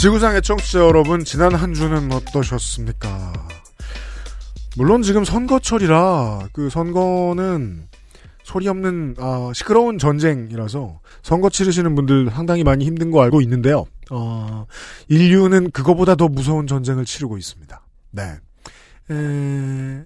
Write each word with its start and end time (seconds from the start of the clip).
지구상의 0.00 0.40
청취자 0.40 0.78
여러분, 0.78 1.24
지난 1.26 1.54
한 1.54 1.74
주는 1.74 2.10
어떠셨습니까? 2.10 3.34
물론 4.78 5.02
지금 5.02 5.26
선거철이라 5.26 6.48
그 6.54 6.70
선거는 6.70 7.86
소리 8.42 8.66
없는 8.68 9.16
아, 9.18 9.52
시끄러운 9.54 9.98
전쟁이라서 9.98 11.00
선거 11.22 11.50
치르시는 11.50 11.94
분들 11.96 12.30
상당히 12.30 12.64
많이 12.64 12.86
힘든 12.86 13.10
거 13.10 13.22
알고 13.22 13.42
있는데요. 13.42 13.84
어, 14.10 14.64
인류는 15.08 15.70
그거보다 15.70 16.14
더 16.14 16.28
무서운 16.28 16.66
전쟁을 16.66 17.04
치르고 17.04 17.36
있습니다. 17.36 17.86
네. 18.12 18.22
에, 19.10 20.04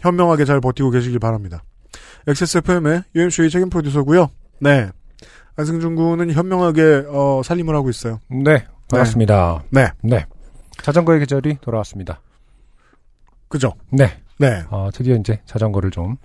현명하게 0.00 0.46
잘 0.46 0.62
버티고 0.62 0.90
계시길 0.92 1.18
바랍니다. 1.18 1.62
XSFM의 2.26 3.02
UMC의 3.14 3.50
책임 3.50 3.68
프로듀서고요. 3.68 4.30
네. 4.60 4.88
안승준 5.56 5.94
군은 5.94 6.32
현명하게 6.32 7.04
어, 7.08 7.42
살림을 7.44 7.74
하고 7.74 7.90
있어요. 7.90 8.20
네, 8.28 8.64
반갑습니다. 8.88 9.64
네. 9.70 9.88
네. 10.02 10.26
자전거의 10.82 11.20
계절이 11.20 11.58
돌아왔습니다. 11.60 12.20
그죠? 13.48 13.72
네. 13.90 14.20
네. 14.38 14.64
어, 14.70 14.90
드디어 14.92 15.16
이제 15.16 15.40
자전거를 15.46 15.90
좀 15.90 16.16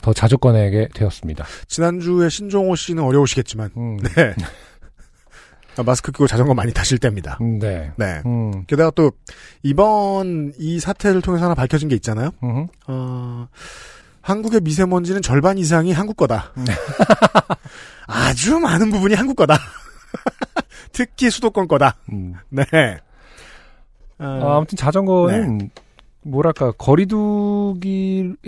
더 0.00 0.12
자주 0.12 0.38
꺼내게 0.38 0.88
되었습니다. 0.94 1.44
지난주에 1.66 2.28
신종호 2.28 2.76
씨는 2.76 3.02
어려우시겠지만, 3.02 3.70
음, 3.76 3.96
네. 3.98 4.34
아, 5.76 5.82
마스크 5.82 6.10
끼고 6.12 6.26
자전거 6.26 6.54
많이 6.54 6.72
타실 6.72 6.98
때입니다. 6.98 7.38
네. 7.40 7.92
네. 7.96 8.22
음, 8.26 8.64
게다가 8.66 8.90
또, 8.90 9.12
이번 9.62 10.52
이 10.58 10.80
사태를 10.80 11.22
통해서 11.22 11.44
하나 11.44 11.54
밝혀진 11.54 11.88
게 11.88 11.94
있잖아요. 11.96 12.30
음, 12.42 12.66
어, 12.86 13.48
한국의 14.20 14.60
미세먼지는 14.60 15.22
절반 15.22 15.58
이상이 15.58 15.92
한국 15.92 16.16
거다. 16.16 16.52
네. 16.56 16.72
아주 18.06 18.58
많은 18.58 18.90
부분이 18.90 19.14
한국 19.14 19.36
거다. 19.36 19.58
특히 20.92 21.30
수도권 21.30 21.68
거다. 21.68 21.96
음. 22.12 22.34
네. 22.50 22.64
아, 24.18 24.40
어, 24.42 24.56
아무튼 24.56 24.76
자전거는 24.76 25.70
뭐랄까 26.22 26.72
거리두기의 26.72 28.42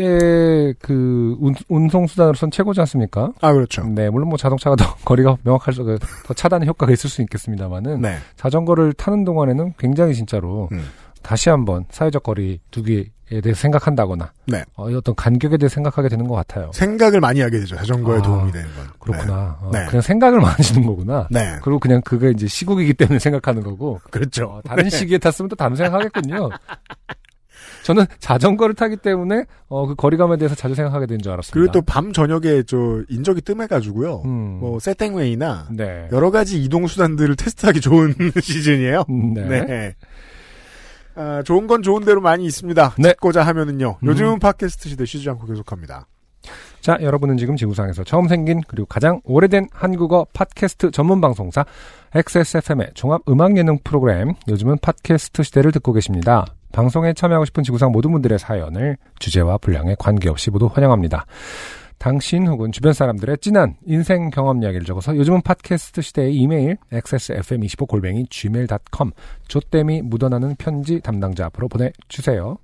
그 0.80 1.36
운, 1.40 1.54
운송 1.68 2.06
수단으로선 2.06 2.50
최고지 2.50 2.80
않습니까? 2.80 3.32
아, 3.40 3.52
그렇죠. 3.52 3.84
네, 3.84 4.10
물론 4.10 4.28
뭐 4.28 4.36
자동차가 4.36 4.76
더 4.76 4.94
거리가 5.04 5.38
명확할 5.42 5.74
수, 5.74 5.98
더 6.26 6.34
차단 6.34 6.66
효과가 6.66 6.92
있을 6.92 7.08
수 7.08 7.22
있겠습니다만은 7.22 8.00
네. 8.02 8.16
자전거를 8.36 8.92
타는 8.94 9.24
동안에는 9.24 9.74
굉장히 9.78 10.14
진짜로 10.14 10.68
음. 10.72 10.84
다시 11.22 11.48
한번 11.48 11.84
사회적 11.90 12.22
거리 12.22 12.60
두기에 12.70 13.06
대해서 13.40 13.60
생각한다거나 13.60 14.32
네. 14.46 14.64
어, 14.74 14.90
어떤 14.96 15.14
간격에 15.14 15.56
대해 15.56 15.68
서 15.68 15.74
생각하게 15.74 16.08
되는 16.08 16.26
것 16.26 16.34
같아요. 16.34 16.70
생각을 16.74 17.20
많이 17.20 17.40
하게 17.40 17.60
되죠. 17.60 17.76
자전거에 17.76 18.18
아, 18.18 18.22
도움이 18.22 18.50
되는 18.50 18.66
건. 18.74 18.86
그렇구나. 18.98 19.58
어, 19.60 19.70
네. 19.72 19.86
그냥 19.86 20.00
생각을 20.02 20.40
많으시는 20.42 20.84
거구나. 20.84 21.28
네. 21.30 21.56
그리고 21.62 21.78
그냥 21.78 22.00
그게 22.02 22.30
이제 22.30 22.46
시국이기 22.48 22.94
때문에 22.94 23.18
생각하는 23.20 23.62
거고 23.62 24.00
그렇죠. 24.10 24.46
어, 24.46 24.60
다른 24.64 24.90
시기에 24.90 25.18
탔으면 25.18 25.48
또 25.48 25.54
다른 25.56 25.76
생각하겠군요. 25.76 26.50
저는 27.82 28.04
자전거를 28.18 28.74
타기 28.74 28.96
때문에 28.96 29.44
어, 29.68 29.86
그 29.86 29.94
거리감에 29.94 30.36
대해서 30.36 30.54
자주 30.54 30.74
생각하게 30.74 31.06
된 31.06 31.18
줄 31.22 31.32
알았습니다. 31.32 31.54
그리고 31.54 31.72
또 31.72 31.80
밤 31.82 32.12
저녁에 32.12 32.62
저 32.66 32.76
인적이 33.08 33.40
뜸해가지고요. 33.40 34.22
음. 34.26 34.58
뭐 34.60 34.78
세땡웨이나 34.80 35.68
네. 35.70 36.08
여러 36.12 36.30
가지 36.30 36.62
이동 36.62 36.86
수단들을 36.86 37.36
테스트하기 37.36 37.80
좋은 37.80 38.14
시즌이에요. 38.40 39.04
음, 39.08 39.32
네. 39.34 39.94
네. 41.20 41.22
아, 41.22 41.42
좋은 41.42 41.66
건 41.66 41.82
좋은 41.82 42.04
대로 42.04 42.20
많이 42.20 42.46
있습니다. 42.46 42.94
네. 42.98 43.10
찾고자 43.10 43.42
하면은요. 43.42 43.98
음. 44.02 44.06
요즘은 44.06 44.38
팟캐스트 44.38 44.88
시대 44.88 45.04
쉬지 45.04 45.28
않고 45.28 45.46
계속합니다. 45.46 46.06
자, 46.80 46.96
여러분은 47.02 47.36
지금 47.36 47.56
지구상에서 47.56 48.04
처음 48.04 48.26
생긴 48.26 48.62
그리고 48.66 48.86
가장 48.86 49.20
오래된 49.24 49.68
한국어 49.70 50.26
팟캐스트 50.32 50.92
전문 50.92 51.20
방송사 51.20 51.66
XSFM의 52.14 52.92
종합 52.94 53.20
음악 53.28 53.58
예능 53.58 53.78
프로그램 53.84 54.32
요즘은 54.48 54.78
팟캐스트 54.80 55.42
시대를 55.42 55.72
듣고 55.72 55.92
계십니다. 55.92 56.46
방송에 56.72 57.12
참여하고 57.12 57.44
싶은 57.44 57.64
지구상 57.64 57.92
모든 57.92 58.12
분들의 58.12 58.38
사연을 58.38 58.96
주제와 59.18 59.58
분량에 59.58 59.96
관계없이 59.98 60.50
모두 60.50 60.70
환영합니다. 60.72 61.26
당신 62.00 62.46
혹은 62.46 62.72
주변 62.72 62.94
사람들의 62.94 63.36
진한 63.42 63.76
인생 63.84 64.30
경험 64.30 64.62
이야기를 64.62 64.86
적어서 64.86 65.14
요즘은 65.14 65.42
팟캐스트 65.42 66.00
시대의 66.00 66.34
이메일 66.34 66.78
xsfm25골뱅이 66.90 68.30
gmail.com 68.30 69.10
조땜이 69.46 70.00
묻어나는 70.02 70.56
편지 70.56 71.00
담당자 71.00 71.44
앞으로 71.44 71.68
보내주세요. 71.68 72.56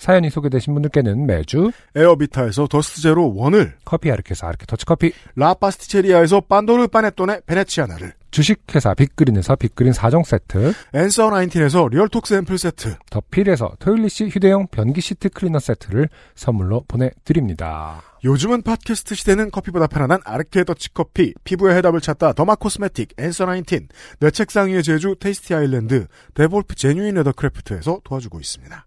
사연이 0.00 0.30
소개되신 0.30 0.72
분들께는 0.72 1.26
매주 1.26 1.70
에어비타에서 1.94 2.66
더스트 2.68 3.02
제로 3.02 3.34
원을, 3.36 3.74
커피 3.84 4.10
아르케사 4.10 4.48
아르케 4.48 4.64
더치커피 4.64 5.12
라파스티체리아에서 5.36 6.40
판도르 6.40 6.88
파네토네 6.88 7.42
베네치아나를, 7.44 8.14
주식회사 8.30 8.94
빅그린에서 8.94 9.56
빅그린 9.56 9.92
4종 9.92 10.24
세트 10.24 10.72
앤서 10.94 11.30
나인틴에서 11.30 11.88
리얼톡 11.88 12.26
샘플 12.26 12.56
세트, 12.56 12.96
더필에서 13.10 13.72
토일리시 13.78 14.28
휴대용 14.28 14.68
변기 14.68 15.02
시트 15.02 15.28
클리너 15.28 15.58
세트를 15.58 16.08
선물로 16.34 16.84
보내드립니다. 16.88 18.00
요즘은 18.24 18.62
팟캐스트 18.62 19.14
시대는 19.14 19.50
커피보다 19.50 19.86
편안한 19.86 20.20
아르케 20.24 20.64
더치커피, 20.64 21.34
피부의 21.44 21.76
해답을 21.76 22.00
찾다 22.00 22.32
derma 22.32 22.54
cosmetic, 22.54 23.14
앤서 23.18 23.44
나인틴, 23.44 23.88
내 24.20 24.30
책상 24.30 24.68
위의 24.68 24.82
제주 24.82 25.14
테이스티 25.20 25.54
아일랜드, 25.54 26.06
데볼프 26.32 26.74
genuine 26.74 27.16
leathercraft에서 27.16 28.00
도와주고 28.02 28.40
있습니다. 28.40 28.86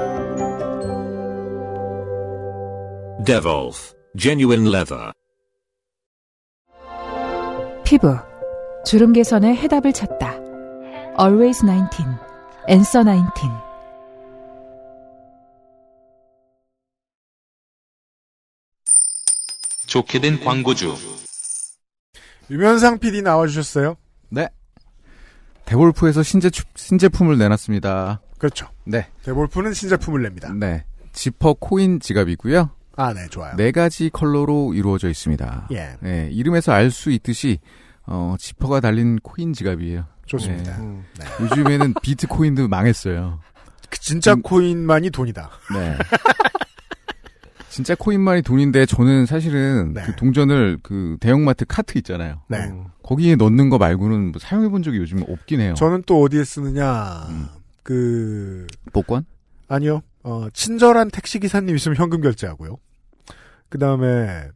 Devolf 3.31 3.93
Genuine 4.17 4.67
Leather. 4.67 5.13
피부 7.85 8.17
주름 8.85 9.13
개선의 9.13 9.55
해답을 9.55 9.93
찾다. 9.93 10.33
Always 11.17 11.59
19, 11.59 12.05
Answer 12.67 13.05
19. 13.05 13.49
좋게 19.87 20.19
된 20.19 20.43
광고주. 20.43 20.93
유면상 22.49 22.99
PD 22.99 23.21
나와주셨어요. 23.21 23.95
네. 24.27 24.49
데볼프에서 25.63 26.21
신제, 26.21 26.49
신제품을 26.75 27.37
내놨습니다. 27.37 28.21
그렇죠. 28.37 28.67
네. 28.83 29.07
데볼프는 29.23 29.73
신제품을 29.73 30.21
냅니다. 30.21 30.51
네. 30.51 30.83
지퍼 31.13 31.53
코인 31.53 32.01
지갑이고요. 32.01 32.80
아, 32.95 33.13
네, 33.13 33.27
좋아요. 33.29 33.55
네 33.55 33.71
가지 33.71 34.09
컬러로 34.11 34.73
이루어져 34.73 35.09
있습니다. 35.09 35.67
예, 35.71 35.95
네, 36.01 36.29
이름에서 36.31 36.71
알 36.73 36.91
수 36.91 37.09
있듯이 37.11 37.59
어, 38.05 38.35
지퍼가 38.39 38.79
달린 38.81 39.17
코인 39.19 39.53
지갑이에요. 39.53 40.05
좋습니다. 40.25 40.77
네. 40.77 40.83
음. 40.83 41.03
네. 41.19 41.25
요즘에는 41.41 41.93
비트코인도 42.01 42.67
망했어요. 42.67 43.39
그 43.89 43.99
진짜 43.99 44.33
음. 44.33 44.41
코인만이 44.41 45.09
돈이다. 45.09 45.49
네. 45.73 45.97
진짜 47.69 47.95
코인만이 47.95 48.41
돈인데 48.41 48.85
저는 48.85 49.25
사실은 49.25 49.93
네. 49.93 50.03
그 50.03 50.15
동전을 50.17 50.79
그 50.83 51.15
대형마트 51.21 51.65
카트 51.67 51.97
있잖아요. 51.99 52.41
네. 52.49 52.57
음. 52.57 52.85
거기에 53.03 53.35
넣는 53.37 53.69
거 53.69 53.77
말고는 53.77 54.31
뭐 54.33 54.39
사용해 54.39 54.67
본 54.69 54.83
적이 54.83 54.97
요즘 54.97 55.23
없긴 55.27 55.61
해요. 55.61 55.73
저는 55.75 56.03
또 56.05 56.21
어디에 56.21 56.43
쓰느냐, 56.43 57.27
음. 57.29 57.47
그, 57.83 58.67
복권? 58.91 59.25
아니요, 59.69 60.01
어, 60.23 60.47
친절한 60.53 61.09
택시 61.09 61.39
기사님 61.39 61.75
있으면 61.75 61.97
현금 61.97 62.21
결제하고요. 62.21 62.77
그 63.69 63.77
다음에, 63.79 64.47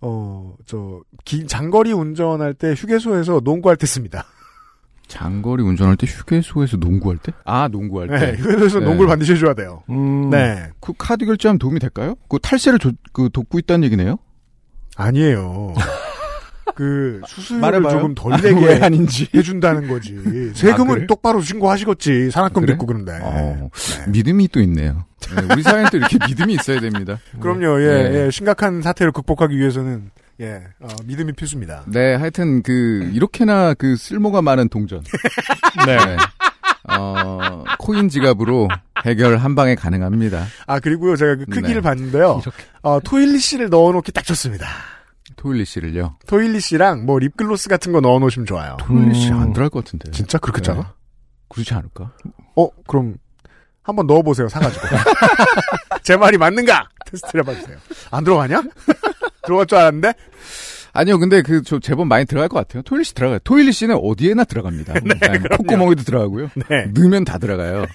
어, 0.00 0.54
저, 0.66 1.02
긴, 1.24 1.46
장거리 1.46 1.92
운전할 1.92 2.54
때 2.54 2.72
휴게소에서 2.74 3.40
농구할 3.44 3.76
때 3.76 3.86
씁니다. 3.86 4.24
장거리 5.08 5.62
운전할 5.64 5.96
때 5.96 6.06
휴게소에서 6.06 6.76
농구할 6.76 7.18
때? 7.18 7.32
아, 7.44 7.66
농구할 7.68 8.08
때. 8.08 8.18
네, 8.18 8.32
휴게소에서 8.38 8.78
네. 8.78 8.84
농구를 8.86 9.08
반드시 9.08 9.32
해줘야 9.32 9.54
돼요. 9.54 9.82
음. 9.90 10.30
네. 10.30 10.70
그 10.80 10.92
카드 10.96 11.26
결제하면 11.26 11.58
도움이 11.58 11.80
될까요? 11.80 12.14
그 12.28 12.38
탈세를 12.40 12.78
조- 12.78 12.92
그 13.12 13.28
돕고 13.32 13.58
있다는 13.58 13.84
얘기네요? 13.84 14.18
아니에요. 14.96 15.74
그 16.74 17.20
수수료를 17.28 17.60
말해봐요. 17.60 17.90
조금 17.90 18.14
덜 18.14 18.32
아, 18.32 18.36
내게 18.36 18.64
왜 18.66 18.80
아닌지. 18.80 19.28
해준다는 19.34 19.88
거지. 19.88 20.16
세금을 20.54 20.94
그래? 20.96 21.06
똑바로 21.06 21.40
신고하시겠지. 21.40 22.30
산악금도 22.30 22.60
그래? 22.66 22.72
있고 22.74 22.86
그런데. 22.86 23.18
어, 23.22 23.70
믿음이 24.08 24.48
또 24.48 24.60
있네요. 24.60 25.04
네, 25.36 25.42
우리 25.52 25.62
사회는 25.62 25.90
또 25.90 25.96
이렇게 25.98 26.18
믿음이 26.26 26.54
있어야 26.54 26.80
됩니다. 26.80 27.18
그럼요. 27.40 27.82
예, 27.82 27.86
네. 28.08 28.26
예, 28.26 28.30
심각한 28.30 28.82
사태를 28.82 29.12
극복하기 29.12 29.56
위해서는 29.56 30.10
예, 30.40 30.62
어, 30.80 30.88
믿음이 31.04 31.32
필수입니다. 31.34 31.84
네, 31.86 32.14
하여튼 32.14 32.62
그 32.62 33.10
이렇게나 33.12 33.74
그 33.74 33.96
쓸모가 33.96 34.40
많은 34.42 34.68
동전. 34.70 35.02
네. 35.86 35.98
어, 36.88 37.62
코인 37.78 38.08
지갑으로 38.08 38.68
해결 39.04 39.36
한 39.36 39.54
방에 39.54 39.74
가능합니다. 39.74 40.46
아 40.66 40.80
그리고요, 40.80 41.16
제가 41.16 41.36
그 41.36 41.44
크기를 41.46 41.76
네. 41.76 41.80
봤는데요. 41.82 42.40
이렇게. 42.42 42.62
어, 42.82 42.98
토일리 43.00 43.38
씨를 43.38 43.68
넣어놓기 43.68 44.12
딱 44.12 44.24
좋습니다. 44.24 44.66
토일리 45.40 45.64
씨를요. 45.64 46.18
토일리 46.26 46.60
씨랑 46.60 47.06
뭐 47.06 47.18
립글로스 47.18 47.70
같은 47.70 47.92
거 47.92 48.00
넣어놓으시면 48.02 48.44
좋아요. 48.44 48.76
토일리 48.78 49.14
씨 49.14 49.30
음. 49.30 49.40
안 49.40 49.52
들어갈 49.54 49.70
것 49.70 49.82
같은데. 49.82 50.10
진짜 50.10 50.36
그렇겠지 50.36 50.70
네. 50.70 50.76
않아? 50.76 50.92
그렇지 51.48 51.72
않을까? 51.72 52.12
어, 52.56 52.68
그럼 52.86 53.16
한번 53.82 54.06
넣어보세요. 54.06 54.50
사가지고. 54.50 54.86
제 56.04 56.18
말이 56.18 56.36
맞는가? 56.36 56.90
테스트를 57.06 57.42
해봐주세요. 57.42 57.78
안 58.10 58.22
들어가냐? 58.22 58.62
들어갈 59.46 59.64
줄 59.66 59.78
알았는데? 59.78 60.12
아니요, 60.92 61.18
근데 61.18 61.40
그, 61.40 61.62
저, 61.62 61.78
제법 61.78 62.06
많이 62.06 62.26
들어갈 62.26 62.50
것 62.50 62.58
같아요. 62.58 62.82
토일리 62.82 63.04
씨 63.04 63.14
들어가요. 63.14 63.38
토일리 63.38 63.72
씨는 63.72 63.96
어디에나 64.02 64.44
들어갑니다. 64.44 64.92
네, 65.00 65.38
콧구멍에도 65.56 66.02
들어가고요. 66.02 66.50
네. 66.68 66.84
넣으면 66.92 67.24
다 67.24 67.38
들어가요. 67.38 67.86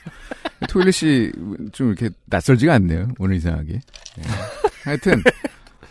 토일리 0.67 0.91
씨, 0.91 1.31
좀 1.73 1.89
이렇게 1.89 2.09
낯설지가 2.25 2.73
않네요. 2.73 3.09
오늘 3.19 3.35
이상하게. 3.35 3.73
네. 3.73 4.23
하여튼, 4.85 5.21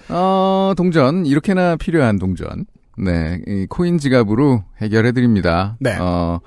어, 0.09 0.73
동전, 0.77 1.27
이렇게나 1.27 1.77
필요한 1.77 2.19
동전. 2.19 2.67
네, 2.97 3.41
이 3.47 3.67
코인 3.69 3.99
지갑으로 3.99 4.63
해결해 4.81 5.13
드립니다. 5.13 5.77
네. 5.81 5.97
어, 5.99 6.41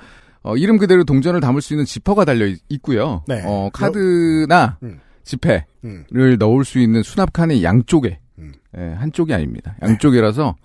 어, 0.44 0.56
이름 0.56 0.78
그대로 0.78 1.04
동전을 1.04 1.42
담을 1.42 1.62
수 1.62 1.74
있는 1.74 1.86
지퍼가 1.86 2.24
달려 2.26 2.46
있- 2.46 2.62
있고요. 2.70 3.24
네. 3.28 3.42
어, 3.46 3.70
카드나 3.74 4.78
음. 4.84 5.00
지폐, 5.24 5.66
음. 5.84 6.06
를 6.10 6.38
넣을 6.38 6.64
수 6.64 6.80
있는 6.80 7.04
수납칸의 7.04 7.64
양쪽에 7.64 8.20
음. 8.40 8.54
예, 8.78 8.94
한쪽이 8.94 9.34
아닙니다. 9.34 9.76
양쪽이라서 9.82 10.56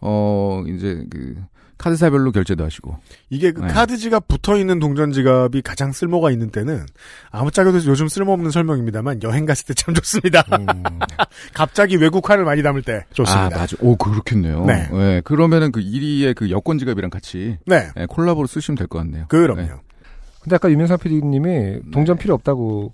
어 0.00 0.62
이제 0.68 1.04
그 1.10 1.34
카드사별로 1.78 2.32
결제도 2.32 2.64
하시고 2.64 2.96
이게 3.30 3.52
그 3.52 3.60
네. 3.60 3.68
카드 3.68 3.96
지갑 3.96 4.28
붙어 4.28 4.56
있는 4.56 4.78
동전 4.78 5.12
지갑이 5.12 5.62
가장 5.62 5.92
쓸모가 5.92 6.30
있는 6.30 6.50
때는 6.50 6.86
아무짝에도 7.30 7.78
요즘 7.86 8.08
쓸모없는 8.08 8.50
설명입니다만 8.50 9.22
여행 9.22 9.44
갔을 9.46 9.66
때 9.66 9.74
참 9.74 9.92
좋습니다. 9.94 10.44
음. 10.58 10.66
갑자기 11.52 11.96
외국화를 11.96 12.44
많이 12.44 12.62
담을 12.62 12.82
때 12.82 13.04
좋습니다. 13.12 13.46
아 13.46 13.50
맞아. 13.50 13.76
오 13.80 13.96
그렇겠네요. 13.96 14.64
네. 14.64 14.88
예, 14.92 15.20
그러면은 15.24 15.72
그 15.72 15.80
1위의 15.80 16.34
그 16.34 16.50
여권 16.50 16.78
지갑이랑 16.78 17.10
같이 17.10 17.58
네, 17.66 17.88
예, 17.98 18.06
콜라보로 18.06 18.46
쓰시면 18.46 18.76
될 18.76 18.86
것 18.86 18.98
같네요. 18.98 19.26
그럼요. 19.28 19.60
네. 19.62 19.70
근데 20.42 20.56
아까 20.56 20.70
유명상 20.70 20.98
PD님이 20.98 21.80
동전 21.90 22.18
필요 22.18 22.34
없다고 22.34 22.60
뭐, 22.60 22.92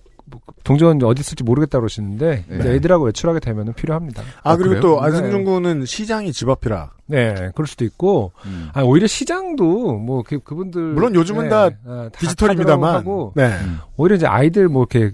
동전 0.64 1.02
어디 1.02 1.22
쓸지 1.22 1.42
모르겠다 1.44 1.78
그러시는데 1.78 2.44
네. 2.46 2.56
이제 2.58 2.70
애들하고 2.74 3.04
외출하게 3.06 3.40
되면은 3.40 3.74
필요합니다. 3.74 4.22
아, 4.42 4.52
아, 4.52 4.56
그리고 4.56 4.70
그래요? 4.70 4.82
또 4.82 5.00
네. 5.00 5.06
안승준 5.06 5.44
군은 5.44 5.84
시장이 5.84 6.32
집 6.32 6.48
앞이라 6.48 6.90
네, 7.06 7.50
그럴 7.54 7.66
수도 7.66 7.84
있고 7.84 8.32
음. 8.46 8.68
아 8.72 8.82
오히려 8.82 9.06
시장도 9.06 9.98
뭐 9.98 10.22
그, 10.24 10.38
그분들 10.38 10.80
물론 10.80 11.14
요즘은 11.14 11.48
다 11.48 11.64
아, 11.64 11.70
다 11.84 12.08
디지털입니다만 12.18 12.94
하고 12.94 13.32
네. 13.34 13.46
음. 13.46 13.78
오히려 13.96 14.16
이제 14.16 14.26
아이들 14.26 14.68
뭐 14.68 14.86
이렇게 14.90 15.12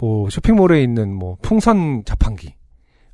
뭐 0.00 0.28
쇼핑몰에 0.30 0.82
있는 0.82 1.14
뭐 1.14 1.36
풍선 1.42 2.02
자판기 2.04 2.54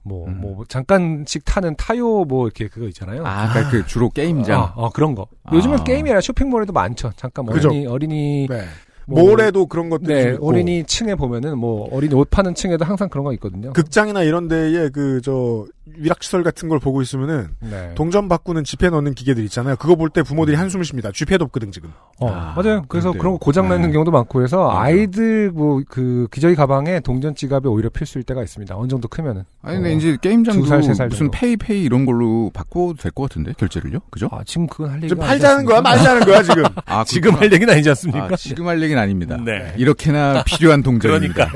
뭐 0.04 0.26
음. 0.26 0.40
뭐 0.40 0.64
잠깐씩 0.69 1.44
타는 1.44 1.76
타요 1.76 2.25
뭐 2.25 2.46
이렇게 2.46 2.69
그거 2.69 2.87
있잖아요. 2.88 3.25
아, 3.25 3.50
그러니까 3.50 3.70
그 3.70 3.87
주로 3.87 4.10
게임장. 4.10 4.60
아, 4.60 4.72
어, 4.75 4.90
그런 4.90 5.14
거. 5.14 5.26
요즘은 5.52 5.81
아. 5.81 5.84
게임이 5.84 6.10
아니라 6.10 6.20
쇼핑몰에도 6.20 6.72
많죠. 6.72 7.12
잠깐 7.16 7.44
뭐 7.44 7.54
그죠. 7.54 7.69
어린이 7.69 7.87
어린이 7.87 8.46
네. 8.49 8.64
뭐, 9.12 9.31
몰에도 9.31 9.67
그런 9.67 9.88
것들이 9.91 10.14
네, 10.14 10.23
좀 10.25 10.35
있고 10.35 10.47
어린이 10.49 10.85
층에 10.85 11.14
보면은 11.14 11.59
뭐 11.59 11.88
어린이 11.93 12.14
옷 12.14 12.29
파는 12.31 12.55
층에도 12.55 12.85
항상 12.85 13.09
그런 13.09 13.25
거 13.25 13.32
있거든요. 13.35 13.73
극장이나 13.73 14.23
이런 14.23 14.49
데에 14.49 14.88
그 14.91 15.23
저 15.23 15.67
위락시설 15.84 16.44
같은 16.44 16.69
걸 16.69 16.79
보고 16.79 17.02
있으면은 17.02 17.49
네. 17.61 17.93
동전 17.96 18.29
바꾸는 18.29 18.62
지폐 18.62 18.88
넣는 18.90 19.14
기계들 19.14 19.43
있잖아요. 19.44 19.75
그거 19.76 19.96
볼 19.96 20.11
때 20.11 20.23
부모들이 20.23 20.56
한숨을 20.56 20.84
쉽니다. 20.84 21.11
쥐폐도 21.12 21.44
없거든 21.46 21.73
지금. 21.73 21.90
어, 22.20 22.29
아, 22.29 22.55
맞아요. 22.56 22.84
그래서 22.88 23.08
그런데요. 23.08 23.19
그런 23.20 23.32
거 23.32 23.38
고장 23.38 23.69
나는 23.69 23.87
네. 23.88 23.93
경우도 23.93 24.11
많고 24.12 24.43
해서 24.44 24.69
맞아. 24.69 24.81
아이들 24.82 25.50
뭐 25.50 25.82
그 25.88 26.29
기저귀 26.31 26.55
가방에 26.55 27.00
동전 27.00 27.34
지갑이 27.34 27.67
오히려 27.67 27.88
필수일 27.88 28.25
때가 28.25 28.43
있습니다. 28.43 28.76
어느 28.76 28.87
정도 28.88 29.08
크면은. 29.08 29.43
아니 29.62 29.76
근데 29.79 29.93
어. 29.93 29.96
이제 29.96 30.17
게임장도 30.20 30.62
두 30.62 30.69
살, 30.69 30.82
세살 30.82 31.08
무슨 31.08 31.26
정도. 31.26 31.38
페이페이 31.38 31.82
이런 31.82 32.05
걸로 32.06 32.50
바꿔도 32.55 32.94
될 32.94 33.11
것 33.12 33.28
같은데 33.28 33.52
결제를요? 33.58 33.99
그죠? 34.11 34.28
아, 34.31 34.43
지금 34.46 34.67
그건 34.69 34.90
할 34.90 35.02
얘기가 35.02 35.20
팔자는 35.20 35.64
거야, 35.64 35.78
않습니까? 35.78 35.82
말자는 35.82 36.26
거야 36.26 36.43
지금. 36.43 36.64
아, 36.87 37.05
지금. 37.05 37.35
할 37.35 37.52
얘기는 37.52 37.73
아니지 37.73 37.88
않습니까? 37.88 38.25
아, 38.32 38.37
지금 38.37 38.69
할 38.69 38.81
얘기는 38.82 39.00
아닙니다. 39.02 39.37
네. 39.44 39.75
이렇게나 39.76 40.44
필요한 40.44 40.82
동전입니다. 40.82 41.50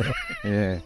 예. 0.46 0.81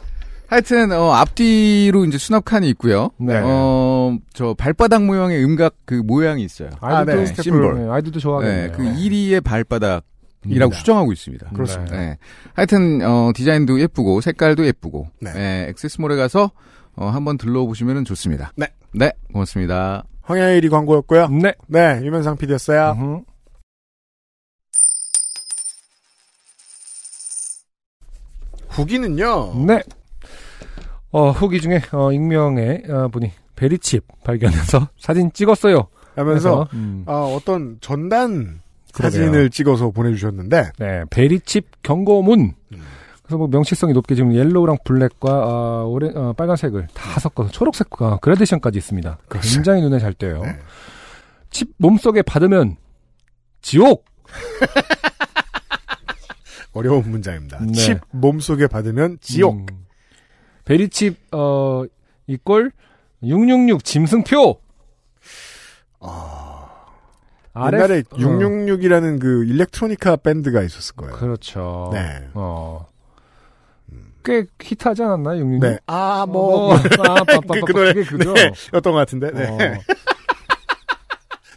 하여튼 0.51 0.91
어, 0.91 1.13
앞뒤로 1.13 2.05
이제 2.07 2.19
수납칸이 2.19 2.69
있고요. 2.71 3.11
네. 3.19 3.41
어, 3.41 4.19
저 4.35 4.53
발바닥 4.55 5.05
모양의 5.05 5.45
음각 5.45 5.77
그 5.85 5.95
모양이 5.95 6.43
있어요. 6.43 6.71
아이들도 6.81 7.21
아, 7.21 7.25
네. 7.25 7.35
심볼. 7.41 7.79
네, 7.79 7.89
아이들도 7.89 8.19
좋아하겠네요. 8.19 8.67
네, 8.67 8.73
그 8.73 8.83
1위의 8.83 9.45
발바닥 9.45 10.05
이라고 10.47 10.71
입니다. 10.71 10.77
추정하고 10.77 11.13
있습니다. 11.13 11.51
그렇습니다. 11.51 11.97
네. 11.97 12.19
하여튼 12.55 13.01
어, 13.03 13.31
디자인도 13.33 13.81
예쁘고 13.81 14.21
색깔도 14.21 14.67
예쁘고 14.67 15.07
네. 15.21 15.33
네, 15.35 15.67
액세스몰에 15.69 16.17
가서 16.17 16.51
어, 16.97 17.07
한번 17.07 17.39
들러보시면 17.39 18.05
좋습니다. 18.05 18.53
네. 18.57 18.67
네, 18.93 19.13
고맙습니다. 19.33 20.03
황야일이 20.23 20.69
광고였고요. 20.69 21.29
네. 21.29 21.55
네, 21.69 22.01
유면상 22.03 22.37
PD였어요. 22.37 22.97
음흠. 22.99 23.23
후기는요. 28.71 29.55
네. 29.67 29.81
어, 31.13 31.31
후기 31.31 31.61
중에 31.61 31.83
어, 31.93 32.13
익명의 32.13 32.85
어, 32.89 33.09
분이 33.09 33.33
베리칩 33.57 34.05
발견해서 34.25 34.89
사진 34.99 35.33
찍었어요. 35.33 35.89
하면서 36.15 36.67
음, 36.73 37.05
아, 37.07 37.13
어떤 37.13 37.79
전단 37.81 38.61
그러게요. 38.93 39.21
사진을 39.27 39.51
찍어서 39.51 39.91
보내주셨는데 39.91 40.73
네, 40.79 41.05
베리칩 41.11 41.83
경고문. 41.83 42.55
음. 42.73 42.83
그래서 43.23 43.39
뭐 43.39 43.47
명시성이 43.49 43.93
높게 43.93 44.15
지금 44.17 44.35
yellow랑 44.35 44.79
black과 44.85 45.31
어, 45.31 45.85
오레, 45.87 46.11
어, 46.15 46.33
빨간색을 46.33 46.89
다 46.95 47.21
섞어서 47.21 47.51
초록색과 47.53 48.19
그라데이션까지 48.19 48.79
있습니다. 48.79 49.19
그렇죠. 49.29 49.55
굉장히 49.55 49.83
눈에 49.83 49.99
잘 50.01 50.13
띄어요. 50.15 50.43
네. 50.43 50.57
칩 51.51 51.71
몸속에 51.79 52.23
받으면 52.23 52.77
지옥. 53.63 54.05
어려운 56.73 57.09
문장입니다. 57.11 57.59
네. 57.61 57.73
칩 57.73 58.01
몸속에 58.11 58.67
받으면 58.67 59.19
지옥. 59.21 59.59
음. 59.59 59.67
베리칩 60.75 61.17
어 61.33 61.83
이꼴 62.29 62.71
666 63.25 63.83
짐승표. 63.85 64.61
옛날에 67.57 67.83
RF, 67.83 68.15
어, 68.15 68.19
666이라는 68.19 69.21
그 69.21 69.45
일렉트로니카 69.47 70.17
밴드가 70.17 70.63
있었을 70.63 70.95
거예요. 70.95 71.17
그렇죠. 71.17 71.91
네. 71.93 72.29
어. 72.35 72.87
꽤 74.25 74.45
히트하지 74.63 75.03
않았나 75.03 75.37
666? 75.39 75.61
네. 75.61 75.79
아, 75.89 76.25
뭐, 76.29 76.69
뭐, 76.69 76.75
아. 76.77 77.25
그, 77.25 77.61
그 77.67 77.73
노래, 77.73 77.93
그게 77.93 78.09
그죠? 78.09 78.33
네, 78.35 78.53
였던 78.73 78.93
것 78.93 78.99
같은데, 79.01 79.33
네. 79.33 79.49
어. 79.49 79.59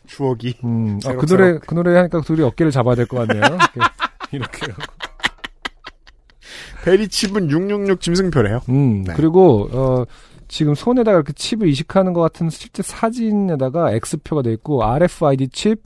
추억이. 0.07 0.55
음, 0.63 0.99
아, 1.05 1.13
그. 1.13 1.27
노래, 1.27 1.59
그 1.59 1.73
노래 1.75 1.95
하니까 1.97 2.21
둘이 2.21 2.41
어깨를 2.41 2.71
잡아야 2.71 2.95
될 2.95 3.05
것 3.05 3.27
같네요. 3.27 3.43
이렇게. 3.45 3.79
이렇게. 4.31 4.73
베리 6.83 7.07
칩은 7.07 7.49
666 7.49 8.01
짐승표래요. 8.01 8.61
음, 8.69 9.03
네. 9.03 9.13
그리고, 9.15 9.69
어, 9.71 10.05
지금 10.49 10.75
손에다가 10.75 11.17
이렇게 11.17 11.31
칩을 11.33 11.67
이식하는 11.69 12.13
것 12.13 12.21
같은 12.21 12.49
실제 12.49 12.83
사진에다가 12.83 13.91
X표가 13.93 14.41
돼 14.41 14.51
있고, 14.53 14.83
RFID 14.83 15.49
칩, 15.49 15.81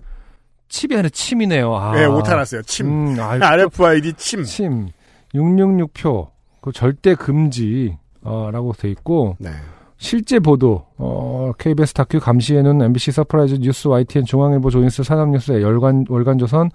칩이 0.69 0.95
아니라 0.95 1.09
침이네요. 1.09 1.73
아. 1.75 1.95
네, 1.95 2.05
오타 2.05 2.35
났어요. 2.35 2.61
침. 2.63 2.87
음, 2.87 3.19
아, 3.19 3.37
RFID 3.39 4.13
침. 4.13 4.43
침. 4.43 4.89
666표. 5.33 6.29
그 6.61 6.71
절대 6.71 7.13
금지, 7.15 7.95
어, 8.23 8.49
라고 8.51 8.73
돼 8.73 8.89
있고, 8.89 9.37
네. 9.39 9.51
실제 9.99 10.39
보도, 10.39 10.85
어, 10.97 11.51
KBS 11.57 11.93
다큐 11.93 12.19
감시에는 12.19 12.81
MBC 12.81 13.11
서프라이즈 13.11 13.55
뉴스 13.61 13.87
YTN 13.87 14.25
중앙일보 14.25 14.69
조인스 14.69 15.03
산업뉴스 15.03 15.61
열간, 15.61 16.05
월간조선 16.07 16.69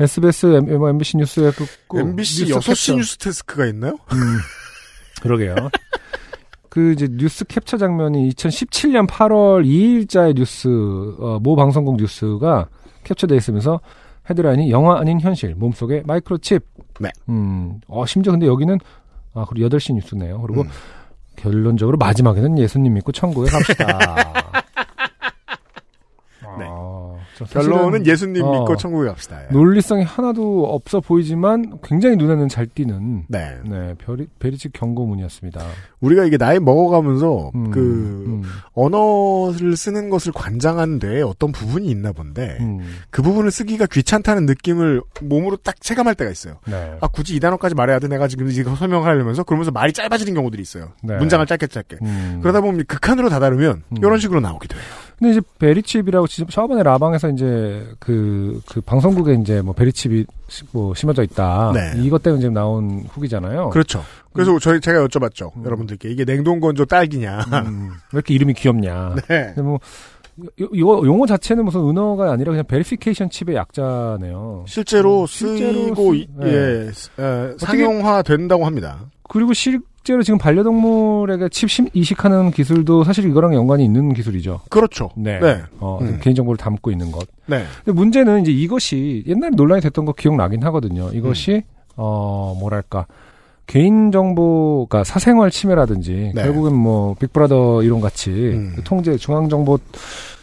SBS 0.00 0.46
MBC 0.68 1.16
뉴스 1.16 1.40
F 1.40 1.64
MBC 1.94 2.46
뉴스 2.46 2.54
6시 2.70 2.86
캡처. 2.86 2.96
뉴스 2.96 3.18
데스크가 3.18 3.66
있나요? 3.66 3.92
음, 4.12 4.38
그러게요. 5.22 5.54
그 6.68 6.92
이제 6.92 7.08
뉴스 7.10 7.44
캡처 7.44 7.78
장면이 7.78 8.28
2017년 8.30 9.08
8월 9.08 9.64
2일자의 9.66 10.36
뉴스 10.36 10.68
어, 11.18 11.38
모 11.42 11.56
방송국 11.56 11.96
뉴스가 11.96 12.68
캡처돼 13.04 13.34
있으면서 13.36 13.80
헤드라인이 14.30 14.70
영화 14.70 14.98
아닌 15.00 15.20
현실, 15.20 15.54
몸속에 15.54 16.02
마이크로칩. 16.06 16.62
네. 17.00 17.10
음, 17.30 17.80
어, 17.88 18.04
심지어 18.04 18.32
근데 18.32 18.46
여기는, 18.46 18.78
아, 19.32 19.46
그리고 19.48 19.68
8시 19.68 19.94
뉴스네요. 19.94 20.42
그리고 20.42 20.62
음. 20.62 20.68
결론적으로 21.36 21.96
마지막에는 21.96 22.58
예수님 22.58 22.92
믿고 22.94 23.12
천국에 23.12 23.50
갑시다. 23.50 23.86
사실은 27.46 27.76
결론은 27.76 28.06
예수님 28.06 28.42
어, 28.44 28.52
믿고 28.52 28.76
천국에 28.76 29.08
갑시다. 29.08 29.40
예. 29.42 29.52
논리성이 29.52 30.04
하나도 30.04 30.66
없어 30.66 31.00
보이지만 31.00 31.78
굉장히 31.82 32.16
눈에는 32.16 32.48
잘 32.48 32.66
띄는 32.66 33.24
네. 33.28 33.56
네, 33.64 33.94
베리, 33.98 34.26
베리치 34.38 34.70
경고문이었습니다. 34.72 35.60
우리가 36.00 36.24
이게 36.24 36.36
나이 36.36 36.58
먹어가면서 36.58 37.50
음, 37.54 37.70
그 37.70 37.80
음, 38.26 38.42
언어를 38.92 39.76
쓰는 39.76 40.10
것을 40.10 40.32
관장한 40.32 40.98
뇌에 41.00 41.22
어떤 41.22 41.52
부분이 41.52 41.86
있나 41.88 42.12
본데 42.12 42.58
음, 42.60 42.80
그 43.10 43.22
부분을 43.22 43.50
쓰기가 43.50 43.86
귀찮다는 43.86 44.46
느낌을 44.46 45.02
몸으로 45.22 45.56
딱 45.56 45.80
체감할 45.80 46.14
때가 46.14 46.30
있어요. 46.30 46.58
네. 46.66 46.96
아 47.00 47.08
굳이 47.08 47.36
이 47.36 47.40
단어까지 47.40 47.74
말해야 47.74 47.98
돼 47.98 48.08
내가 48.08 48.28
지금 48.28 48.48
이거 48.50 48.74
설명하려면서 48.74 49.44
그러면서 49.44 49.70
말이 49.70 49.92
짧아지는 49.92 50.34
경우들이 50.34 50.62
있어요. 50.62 50.90
네. 51.02 51.16
문장을 51.16 51.44
짧게 51.46 51.66
짧게. 51.66 51.98
음. 52.02 52.38
그러다 52.42 52.60
보면 52.60 52.84
극한으로 52.86 53.28
다다르면 53.28 53.82
음. 53.90 53.96
이런 53.98 54.18
식으로 54.18 54.40
나오기도 54.40 54.76
해요. 54.76 54.84
근데 55.18 55.32
이제 55.32 55.40
베리칩이라고 55.58 56.28
지- 56.28 56.46
저번에 56.48 56.84
라방에서 56.84 57.27
이제 57.30 57.86
그, 57.98 58.60
그 58.68 58.80
방송국에 58.80 59.34
이제 59.34 59.62
뭐 59.62 59.72
베리칩이 59.74 60.26
시- 60.48 60.64
뭐 60.72 60.94
심어져 60.94 61.22
있다. 61.22 61.72
네. 61.74 61.92
이것 62.02 62.22
때문에 62.22 62.40
지금 62.40 62.54
나온 62.54 63.04
후기잖아요. 63.10 63.70
그렇죠. 63.70 64.02
그래서 64.32 64.58
저희 64.58 64.80
제가 64.80 65.06
여쭤봤죠 65.06 65.56
음. 65.56 65.64
여러분들께 65.64 66.10
이게 66.10 66.24
냉동 66.24 66.60
건조 66.60 66.84
딸기냐. 66.84 67.38
음, 67.66 67.90
왜 68.12 68.18
이렇게 68.18 68.34
이름이 68.34 68.54
귀엽냐. 68.54 69.14
네. 69.28 69.52
근데 69.54 69.62
뭐 69.62 69.78
이- 70.58 70.66
이거 70.72 71.02
용어 71.04 71.26
자체는 71.26 71.64
무슨 71.64 71.80
은어가 71.88 72.30
아니라 72.32 72.52
그냥 72.52 72.64
verification 72.66 73.28
칩의 73.30 73.56
약자네요. 73.56 74.64
실제로 74.66 75.22
음, 75.22 75.26
실제로 75.26 75.72
쓰이고 75.72 76.12
쓰- 76.12 76.16
이- 76.16 76.28
네. 76.38 76.46
예, 76.52 77.22
에, 77.22 77.52
상용화 77.58 78.22
된다고 78.22 78.64
합니다. 78.64 79.00
그리고 79.28 79.52
실제로 79.52 80.22
지금 80.22 80.38
반려동물에게 80.38 81.48
칩 81.50 81.68
심- 81.70 81.88
이식하는 81.92 82.50
기술도 82.52 83.04
사실 83.04 83.28
이거랑 83.28 83.54
연관이 83.54 83.84
있는 83.84 84.14
기술이죠. 84.14 84.60
그렇죠. 84.70 85.10
네. 85.16 85.38
네. 85.40 85.62
어, 85.80 85.98
음. 86.00 86.18
개인정보를 86.22 86.56
담고 86.56 86.90
있는 86.90 87.10
것. 87.12 87.26
네. 87.46 87.64
근데 87.84 87.92
문제는 87.98 88.42
이제 88.42 88.52
이것이 88.52 89.24
옛날에 89.26 89.50
논란이 89.54 89.82
됐던 89.82 90.04
거 90.04 90.12
기억나긴 90.12 90.62
하거든요. 90.64 91.10
이것이 91.12 91.52
음. 91.52 91.62
어 91.96 92.56
뭐랄까 92.60 93.06
개인정보가 93.68 95.04
사생활 95.04 95.50
침해라든지 95.50 96.32
네. 96.34 96.42
결국엔 96.42 96.74
뭐 96.74 97.14
빅브라더 97.14 97.82
이론 97.84 98.00
같이 98.00 98.30
음. 98.30 98.72
그 98.76 98.82
통제 98.82 99.16
중앙정보 99.16 99.78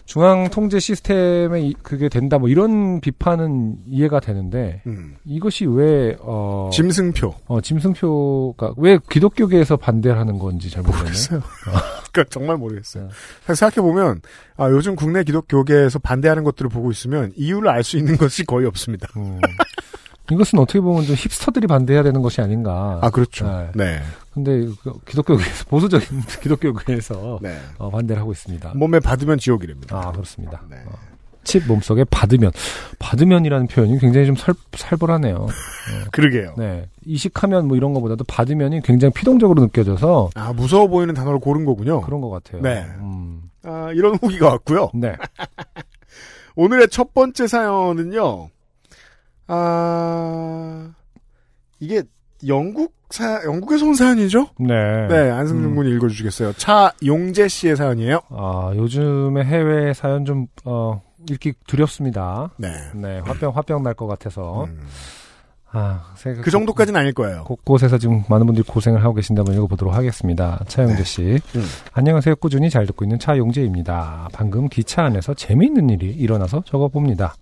중앙 0.06 0.48
통제 0.52 0.80
시스템에 0.80 1.62
이- 1.62 1.74
그게 1.82 2.10
된다 2.10 2.38
뭐 2.38 2.48
이런 2.48 3.02
비판은 3.02 3.78
이해가 3.88 4.20
되는데 4.20 4.82
음. 4.86 5.16
이것이 5.26 5.66
왜 5.66 6.16
어, 6.22 6.70
짐승표. 6.72 7.34
어, 7.48 7.60
짐승표가 7.60 8.76
왜 8.78 9.00
기독교계에서 9.10 9.78
반대를 9.78 10.18
하는 10.20 10.38
건지 10.38 10.70
잘. 10.70 10.84
모르겠어요. 10.84 11.42
그러니까 12.14 12.30
정말 12.30 12.58
모르겠어요. 12.58 13.06
네. 13.06 13.10
사실 13.48 13.56
생각해 13.60 13.82
보면, 13.86 14.22
아, 14.58 14.70
요즘 14.70 14.96
국내 14.96 15.24
기독교계에서 15.24 15.98
반대하는 16.00 16.44
것들을 16.44 16.70
보고 16.70 16.92
있으면 16.92 17.34
이유를 17.36 17.68
알 17.70 17.84
수 17.84 17.98
있는 17.98 18.16
것이 18.16 18.46
거의 18.46 18.68
없습니다. 18.68 19.08
음. 19.18 19.40
이것은 20.32 20.60
어떻게 20.60 20.80
보면 20.80 21.04
좀 21.06 21.16
힙스터들이 21.16 21.68
반대해야 21.68 22.04
되는 22.04 22.22
것이 22.22 22.42
아닌가. 22.42 23.00
아, 23.02 23.10
그렇죠. 23.10 23.46
네. 23.48 23.70
네. 23.76 24.02
근데 24.34 24.66
그 24.84 24.94
기독교계에서 25.06 25.66
보수적인 25.66 26.22
기독교계에서 26.42 27.40
네. 27.42 27.58
어, 27.78 27.90
반대를 27.90 28.22
하고 28.22 28.32
있습니다. 28.32 28.74
몸에 28.76 29.00
받으면 29.00 29.38
지옥이랍니다. 29.38 29.98
아 29.98 30.12
그렇습니다. 30.12 30.62
네. 30.70 30.78
어. 30.86 30.92
칩 31.46 31.68
몸속에 31.68 32.04
받으면 32.06 32.52
받으면이라는 32.98 33.68
표현이 33.68 34.00
굉장히 34.00 34.26
좀 34.26 34.36
살, 34.36 34.56
살벌하네요. 34.74 35.48
그러게요. 36.12 36.56
네 36.58 36.90
이식하면 37.06 37.68
뭐 37.68 37.78
이런 37.78 37.94
것보다도 37.94 38.24
받으면이 38.26 38.82
굉장히 38.82 39.14
피동적으로 39.14 39.62
느껴져서 39.62 40.32
아, 40.34 40.54
무서워 40.54 40.88
보이는 40.88 41.14
단어를 41.14 41.40
고른 41.40 41.64
거군요. 41.64 42.02
그런 42.02 42.20
것 42.20 42.30
같아요. 42.32 42.62
네. 42.62 42.84
음. 43.00 43.44
아, 43.64 43.92
이런 43.94 44.16
후기가 44.16 44.50
왔고요. 44.50 44.90
네. 44.96 45.16
오늘의 46.56 46.90
첫 46.90 47.14
번째 47.14 47.48
사연은요. 47.48 48.50
아, 49.48 50.92
이게 51.80 52.04
영국 52.48 52.94
사, 53.10 53.42
영국에서 53.46 53.86
온 53.86 53.94
사연이죠? 53.94 54.48
네. 54.60 55.08
네, 55.08 55.30
안승준 55.32 55.72
음. 55.72 55.76
군이 55.76 55.92
읽어주시겠어요. 55.96 56.54
차 56.54 56.92
용재 57.06 57.48
씨의 57.48 57.76
사연이에요. 57.76 58.20
아 58.30 58.72
요즘에 58.76 59.44
해외 59.44 59.94
사연 59.94 60.26
좀 60.26 60.48
어, 60.66 61.02
읽기 61.30 61.54
두렵습니다. 61.68 62.50
네. 62.58 62.70
네 62.96 63.20
화병 63.20 63.56
화병 63.56 63.84
날 63.84 63.94
것 63.94 64.08
같아서 64.08 64.66
음, 64.66 64.80
아그 65.72 66.50
정도까지는 66.52 67.00
아닐 67.00 67.14
거예요. 67.14 67.44
곳곳에서 67.46 67.98
지금 67.98 68.24
많은 68.28 68.46
분들이 68.48 68.66
고생을 68.68 69.04
하고 69.04 69.14
계신다 69.14 69.44
면 69.44 69.54
읽어보도록 69.56 69.94
하겠습니다. 69.94 70.60
차용재 70.68 71.04
씨. 71.04 71.22
음. 71.56 71.64
안녕하세요. 71.94 72.36
꾸준히 72.38 72.70
잘 72.70 72.86
듣고 72.88 73.06
있는 73.06 73.18
차용재입니다. 73.20 74.30
방금 74.34 74.68
기차 74.68 75.04
안에서 75.04 75.34
재미있는 75.36 75.90
일이 75.90 76.08
일어나서 76.12 76.64
적어봅니다. 76.66 77.36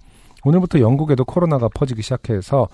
오늘부터 0.46 0.80
영국에도 0.80 1.26
코로나가 1.26 1.70
퍼지기 1.70 2.02
시작해서 2.02 2.68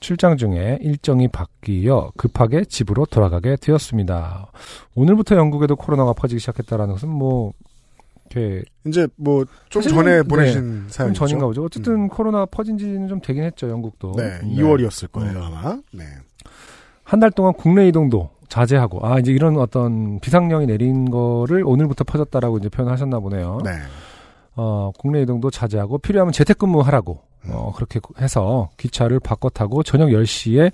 출장 0.00 0.36
중에 0.36 0.78
일정이 0.82 1.28
바뀌어 1.28 2.12
급하게 2.16 2.64
집으로 2.64 3.06
돌아가게 3.06 3.56
되었습니다. 3.56 4.50
오늘부터 4.94 5.36
영국에도 5.36 5.74
코로나가 5.76 6.12
퍼지기 6.12 6.38
시작했다라는 6.40 6.92
것은 6.94 7.08
뭐, 7.08 7.52
이렇게, 8.30 8.62
이제 8.86 9.06
뭐 9.16 9.44
좀 9.70 9.82
전에 9.82 10.16
네, 10.16 10.22
보내신 10.22 10.54
좀 10.54 10.86
사연이죠. 10.88 11.18
전인가 11.18 11.46
보죠. 11.46 11.64
어쨌든 11.64 12.08
코로나 12.08 12.44
퍼진 12.44 12.76
지는 12.76 13.08
좀 13.08 13.20
되긴 13.20 13.44
했죠, 13.44 13.68
영국도. 13.70 14.12
네, 14.16 14.38
네. 14.42 14.54
2월이었을 14.56 15.10
거예요 15.12 15.38
음. 15.38 15.42
아마. 15.42 15.78
네. 15.92 16.04
한 17.04 17.20
달 17.20 17.30
동안 17.30 17.52
국내 17.54 17.86
이동도 17.88 18.30
자제하고 18.48 19.06
아 19.06 19.18
이제 19.20 19.30
이런 19.32 19.56
어떤 19.58 20.18
비상령이 20.20 20.66
내린 20.66 21.08
거를 21.10 21.62
오늘부터 21.64 22.02
퍼졌다라고 22.04 22.58
이제 22.58 22.68
표현하셨나 22.68 23.20
보네요. 23.20 23.58
네. 23.64 23.70
어 24.56 24.90
국내 24.98 25.22
이동도 25.22 25.50
자제하고 25.50 25.98
필요하면 25.98 26.32
재택근무하라고 26.32 27.20
음. 27.44 27.50
어 27.52 27.72
그렇게 27.74 28.00
해서 28.20 28.70
기차를 28.78 29.20
바꿔 29.20 29.48
타고 29.50 29.82
저녁 29.82 30.08
10시에 30.08 30.72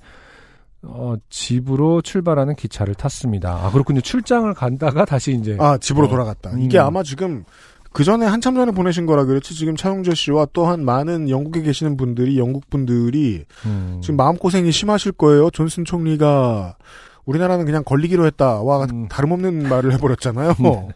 어 0.82 1.14
집으로 1.28 2.00
출발하는 2.00 2.54
기차를 2.54 2.94
탔습니다. 2.94 3.66
아 3.66 3.70
그렇군요. 3.70 4.00
출장을 4.00 4.52
간다가 4.54 5.04
다시 5.04 5.32
이제 5.32 5.56
아 5.60 5.76
집으로 5.78 6.06
어. 6.06 6.10
돌아갔다. 6.10 6.50
음. 6.50 6.62
이게 6.62 6.78
아마 6.78 7.02
지금 7.02 7.44
그 7.92 8.04
전에 8.04 8.24
한참 8.26 8.54
전에 8.54 8.72
보내신 8.72 9.04
거라 9.04 9.24
그렇지 9.24 9.54
지금 9.54 9.76
차용재 9.76 10.14
씨와 10.14 10.46
또한 10.52 10.84
많은 10.84 11.28
영국에 11.28 11.62
계시는 11.62 11.96
분들이 11.96 12.38
영국 12.38 12.68
분들이 12.70 13.44
음, 13.66 13.98
지금 14.02 14.16
마음 14.16 14.36
고생이 14.36 14.72
심하실 14.72 15.12
거예요. 15.12 15.50
존슨 15.50 15.84
총리가 15.84 16.76
우리나라는 17.24 17.66
그냥 17.66 17.84
걸리기로 17.84 18.26
했다와 18.26 18.86
음. 18.86 19.08
다름없는 19.08 19.68
말을 19.68 19.92
해버렸잖아요. 19.92 20.54
네. 20.62 20.88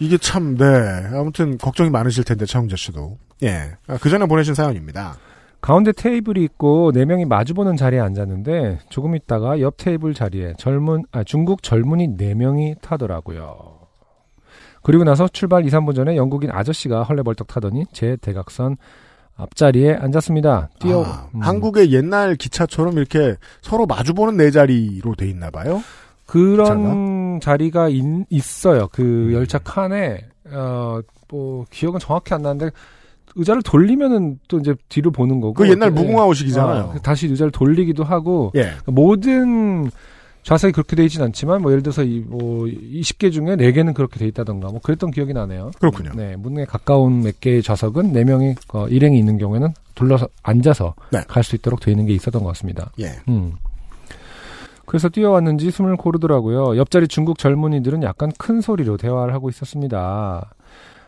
이게 0.00 0.16
참, 0.18 0.56
네. 0.56 0.64
아무튼, 1.12 1.58
걱정이 1.58 1.90
많으실 1.90 2.24
텐데, 2.24 2.46
차용재 2.46 2.76
씨도. 2.76 3.18
예. 3.42 3.72
아, 3.86 3.98
그 4.00 4.08
전에 4.10 4.26
보내신 4.26 4.54
사연입니다. 4.54 5.16
가운데 5.60 5.92
테이블이 5.92 6.42
있고 6.44 6.92
네 6.92 7.04
명이 7.04 7.24
마주보는 7.24 7.76
자리에 7.76 7.98
앉았는데 7.98 8.78
조금 8.90 9.16
있다가 9.16 9.60
옆 9.60 9.76
테이블 9.76 10.14
자리에 10.14 10.54
젊은 10.56 11.04
아 11.10 11.24
중국 11.24 11.62
젊은이 11.62 12.16
네 12.16 12.34
명이 12.34 12.76
타더라고요. 12.80 13.78
그리고 14.82 15.04
나서 15.04 15.26
출발 15.28 15.66
2, 15.66 15.68
3분 15.68 15.94
전에 15.96 16.16
영국인 16.16 16.50
아저씨가 16.50 17.02
헐레벌떡 17.02 17.48
타더니 17.48 17.84
제 17.92 18.16
대각선 18.20 18.76
앞자리에 19.36 19.94
앉았습니다. 19.94 20.70
뛰어 20.80 21.04
아, 21.04 21.28
음. 21.34 21.40
한국의 21.40 21.92
옛날 21.92 22.36
기차처럼 22.36 22.96
이렇게 22.96 23.36
서로 23.60 23.86
마주보는 23.86 24.36
네 24.36 24.50
자리로 24.50 25.14
돼 25.16 25.28
있나 25.28 25.50
봐요. 25.50 25.82
그런 26.28 27.40
자리가 27.40 27.88
있, 27.88 28.04
있어요. 28.30 28.82
음. 28.82 28.88
그 28.92 29.30
열차 29.32 29.58
칸에 29.58 30.20
어 30.52 31.00
뭐 31.30 31.64
기억은 31.70 32.00
정확히 32.00 32.34
안 32.34 32.42
나는데 32.42 32.70
의자를 33.36 33.62
돌리면은 33.62 34.40
또 34.48 34.58
이제 34.58 34.74
뒤로 34.88 35.10
보는 35.10 35.40
거고 35.40 35.54
그 35.54 35.68
옛날 35.68 35.90
예. 35.90 35.92
무궁화호식이잖아요. 35.92 36.92
아, 36.96 36.98
다시 37.00 37.26
의자를 37.28 37.52
돌리기도 37.52 38.02
하고 38.02 38.52
예. 38.56 38.72
모든 38.86 39.90
좌석이 40.42 40.72
그렇게 40.72 40.96
돼 40.96 41.04
있진 41.04 41.22
않지만 41.22 41.60
뭐 41.60 41.70
예를 41.70 41.82
들어서 41.82 42.02
이, 42.02 42.20
뭐 42.26 42.64
20개 42.64 43.30
중에 43.30 43.56
4개는 43.56 43.92
그렇게 43.92 44.18
돼 44.18 44.26
있다던가 44.28 44.68
뭐 44.68 44.80
그랬던 44.80 45.10
기억이 45.10 45.34
나네요. 45.34 45.72
그렇군요. 45.78 46.12
네, 46.16 46.36
문에 46.36 46.64
가까운 46.64 47.22
몇 47.22 47.38
개의 47.40 47.62
좌석은 47.62 48.12
4명이 48.14 48.56
어, 48.72 48.88
일행이 48.88 49.18
있는 49.18 49.36
경우에는 49.36 49.74
둘러서 49.94 50.28
앉아서 50.42 50.94
네. 51.12 51.20
갈수 51.28 51.54
있도록 51.56 51.80
돼 51.80 51.90
있는 51.90 52.06
게 52.06 52.14
있었던 52.14 52.42
것 52.42 52.48
같습니다. 52.48 52.90
예. 52.98 53.12
음. 53.28 53.52
그래서 54.88 55.10
뛰어왔는지 55.10 55.70
숨을 55.70 55.98
고르더라고요. 55.98 56.78
옆자리 56.78 57.08
중국 57.08 57.38
젊은이들은 57.38 58.02
약간 58.04 58.32
큰 58.38 58.62
소리로 58.62 58.96
대화를 58.96 59.34
하고 59.34 59.50
있었습니다. 59.50 60.54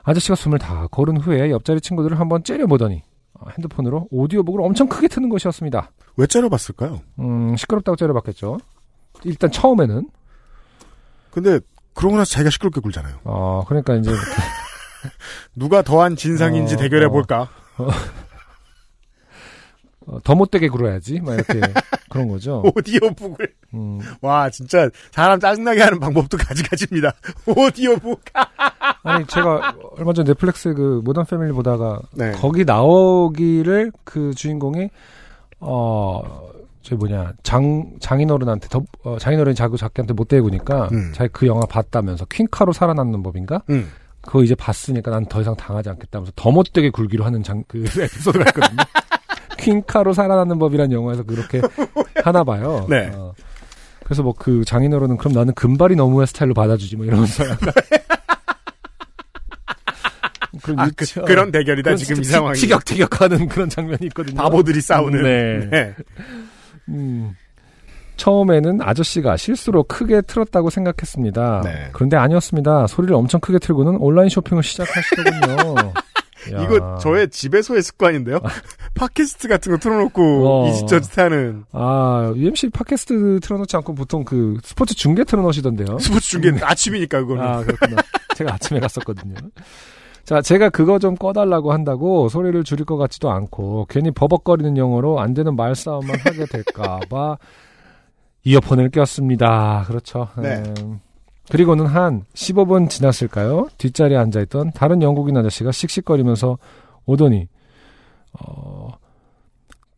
아저씨가 0.03 0.35
숨을 0.35 0.59
다 0.59 0.87
고른 0.91 1.17
후에 1.17 1.51
옆자리 1.51 1.81
친구들을 1.81 2.21
한번 2.21 2.45
째려보더니 2.45 3.03
어, 3.33 3.47
핸드폰으로 3.53 4.07
오디오북을 4.11 4.61
엄청 4.61 4.87
크게 4.87 5.09
트는 5.09 5.31
것이었습니다. 5.31 5.93
왜 6.19 6.27
째려봤을까요? 6.27 7.01
음, 7.21 7.57
시끄럽다고 7.57 7.97
째려봤겠죠. 7.97 8.59
일단 9.25 9.51
처음에는 9.51 10.11
근데, 11.31 11.59
그러고 11.95 12.19
나서 12.19 12.33
자기가 12.33 12.51
시끄럽게 12.51 12.83
굴잖아요. 12.83 13.21
어 13.25 13.65
그러니까 13.67 13.95
이제 13.95 14.11
누가 15.57 15.81
더한 15.81 16.17
진상인지 16.17 16.75
어, 16.75 16.77
대결해 16.77 17.07
어. 17.07 17.09
볼까? 17.09 17.49
어, 20.11 20.19
더 20.25 20.35
못되게 20.35 20.69
굴어야지. 20.69 21.21
막 21.21 21.35
이렇게 21.35 21.61
그런 22.11 22.29
거죠. 22.29 22.63
오디오북을. 22.75 23.53
음, 23.75 24.01
와, 24.21 24.51
진짜 24.51 24.89
사람 25.13 25.39
짜증나게 25.39 25.81
하는 25.83 26.01
방법도 26.01 26.37
가지가지입니다. 26.37 27.13
오디오북. 27.47 28.21
아니 29.05 29.25
제가 29.27 29.75
얼마 29.97 30.13
전 30.13 30.25
넷플릭스 30.27 30.75
그 30.75 31.01
모던 31.05 31.25
패밀리 31.27 31.53
보다가 31.53 32.01
네. 32.13 32.33
거기 32.33 32.65
나오기를 32.65 33.93
그 34.05 34.35
주인공이 34.35 34.91
어 35.61 36.23
저기 36.83 36.97
뭐냐 36.97 37.33
장 37.43 37.93
장인어른한테 38.01 38.69
더 38.69 38.83
어, 39.05 39.17
장인어른이 39.19 39.55
자꾸 39.55 39.77
자기한테 39.77 40.13
못 40.15 40.29
대구니까 40.29 40.89
음. 40.93 41.13
자기 41.15 41.31
그 41.33 41.47
영화 41.47 41.63
봤다면서 41.67 42.27
퀸카로 42.27 42.73
살아남는 42.73 43.23
법인가 43.23 43.63
음. 43.71 43.91
그거 44.23 44.43
이제 44.43 44.55
봤으니까 44.55 45.11
난 45.11 45.25
더 45.27 45.41
이상 45.41 45.55
당하지 45.57 45.89
않겠다면서 45.91 46.33
더 46.37 46.51
못되게 46.51 46.91
굴기로 46.91 47.25
하는 47.25 47.43
장 47.43 47.63
그 47.69 47.79
에피소드가 47.85 48.45
있거든요. 48.51 48.83
퀸카로 49.61 50.13
살아남는 50.13 50.59
법이라는 50.59 50.93
영화에서 50.93 51.23
그렇게 51.23 51.61
하나 52.25 52.43
봐요. 52.45 52.87
네. 52.89 53.11
어. 53.15 53.33
그래서 54.05 54.23
뭐 54.25 54.33
그 54.37 54.65
장인어른은 54.65 55.17
그럼 55.19 55.33
나는 55.35 55.55
금발이 55.55 55.95
너무의 55.97 56.27
스타일로 56.27 56.55
받아주지 56.55 56.97
뭐 56.97 57.07
이러면서 57.07 57.45
약간 57.49 57.73
그런 60.63 60.81
아, 60.81 60.89
그, 60.97 61.05
유치한- 61.05 61.25
그 61.27 61.33
런 61.33 61.53
대결이다, 61.53 61.85
그런 61.89 61.97
지금 61.97 62.21
이 62.21 62.25
상황이. 62.25 62.59
티격태격하는 62.59 63.49
그런 63.49 63.69
장면이 63.69 63.99
있거든요. 64.07 64.37
바보들이 64.37 64.81
싸우는. 64.81 65.23
네. 65.23 65.69
네. 65.71 65.95
음. 66.89 67.35
처음에는 68.17 68.81
아저씨가 68.83 69.37
실수로 69.39 69.85
크게 69.85 70.21
틀었다고 70.23 70.69
생각했습니다. 70.69 71.63
네. 71.65 71.89
그런데 71.93 72.17
아니었습니다. 72.19 72.87
소리를 72.87 73.15
엄청 73.15 73.41
크게 73.41 73.59
틀고는 73.59 73.97
온라인 73.97 74.29
쇼핑을 74.29 74.63
시작하시더군요. 74.63 75.93
야. 76.53 76.63
이거 76.63 76.99
저의 76.99 77.29
집에서의 77.29 77.83
습관인데요. 77.83 78.41
팟캐스트 78.95 79.49
같은 79.49 79.73
거 79.73 79.79
틀어놓고 79.79 80.49
어. 80.49 80.69
이짓저짓 80.69 81.19
하는 81.19 81.65
아, 81.73 82.33
UMC 82.35 82.71
팟캐스트 82.71 83.41
틀어놓지 83.41 83.77
않고 83.77 83.95
보통 83.95 84.25
그 84.25 84.59
스포츠 84.63 84.95
중계 84.95 85.25
틀어놓으시던데요. 85.25 85.99
스포츠 85.99 86.31
중계 86.31 86.53
아침이니까 86.63 87.21
그거는. 87.21 87.43
아, 87.43 87.63
그렇구나. 87.63 88.03
제가 88.37 88.55
아침에 88.55 88.81
갔었거든요. 88.81 89.35
자, 90.25 90.41
제가 90.41 90.71
그거 90.71 90.99
좀 90.99 91.17
꺼달라고 91.17 91.73
한다고 91.73 92.29
소리를 92.29 92.63
줄일 92.65 92.85
것 92.85 92.97
같지도 92.97 93.31
않고 93.31 93.87
괜히 93.89 94.11
버벅거리는 94.11 94.77
영어로 94.77 95.21
안 95.21 95.35
되는 95.35 95.57
말싸움만 95.57 96.21
하게 96.21 96.47
될까봐 96.47 97.39
이어폰을 98.45 98.91
꼈습니다. 98.91 99.85
그렇죠. 99.89 100.29
네. 100.39 100.63
음, 100.81 101.01
그리고는 101.51 101.87
한 101.87 102.25
15분 102.35 102.89
지났을까요? 102.89 103.69
뒷자리에 103.79 104.17
앉아있던 104.17 104.73
다른 104.73 105.03
영국인 105.03 105.37
아저씨가 105.37 105.73
씩씩거리면서 105.73 106.59
오더니 107.07 107.49
어, 108.33 108.89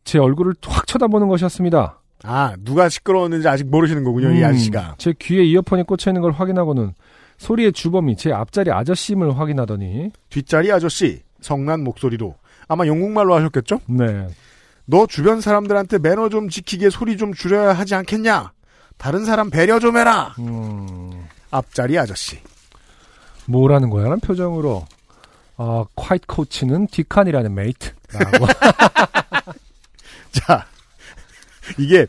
제 0.04 0.18
얼굴을 0.18 0.54
확 0.66 0.86
쳐다보는 0.86 1.28
것이었습니다. 1.28 1.98
아, 2.24 2.54
누가 2.60 2.88
시끄러웠는지 2.88 3.48
아직 3.48 3.68
모르시는 3.68 4.04
거군요, 4.04 4.30
이 4.30 4.40
음, 4.40 4.44
아저씨가. 4.44 4.94
제 4.98 5.12
귀에 5.18 5.42
이어폰이 5.44 5.82
꽂혀 5.84 6.10
있는 6.10 6.22
걸 6.22 6.32
확인하고는 6.32 6.94
소리의 7.38 7.72
주범이 7.72 8.16
제 8.16 8.32
앞자리 8.32 8.70
아저씨임을 8.70 9.38
확인하더니 9.38 10.10
뒷자리 10.30 10.70
아저씨, 10.72 11.22
성난 11.40 11.82
목소리로. 11.82 12.36
아마 12.68 12.86
영국말로 12.86 13.34
하셨겠죠? 13.34 13.80
네. 13.86 14.28
너 14.84 15.06
주변 15.06 15.40
사람들한테 15.40 15.98
매너 15.98 16.28
좀 16.28 16.48
지키게 16.48 16.90
소리 16.90 17.16
좀 17.16 17.32
줄여야 17.34 17.72
하지 17.72 17.94
않겠냐? 17.94 18.52
다른 18.96 19.24
사람 19.24 19.50
배려 19.50 19.80
좀 19.80 19.96
해라! 19.96 20.34
음, 20.38 21.21
앞자리 21.52 21.96
아저씨. 21.98 22.38
뭐라는 23.46 23.90
거야? 23.90 24.04
라는 24.04 24.18
표정으로 24.20 24.84
아, 25.56 25.84
콰이트 25.94 26.26
코치는 26.26 26.88
디칸이라는 26.88 27.54
메이트 27.54 27.90
라고. 28.12 28.46
자, 30.32 30.66
이게 31.78 32.06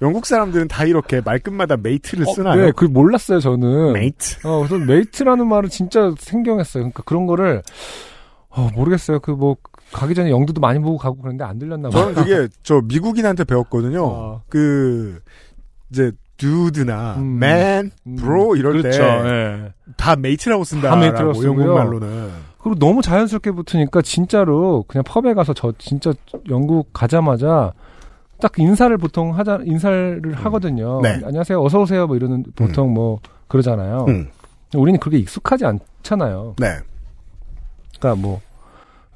영국 0.00 0.26
사람들은 0.26 0.68
다 0.68 0.84
이렇게 0.84 1.20
말끝마다 1.20 1.76
메이트를 1.76 2.26
쓰나요? 2.34 2.64
네, 2.66 2.72
그 2.74 2.84
몰랐어요, 2.86 3.40
저는. 3.40 3.92
메이트. 3.92 4.46
어, 4.46 4.58
그래서 4.66 4.78
메이트라는 4.84 5.46
말을 5.46 5.68
진짜 5.68 6.12
생경했어요. 6.18 6.82
그러니까 6.84 7.02
그런 7.04 7.26
거를 7.26 7.62
어, 8.48 8.68
모르겠어요. 8.74 9.20
그 9.20 9.32
뭐 9.32 9.56
가기 9.92 10.14
전에 10.14 10.30
영두도 10.30 10.58
많이 10.62 10.78
보고 10.78 10.96
가고 10.96 11.18
그랬는데 11.20 11.44
안 11.44 11.58
들렸나 11.58 11.90
봐요. 11.90 12.14
저는 12.14 12.14
그게 12.14 12.48
저 12.62 12.80
미국인한테 12.82 13.44
배웠거든요. 13.44 14.04
어. 14.06 14.42
그 14.48 15.20
이제 15.90 16.10
dude나 16.42 17.14
음. 17.18 17.36
man, 17.36 17.90
음, 18.06 18.16
bro 18.16 18.56
이럴 18.56 18.82
그렇죠. 18.82 18.98
때다 18.98 19.28
예. 19.28 19.72
mate라고 20.18 20.64
쓴다. 20.64 20.90
다 20.90 20.96
mate라고 20.96 21.34
쓰고요. 21.34 21.48
영국 21.48 21.74
말로는. 21.74 22.30
그리고 22.58 22.78
너무 22.78 23.02
자연스럽게 23.02 23.52
붙으니까 23.52 24.02
진짜로 24.02 24.84
그냥 24.88 25.04
펍에 25.04 25.34
가서 25.34 25.52
저 25.54 25.72
진짜 25.78 26.12
영국 26.48 26.92
가자마자 26.92 27.72
딱 28.40 28.58
인사를 28.58 28.96
보통 28.98 29.36
하자 29.36 29.60
인사를 29.64 30.20
하거든요. 30.34 31.00
네. 31.00 31.20
안녕하세요, 31.24 31.62
어서 31.62 31.80
오세요, 31.80 32.06
뭐 32.06 32.16
이러는 32.16 32.44
보통 32.56 32.92
뭐 32.92 33.20
그러잖아요. 33.48 34.06
음. 34.08 34.28
우리는 34.74 34.98
그게 34.98 35.18
익숙하지 35.18 35.64
않잖아요. 35.64 36.54
네. 36.58 36.78
그러니까 37.98 38.20
뭐 38.20 38.40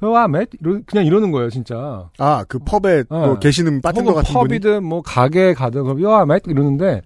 와, 0.01 0.27
mate 0.27 0.49
이러- 0.61 0.79
그냥 0.85 1.05
이러는 1.05 1.31
거예요, 1.31 1.49
진짜. 1.49 2.09
아, 2.19 2.45
그 2.47 2.59
펍에 2.59 3.03
또 3.09 3.33
네. 3.33 3.39
계시는 3.39 3.81
바텐더 3.81 4.13
같은 4.13 4.33
분이 4.33 4.47
펍이든 4.59 4.83
뭐 4.83 5.01
가게 5.01 5.53
가든 5.53 5.83
그럼 5.83 6.03
와, 6.03 6.25
mate 6.25 6.43
이러는데 6.47 7.01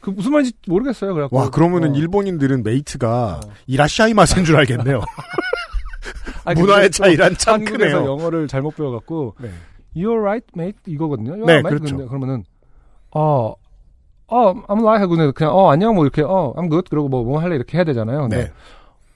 그 0.00 0.10
무슨 0.10 0.32
말인지 0.32 0.52
모르겠어요. 0.66 1.14
그래갖고 1.14 1.36
와, 1.36 1.50
그러면은 1.50 1.92
어. 1.92 1.94
일본인들은 1.96 2.62
메이트가 2.64 3.40
어. 3.44 3.50
이라시아이마스인 3.66 4.44
줄 4.44 4.56
알겠네요. 4.56 5.00
아니, 6.44 6.60
문화의 6.60 6.90
또 6.90 7.04
차이란 7.04 7.34
참 7.38 7.54
한국에서 7.54 7.96
크네요. 7.98 8.06
영어를 8.12 8.46
잘못 8.48 8.76
배워 8.76 8.90
갖고 8.92 9.34
네. 9.40 9.50
You're 9.96 10.20
right, 10.20 10.46
mate 10.56 10.78
이거거든요. 10.86 11.32
You're 11.32 11.46
네, 11.46 11.52
right, 11.58 11.68
그렇죠. 11.68 12.06
그러면은 12.08 12.44
어, 13.12 13.54
어, 14.28 14.54
I'm 14.54 14.80
right 14.82 15.00
하고 15.00 15.16
그냥, 15.16 15.32
그냥 15.32 15.54
어 15.54 15.70
안녕 15.70 15.94
뭐 15.94 16.04
이렇게 16.04 16.22
어 16.22 16.52
I'm 16.56 16.70
good 16.70 16.88
그러고 16.90 17.08
뭐뭐 17.08 17.40
할래 17.40 17.56
이렇게 17.56 17.78
해야 17.78 17.84
되잖아요. 17.84 18.28
네. 18.28 18.52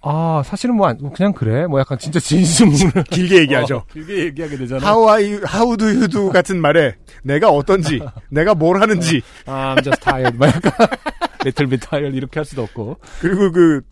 아 0.02 0.42
사실은 0.44 0.76
뭐, 0.76 0.86
안- 0.86 0.96
뭐 1.00 1.12
그냥 1.12 1.32
그래 1.32 1.66
뭐 1.66 1.78
약간 1.80 1.98
진짜 1.98 2.18
진심으로 2.18 3.02
길게 3.10 3.38
얘기하죠. 3.40 3.76
어, 3.76 3.84
길게 3.92 4.18
얘기하게 4.26 4.56
되잖아. 4.56 4.86
How 4.86 5.08
are 5.08 5.32
you, 5.34 5.42
how 5.46 5.76
do 5.76 5.86
you 5.86 6.08
do 6.08 6.30
같은 6.30 6.60
말에 6.60 6.94
내가 7.22 7.50
어떤지, 7.50 8.00
내가 8.30 8.54
뭘 8.54 8.80
하는지, 8.80 9.22
아, 9.46 9.74
I'm 9.76 9.84
just 9.84 10.00
tired. 10.02 10.38
막 10.38 10.46
약간 10.54 10.72
little 11.44 11.68
bit 11.68 11.86
tired 11.86 12.16
이렇게 12.16 12.38
할 12.40 12.44
수도 12.46 12.62
없고. 12.62 12.96
그리고 13.20 13.52
그, 13.52 13.82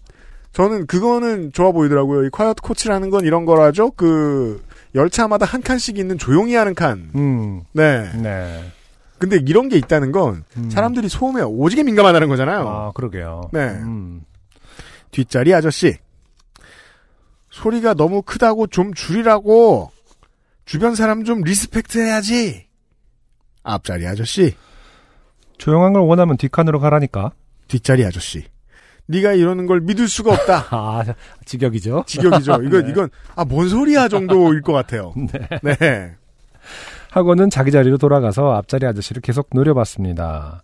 저는 0.52 0.86
그거는 0.86 1.52
좋아 1.52 1.72
보이더라고요. 1.72 2.24
이 2.24 2.30
콰이어트 2.30 2.62
코치라는 2.62 3.10
건 3.10 3.24
이런 3.26 3.44
거라죠. 3.44 3.90
그, 3.90 4.62
열차마다 4.94 5.44
한 5.44 5.60
칸씩 5.60 5.98
있는 5.98 6.16
조용히 6.16 6.54
하는 6.54 6.74
칸. 6.74 7.10
음, 7.14 7.60
네. 7.72 8.10
네. 8.14 8.64
근데 9.18 9.36
이런 9.46 9.68
게 9.68 9.76
있다는 9.76 10.12
건 10.12 10.44
음. 10.56 10.70
사람들이 10.70 11.08
소음에 11.08 11.42
오지게 11.42 11.82
민감하다는 11.82 12.28
거잖아요. 12.28 12.68
아 12.68 12.92
그러게요. 12.94 13.50
네. 13.52 13.60
음. 13.66 14.22
뒷자리 15.10 15.54
아저씨. 15.54 15.96
소리가 17.50 17.94
너무 17.94 18.22
크다고 18.22 18.66
좀 18.66 18.92
줄이라고. 18.94 19.90
주변 20.64 20.94
사람 20.94 21.24
좀 21.24 21.40
respect 21.42 21.98
해야지. 21.98 22.66
앞자리 23.62 24.06
아저씨. 24.06 24.54
조용한 25.56 25.92
걸 25.92 26.02
원하면 26.02 26.36
뒷칸으로 26.36 26.78
가라니까. 26.80 27.32
뒷자리 27.68 28.04
아저씨. 28.04 28.44
네가 29.06 29.32
이러는 29.32 29.66
걸 29.66 29.80
믿을 29.80 30.06
수가 30.08 30.32
없다. 30.34 30.66
아 30.70 31.02
직역이죠. 31.46 32.04
직역이죠. 32.06 32.60
이건 32.64 32.84
네. 32.84 32.90
이건 32.90 33.08
아 33.34 33.44
뭔 33.44 33.68
소리야 33.68 34.08
정도일 34.08 34.60
것 34.60 34.72
같아요. 34.74 35.14
네. 35.62 35.76
네. 35.78 36.14
하고는 37.10 37.48
자기 37.48 37.70
자리로 37.70 37.96
돌아가서 37.96 38.52
앞자리 38.52 38.86
아저씨를 38.86 39.22
계속 39.22 39.48
노려봤습니다. 39.54 40.60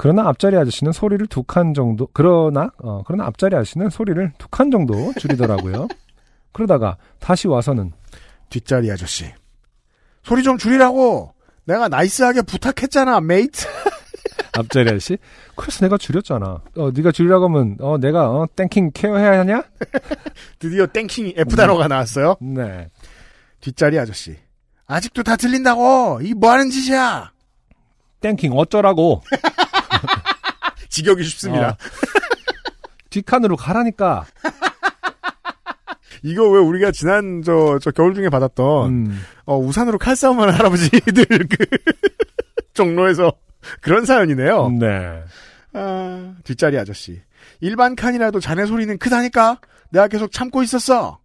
그러나 0.00 0.26
앞자리 0.28 0.56
아저씨는 0.56 0.92
소리를 0.92 1.26
두 1.26 1.42
칸 1.42 1.74
정도 1.74 2.08
그러나 2.12 2.70
어 2.78 3.02
그러나 3.06 3.26
앞자리 3.26 3.54
아저씨는 3.56 3.90
소리를 3.90 4.32
두 4.38 4.48
칸 4.48 4.70
정도 4.70 5.12
줄이더라고요. 5.18 5.88
그러다가 6.52 6.96
다시 7.18 7.48
와서는 7.48 7.92
뒷자리 8.48 8.90
아저씨. 8.90 9.26
소리 10.22 10.42
좀 10.42 10.56
줄이라고. 10.58 11.34
내가 11.64 11.88
nice하게 11.88 12.42
부탁했잖아, 12.42 13.20
mate. 13.20 13.66
앞자리 14.58 14.88
아저씨 14.88 15.18
그래서 15.54 15.84
내가 15.84 15.96
줄였잖아. 15.98 16.46
어 16.76 16.90
네가 16.94 17.12
줄이라고 17.12 17.44
하면 17.48 17.76
어 17.80 17.98
내가 17.98 18.30
어 18.30 18.46
땡킹 18.56 18.92
care해야 18.94 19.40
하냐? 19.40 19.62
드디어 20.58 20.86
땡킹 20.86 21.34
F 21.36 21.56
단어가 21.56 21.88
나왔어요. 21.88 22.36
네. 22.40 22.88
뒷자리 23.60 23.98
아저씨. 23.98 24.36
아직도 24.86 25.22
다 25.22 25.36
들린다고. 25.36 26.20
이 26.22 26.32
뭐 26.34 26.50
하는 26.52 26.70
짓이야. 26.70 27.32
땡킹 28.20 28.52
어쩌라고? 28.54 29.22
직역이 30.90 31.22
쉽습니다. 31.24 31.70
어. 31.70 31.76
뒷칸으로 33.08 33.56
가라니까. 33.56 34.26
이거 36.22 36.48
왜 36.50 36.60
우리가 36.60 36.90
지난 36.92 37.42
저, 37.42 37.78
저 37.80 37.90
겨울 37.90 38.14
중에 38.14 38.28
받았던 38.28 38.88
음. 38.90 39.22
어, 39.46 39.56
우산으로 39.58 39.96
칼싸움하는 39.98 40.52
할아버지들 40.52 41.24
그 41.48 41.66
종로에서 42.74 43.32
그런 43.80 44.04
사연이네요. 44.04 44.68
네. 44.70 45.22
아, 45.72 46.34
뒷자리 46.44 46.78
아저씨. 46.78 47.22
일반 47.60 47.96
칸이라도 47.96 48.40
자네 48.40 48.66
소리는 48.66 48.98
크다니까? 48.98 49.60
내가 49.90 50.08
계속 50.08 50.30
참고 50.32 50.62
있었어. 50.62 51.18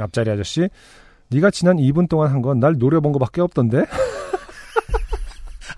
앞자리 0.00 0.30
아저씨 0.30 0.68
네가 1.30 1.50
지난 1.50 1.76
2분 1.76 2.08
동안 2.08 2.30
한 2.32 2.42
건 2.42 2.58
날 2.60 2.74
노려본 2.78 3.12
거밖에 3.12 3.40
없던데? 3.40 3.84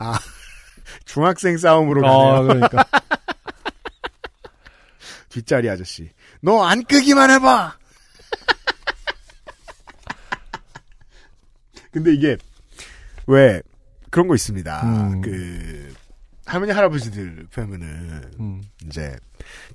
중학생 1.05 1.57
싸움으로 1.59 2.03
가네요. 2.03 2.19
어, 2.19 2.43
그러니까. 2.43 2.85
뒷자리 5.31 5.69
아저씨. 5.69 6.11
너 6.41 6.63
안 6.63 6.85
끄기만 6.85 7.31
해봐! 7.31 7.77
근데 11.91 12.13
이게, 12.13 12.37
왜, 13.27 13.63
그런 14.11 14.29
거 14.29 14.35
있습니다. 14.35 14.83
음. 14.85 15.21
그, 15.23 15.95
할머니, 16.47 16.73
할아버지들 16.73 17.47
보면은, 17.53 18.31
음. 18.41 18.63
이제, 18.87 19.17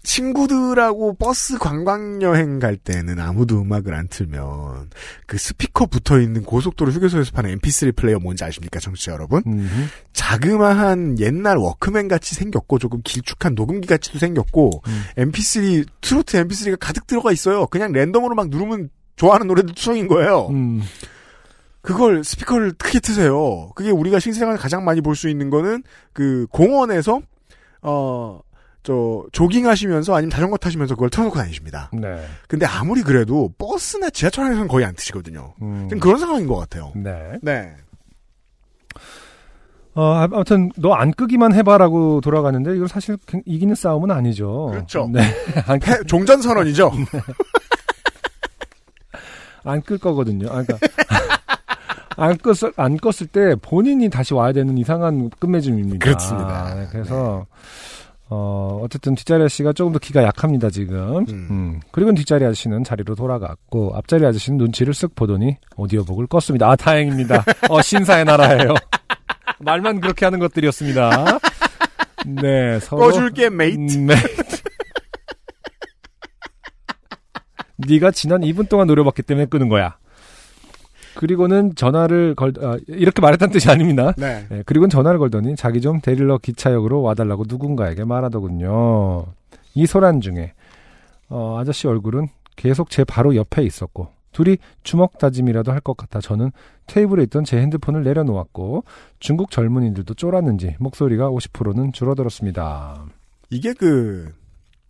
친구들하고 0.03 1.13
버스 1.15 1.58
관광 1.58 2.21
여행 2.21 2.60
갈 2.60 2.77
때는 2.77 3.19
아무도 3.19 3.62
음악을 3.62 3.93
안 3.93 4.08
틀면, 4.08 4.89
그 5.25 5.38
스피커 5.38 5.88
붙어 5.88 6.19
있는 6.19 6.43
고속도로 6.43 6.91
휴게소에서 6.91 7.32
파는 7.32 7.58
mp3 7.60 7.95
플레이어 7.95 8.19
뭔지 8.19 8.43
아십니까, 8.43 8.79
청취자 8.79 9.12
여러분? 9.13 9.43
음흠. 9.45 9.88
자그마한 10.13 11.19
옛날 11.19 11.58
워크맨 11.58 12.08
같이 12.08 12.36
생겼고 12.36 12.79
조금 12.79 13.01
길쭉한 13.03 13.55
녹음기 13.55 13.88
같이도 13.88 14.19
생겼고 14.19 14.82
음. 14.88 15.03
MP3 15.17 15.86
트로트 16.01 16.38
MP3가 16.45 16.77
가득 16.79 17.08
들어가 17.08 17.32
있어요. 17.32 17.67
그냥 17.67 17.91
랜덤으로 17.91 18.36
막 18.36 18.49
누르면 18.49 18.89
좋아하는 19.15 19.47
노래도 19.47 19.73
투성인 19.73 20.08
거예요. 20.08 20.47
음. 20.51 20.82
그걸 21.82 22.23
스피커를 22.23 22.73
크게 22.73 22.99
트세요. 22.99 23.71
그게 23.75 23.89
우리가 23.89 24.19
실생활에 24.19 24.58
가장 24.58 24.84
많이 24.84 25.01
볼 25.01 25.15
수 25.15 25.29
있는 25.29 25.49
거는 25.49 25.84
그 26.13 26.45
공원에서 26.51 27.21
어. 27.82 28.41
저 28.84 29.26
조깅하시면서 29.34 30.15
아니면 30.15 30.30
자전거 30.32 30.56
타시면서 30.58 30.96
그걸 30.96 31.10
틀어놓고 31.10 31.38
다니십니다. 31.38 31.89
네. 31.94 32.26
근데 32.48 32.65
아무리 32.65 33.02
그래도 33.04 33.52
버스나 33.58 34.10
지하철 34.10 34.46
안에서는 34.46 34.68
거의 34.70 34.86
안 34.86 34.96
트시거든요. 34.96 35.54
음. 35.62 35.88
지금 35.89 36.00
그런 36.00 36.18
상황인 36.18 36.48
것 36.48 36.56
같아요. 36.56 36.92
네. 36.96 37.34
네. 37.42 37.74
어, 39.96 40.13
아- 40.13 40.24
아무튼 40.32 40.72
너 40.78 40.94
안 40.94 41.12
끄기만 41.12 41.54
해봐라고 41.54 42.22
돌아가는데 42.22 42.74
이건 42.76 42.88
사실 42.88 43.18
그- 43.26 43.42
이기는 43.46 43.76
싸움은 43.76 44.12
아니죠. 44.12 44.68
그렇죠. 44.72 45.10
네. 45.12 45.22
안, 45.68 45.80
패- 45.80 46.02
종전 46.08 46.42
선언이죠. 46.42 46.92
안끌 49.63 49.98
거거든요. 49.98 50.48
아, 50.50 50.63
그러니까 50.63 50.78
안 52.15 52.38
껐을 52.38 52.74
안 52.78 52.98
껐을 52.98 53.32
때 53.32 53.56
본인이 53.62 54.10
다시 54.10 54.34
와야 54.34 54.52
되는 54.54 54.78
이상한 54.78 55.30
끝맺음입니다. 55.39 56.06
그렇습니다. 56.06 56.76
네, 56.76 56.88
그래서 56.92 57.46
어 58.32 58.80
어쨌든 58.84 59.15
뒷자리 59.15 59.42
아저씨가 59.44 59.74
조금 59.74 59.92
더 59.92 60.00
기가 60.00 60.24
약합니다 60.24 60.70
지금. 60.70 61.26
음. 61.30 61.48
음. 61.50 61.80
그리고 61.92 62.13
뒷자리 62.13 62.46
아저씨는 62.46 62.84
자리로 62.84 63.15
돌아갔고 63.15 63.94
앞자리 63.96 64.26
아저씨는 64.26 64.58
눈치를 64.58 64.94
쓱 64.94 65.15
보더니 65.15 65.58
오디오북을 65.78 66.28
껐습니다. 66.28 66.63
아 66.70 66.76
다행입니다. 66.76 67.44
어 67.70 67.82
신사의 67.82 68.26
나라예요. 68.26 68.74
말만 69.60 70.00
그렇게 70.00 70.26
하는 70.26 70.39
것들이었습니다. 70.39 71.39
네, 72.28 72.80
서로 72.80 73.02
꺼줄게 73.04 73.50
mate. 73.49 73.97
네. 73.98 74.13
네가 77.78 78.12
지난 78.12 78.42
2분 78.42 78.70
동안 78.70 78.88
노려봤기 78.88 79.24
때문에 79.24 79.46
끄는 79.48 79.70
거야. 79.70 79.98
그리고는 81.19 81.75
전화를 81.75 82.34
걸 82.34 82.53
아, 82.62 82.77
이렇게 82.88 83.21
말했다는 83.21 83.51
뜻이 83.51 83.69
아닙니다. 83.69 84.13
네. 84.17 84.45
네, 84.49 84.63
그리고는 84.65 84.89
전화를 84.89 85.19
걸더니 85.19 85.58
자기 85.58 85.82
좀 85.82 85.99
데릴러 85.99 86.38
기차역으로 86.38 87.01
와달라고 87.01 87.43
누군가에게 87.45 88.05
말하더군요. 88.05 89.25
이 89.73 89.86
소란 89.86 90.21
중에 90.21 90.53
어, 91.27 91.58
아저씨 91.60 91.89
얼굴은 91.89 92.29
계속 92.55 92.89
제 92.89 93.03
바로 93.03 93.36
옆에 93.36 93.63
있었고 93.63 94.08
둘이 94.32 94.60
주먹 94.84 95.17
다짐이라도 95.17 95.73
할 95.73 95.82
것 95.82 95.97
같아 95.97 96.21
저는 96.21 96.51
테이블에 96.88 97.23
있던 97.23 97.43
제 97.43 97.58
핸드폰을 97.60 98.03
내려놓았고 98.05 98.86
중국 99.19 99.51
젊은이들도 99.51 100.13
쫄았는지 100.13 100.77
목소리가 100.79 101.29
50%는 101.29 101.91
줄어들었습니다. 101.91 103.03
이게 103.49 103.73
그 103.73 104.32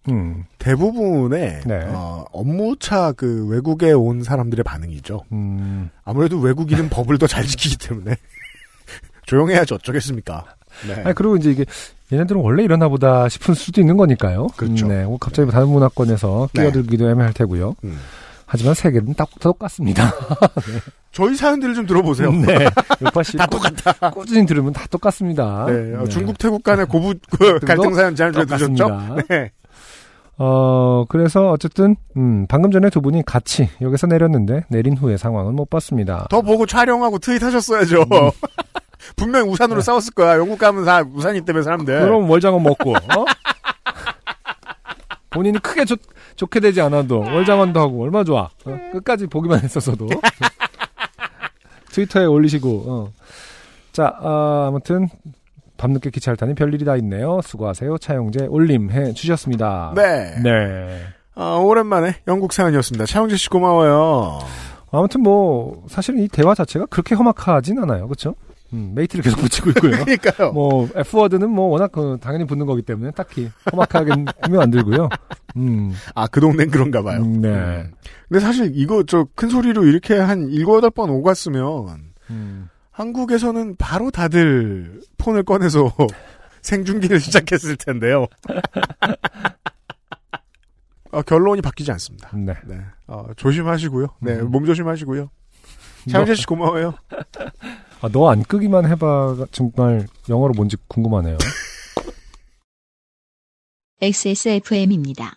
음, 0.10 0.46
대부분의 0.58 1.62
네. 1.66 1.82
어, 1.88 2.26
업무차 2.32 3.12
그 3.14 3.48
외국에 3.48 3.92
온 3.92 4.24
사람들의 4.24 4.64
반응이죠. 4.64 5.22
음, 5.32 5.90
아무래도 6.04 6.40
외국인은 6.40 6.90
법을 6.90 7.18
더 7.18 7.28
잘 7.28 7.46
지키기 7.46 7.78
때문에 7.78 8.16
조용해야지 9.26 9.74
어쩌겠습니까. 9.74 10.46
네. 10.88 11.02
아니 11.04 11.14
그리고 11.16 11.36
이제 11.36 11.52
이게 11.52 11.66
얘네들은 12.12 12.42
원래 12.42 12.64
이러나 12.64 12.88
보다 12.88 13.30
싶을 13.30 13.54
수도 13.56 13.82
있는 13.82 13.98
거니까요. 13.98 14.48
그렇죠. 14.58 14.86
음, 14.86 14.90
네, 14.90 15.04
뭐 15.04 15.18
갑자기 15.20 15.52
다른 15.52 15.68
문화권에서 15.70 16.50
네. 16.54 16.62
끼어들기도 16.64 17.10
애매할 17.10 17.34
테고요. 17.34 17.76
음. 17.84 18.00
하지만 18.52 18.74
세계는 18.74 19.14
다 19.14 19.26
똑같습니다. 19.40 20.12
저희 21.12 21.36
사연들을 21.36 21.76
좀 21.76 21.86
들어보세요. 21.86 22.32
네, 22.32 22.66
다 23.38 23.46
똑같다. 23.46 24.10
꾸준히 24.12 24.46
들으면 24.48 24.74
다 24.74 24.86
똑같습니다. 24.90 25.66
네, 25.68 25.96
어, 25.96 26.04
네. 26.04 26.10
중국 26.10 26.38
태국 26.40 26.64
간의 26.64 26.88
고부 26.88 27.14
그 27.38 27.60
갈등 27.60 27.94
사연 27.94 28.16
지난주에 28.16 28.46
들으셨죠? 28.46 28.90
네. 29.30 29.52
어, 30.42 31.04
그래서 31.10 31.52
어쨌든 31.52 31.98
음, 32.16 32.48
방금 32.48 32.72
전에 32.72 32.90
두 32.90 33.02
분이 33.02 33.24
같이 33.26 33.70
여기서 33.82 34.08
내렸는데 34.08 34.64
내린 34.70 34.96
후의 34.96 35.18
상황은 35.18 35.54
못 35.54 35.70
봤습니다. 35.70 36.28
더 36.30 36.42
보고 36.42 36.66
촬영하고 36.66 37.20
트윗하셨어야죠. 37.20 38.04
음. 38.04 38.32
분명 39.18 39.46
히 39.46 39.50
우산으로 39.52 39.82
싸웠을 39.82 40.14
거야. 40.14 40.38
영국 40.38 40.58
가면 40.58 40.86
다 40.86 41.02
우산이 41.02 41.42
때문에 41.42 41.64
사람들. 41.64 41.94
네. 41.94 42.06
그럼 42.06 42.30
월장원 42.30 42.64
먹고 42.64 42.94
어? 42.94 43.26
본인이 45.30 45.60
크게 45.60 45.84
좋, 45.84 46.00
좋게 46.38 46.62
되지 46.62 46.80
않아도 46.82 47.20
월장원도 47.20 47.80
하고 47.80 48.04
얼마 48.04 48.20
나 48.20 48.24
좋아. 48.24 48.50
어? 48.66 48.80
끝까지 48.94 49.28
보기만 49.28 49.60
했었어도 49.62 50.08
트위터에 51.92 52.26
올리시고. 52.26 52.86
어. 52.88 53.12
자 53.92 54.16
아, 54.22 54.68
아무튼 54.70 55.10
밤늦게 55.80 56.10
기차를 56.12 56.38
타니 56.38 56.54
별일이 56.56 56.84
다 56.86 56.96
있네요. 56.98 57.40
수고하세요. 57.42 57.98
차용재 58.00 58.48
올림해 58.48 59.14
주셨습니다. 59.14 59.94
네. 59.96 60.36
네. 60.44 61.00
아, 61.36 61.56
오랜만에 61.56 62.16
영국 62.28 62.52
사연이었습니다. 62.54 63.06
차영재 63.06 63.38
씨 63.38 63.50
고마워요. 63.50 64.40
아무튼 64.92 65.22
뭐 65.22 65.84
사실은 65.88 66.22
이 66.22 66.28
대화 66.28 66.54
자체가 66.54 66.86
그렇게 66.88 67.16
험악하진 67.16 67.80
않아요. 67.80 68.08
그렇죠? 68.08 68.36
음, 68.74 68.92
mate를 68.94 69.24
계속 69.24 69.40
붙이고 69.40 69.70
있고요. 69.72 69.92
그러니까요. 70.06 70.52
뭐 70.52 70.88
F 70.94 71.00
word는 71.00 71.50
뭐 71.50 71.70
워낙 71.70 71.92
그 71.92 72.18
당연히 72.22 72.46
붙는 72.46 72.66
거기 72.66 72.82
때문에 72.82 73.12
딱히 73.12 73.50
험악하게 73.72 74.12
꾸며 74.44 74.60
안 74.62 74.70
들고요. 74.70 75.10
음, 75.56 75.94
아, 76.14 76.28
그 76.28 76.40
동네는 76.42 76.70
그런가 76.70 77.02
봐요. 77.02 77.22
음, 77.22 77.42
네. 77.42 77.50
음. 77.50 77.92
근데 78.28 78.40
사실 78.42 78.72
이거 78.76 79.04
저 79.04 79.26
큰 79.36 79.50
소리로 79.50 79.86
이렇게 79.86 80.18
한 80.20 80.50
일곱 80.50 80.78
여덟 80.78 80.90
번 80.92 81.10
오갔으면 81.10 82.00
음. 82.30 82.70
한국에서는 83.00 83.78
바로 83.78 84.12
다들 84.12 85.02
폰을 85.18 85.44
꺼내서 85.44 85.96
생중계를 86.62 87.22
시작했을 87.22 87.78
텐데요. 87.78 88.28
어, 91.12 91.22
결론이 91.22 91.62
바뀌지 91.62 91.92
않습니다. 91.94 92.30
네. 92.36 92.54
네. 92.66 92.82
어, 93.08 93.28
조심하시고요. 93.38 94.08
네, 94.20 94.34
음. 94.34 94.52
몸 94.52 94.66
조심하시고요. 94.66 95.30
차영재 96.10 96.36
씨 96.36 96.46
고마워요. 96.46 96.94
아, 98.02 98.10
너 98.10 98.30
안 98.30 98.44
끄기만 98.44 98.86
해봐. 98.86 99.46
정말 99.52 100.06
영어로 100.28 100.54
뭔지 100.54 100.76
궁금하네요. 100.90 101.38
XSFM입니다. 104.02 105.36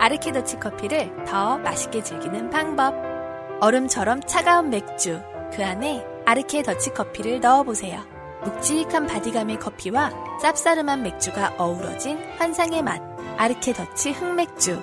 아르케더치 0.00 0.56
커피를 0.58 1.12
더 1.24 1.56
맛있게 1.58 2.02
즐기는 2.02 2.50
방법. 2.50 3.17
얼음처럼 3.60 4.20
차가운 4.26 4.70
맥주, 4.70 5.20
그 5.52 5.64
안에 5.64 6.04
아르케 6.24 6.62
더치 6.62 6.90
커피를 6.90 7.40
넣어보세요. 7.40 8.00
묵직한 8.44 9.06
바디감의 9.06 9.58
커피와 9.58 10.12
쌉싸름한 10.40 11.00
맥주가 11.00 11.54
어우러진 11.58 12.18
환상의 12.38 12.82
맛. 12.82 13.02
아르케 13.36 13.72
더치 13.72 14.12
흑맥주. 14.12 14.80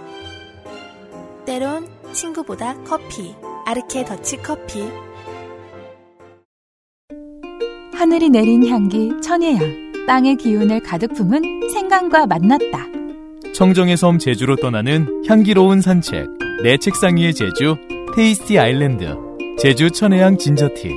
때론 1.46 1.88
친구보다 2.12 2.76
커피. 2.84 3.34
아르케 3.66 4.04
더치 4.04 4.38
커피. 4.38 4.90
하늘이 7.94 8.30
내린 8.30 8.68
향기 8.68 9.12
천혜향. 9.22 9.86
땅의 10.06 10.36
기운을 10.36 10.82
가득 10.84 11.14
품은 11.14 11.70
생강과 11.70 12.28
만났다. 12.28 12.86
청정의 13.54 13.96
섬 13.96 14.20
제주로 14.20 14.58
떠나는 14.58 15.24
향기로운 15.28 15.82
산책. 15.82 16.28
내 16.62 16.78
책상 16.78 17.18
위의 17.18 17.34
제주, 17.34 17.78
Tasty 18.16 18.58
Island. 18.58 19.14
제주 19.60 19.92
천혜향 19.92 20.38
ginger 20.38 20.69
tea. 20.69 20.90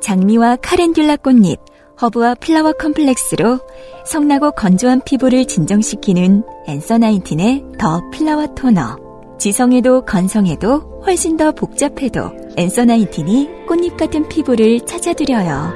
장미와 0.00 0.56
카렌듈라 0.56 1.14
꽃잎, 1.18 1.60
허브와 2.02 2.34
flower 2.34 2.72
complex로 2.72 3.60
성나고 4.04 4.50
건조한 4.50 5.00
피부를 5.04 5.44
진정시키는 5.44 6.42
Answer 6.66 6.98
Nineteen의 6.98 7.64
The 7.78 8.00
Flower 8.12 8.48
Toner. 8.48 8.96
지성에도 9.38 10.04
건성에도 10.04 11.02
훨씬 11.06 11.36
더 11.36 11.52
복잡해도 11.52 12.32
앤서 12.56 12.86
나인틴이 12.86 13.66
꽃잎 13.68 13.96
같은 13.96 14.28
피부를 14.28 14.80
찾아드려요. 14.80 15.72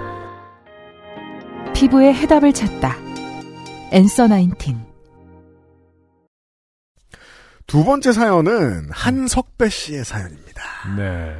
피부의 1.72 2.14
해답을 2.14 2.52
찾다. 2.52 2.96
앤서 3.92 4.26
나인틴. 4.26 4.87
두 7.68 7.84
번째 7.84 8.12
사연은 8.12 8.88
한석배 8.90 9.68
씨의 9.68 10.02
사연입니다. 10.02 10.62
네. 10.96 11.36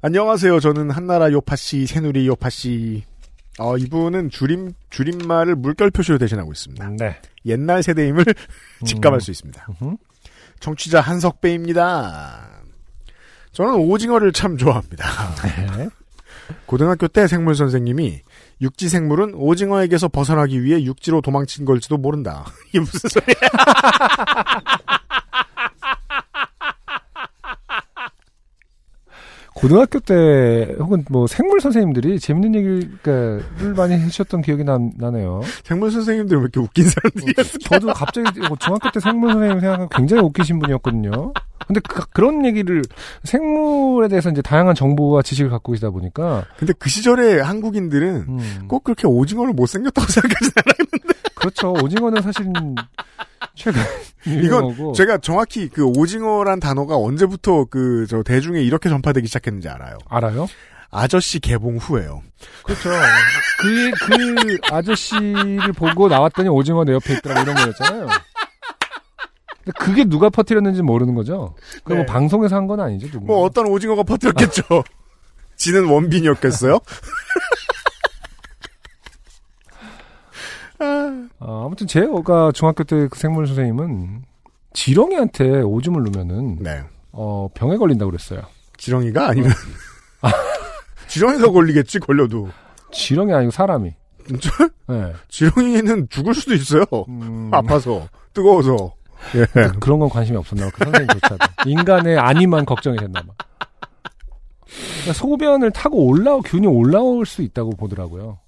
안녕하세요. 0.00 0.60
저는 0.60 0.90
한나라 0.90 1.30
요파 1.30 1.56
씨, 1.56 1.86
새누리 1.86 2.26
요파 2.26 2.48
씨. 2.48 3.04
어, 3.58 3.76
이분은 3.76 4.30
줄임 4.30 4.72
줄임말을 4.88 5.56
물결 5.56 5.90
표시로 5.90 6.16
대신하고 6.16 6.52
있습니다. 6.52 6.88
네. 6.98 7.20
옛날 7.44 7.82
세대임을 7.82 8.24
직감할 8.86 9.20
수 9.20 9.30
있습니다. 9.30 9.66
음흠. 9.68 9.96
청취자 10.58 11.02
한석배입니다. 11.02 12.62
저는 13.52 13.74
오징어를 13.74 14.32
참 14.32 14.56
좋아합니다. 14.56 15.06
네. 15.76 15.88
고등학교 16.64 17.08
때 17.08 17.26
생물 17.26 17.56
선생님이 17.56 18.22
육지 18.62 18.88
생물은 18.88 19.34
오징어에게서 19.34 20.08
벗어나기 20.08 20.62
위해 20.62 20.84
육지로 20.84 21.20
도망친 21.20 21.64
걸지도 21.64 21.98
모른다. 21.98 22.46
이게 22.70 22.78
무슨 22.78 23.10
소리야? 23.10 23.34
고등학교 29.62 30.00
때 30.00 30.74
혹은 30.80 31.04
뭐 31.08 31.28
생물 31.28 31.60
선생님들이 31.60 32.18
재밌는 32.18 32.54
얘기를 32.56 33.74
많이 33.76 33.94
해주셨던 33.94 34.42
기억이 34.42 34.64
나, 34.64 34.76
나네요. 34.96 35.42
생물 35.62 35.92
선생님들 35.92 36.36
왜 36.36 36.42
이렇게 36.42 36.58
웃긴 36.58 36.84
사람들이었을까? 36.84 37.68
저도 37.68 37.92
갑자기 37.92 38.40
뭐 38.40 38.56
중학교 38.58 38.90
때 38.90 38.98
생물 38.98 39.30
선생님 39.32 39.60
생각하면 39.60 39.88
굉장히 39.90 40.24
웃기신 40.24 40.58
분이었거든요. 40.58 41.32
근데 41.68 41.80
그, 41.80 42.20
런 42.20 42.44
얘기를 42.44 42.82
생물에 43.22 44.08
대해서 44.08 44.30
이제 44.30 44.42
다양한 44.42 44.74
정보와 44.74 45.22
지식을 45.22 45.48
갖고 45.48 45.70
계시다 45.70 45.90
보니까 45.90 46.44
근데 46.56 46.72
그 46.76 46.88
시절에 46.90 47.40
한국인들은 47.40 48.14
음, 48.28 48.64
꼭 48.66 48.82
그렇게 48.82 49.06
오징어를 49.06 49.52
못생겼다고 49.52 50.06
생각하지 50.10 50.50
않아요. 50.56 51.12
그렇죠. 51.36 51.72
오징어는 51.72 52.20
사실은 52.20 52.52
최근 53.54 53.80
이건. 54.26 54.94
제가 54.94 55.18
정확히 55.18 55.68
그 55.68 55.84
오징어란 55.84 56.60
단어가 56.60 56.96
언제부터 56.96 57.64
그 57.66 58.06
저 58.08 58.22
대중에 58.22 58.60
이렇게 58.60 58.88
전파되기 58.88 59.26
시작했는지 59.26 59.68
알아요. 59.68 59.98
알아요? 60.08 60.46
아저씨 60.90 61.40
개봉 61.40 61.78
후에요. 61.78 62.22
그렇죠. 62.64 62.90
그, 63.60 63.90
그 63.92 64.58
아저씨를 64.70 65.72
보고 65.72 66.08
나왔더니 66.08 66.48
오징어 66.50 66.84
내 66.84 66.92
옆에 66.92 67.14
있더라 67.14 67.40
이런 67.42 67.54
거였잖아요. 67.56 68.08
근데 69.64 69.72
그게 69.78 70.04
누가 70.04 70.28
퍼뜨렸는지 70.28 70.82
모르는 70.82 71.14
거죠. 71.14 71.54
그뭐 71.84 72.00
네. 72.00 72.06
방송에서 72.06 72.56
한 72.56 72.66
건 72.66 72.80
아니죠. 72.80 73.08
누구. 73.10 73.24
뭐 73.26 73.42
어떤 73.44 73.66
오징어가 73.66 74.02
퍼뜨렸겠죠. 74.02 74.62
지는 75.56 75.84
원빈이었겠어요? 75.86 76.78
아, 80.84 81.62
아무튼 81.64 81.86
제가 81.86 82.52
중학교 82.52 82.84
때 82.84 83.08
그 83.08 83.18
생물 83.18 83.46
선생님은 83.46 84.22
지렁이한테 84.72 85.60
오줌을 85.62 86.02
누면은 86.04 86.56
네. 86.60 86.82
어, 87.12 87.48
병에 87.54 87.76
걸린다고 87.76 88.10
그랬어요. 88.10 88.40
지렁이가 88.78 89.28
아니면 89.28 89.52
지렁이가 91.08 91.50
걸리겠지 91.50 91.98
걸려도 92.00 92.48
지렁이 92.92 93.32
아니고 93.32 93.50
사람이. 93.50 93.94
진짜 94.26 94.50
네. 94.88 95.12
지렁이는 95.28 96.08
죽을 96.10 96.34
수도 96.34 96.54
있어요. 96.54 96.84
음, 97.08 97.50
아파서 97.52 98.06
뜨거워서. 98.32 98.94
예. 99.36 99.46
그런 99.80 99.98
건 99.98 100.08
관심이 100.08 100.36
없었나 100.36 100.66
봐. 100.66 100.70
그 100.74 100.84
선생님조차도. 100.84 101.46
인간의 101.66 102.18
안위만 102.18 102.64
걱정이 102.64 102.96
됐나 102.98 103.20
봐. 103.20 103.28
그러니까 105.00 105.12
소변을 105.12 105.70
타고 105.72 106.06
올라오, 106.06 106.40
균이 106.40 106.66
올라올 106.66 107.26
수 107.26 107.42
있다고 107.42 107.70
보더라고요. 107.72 108.38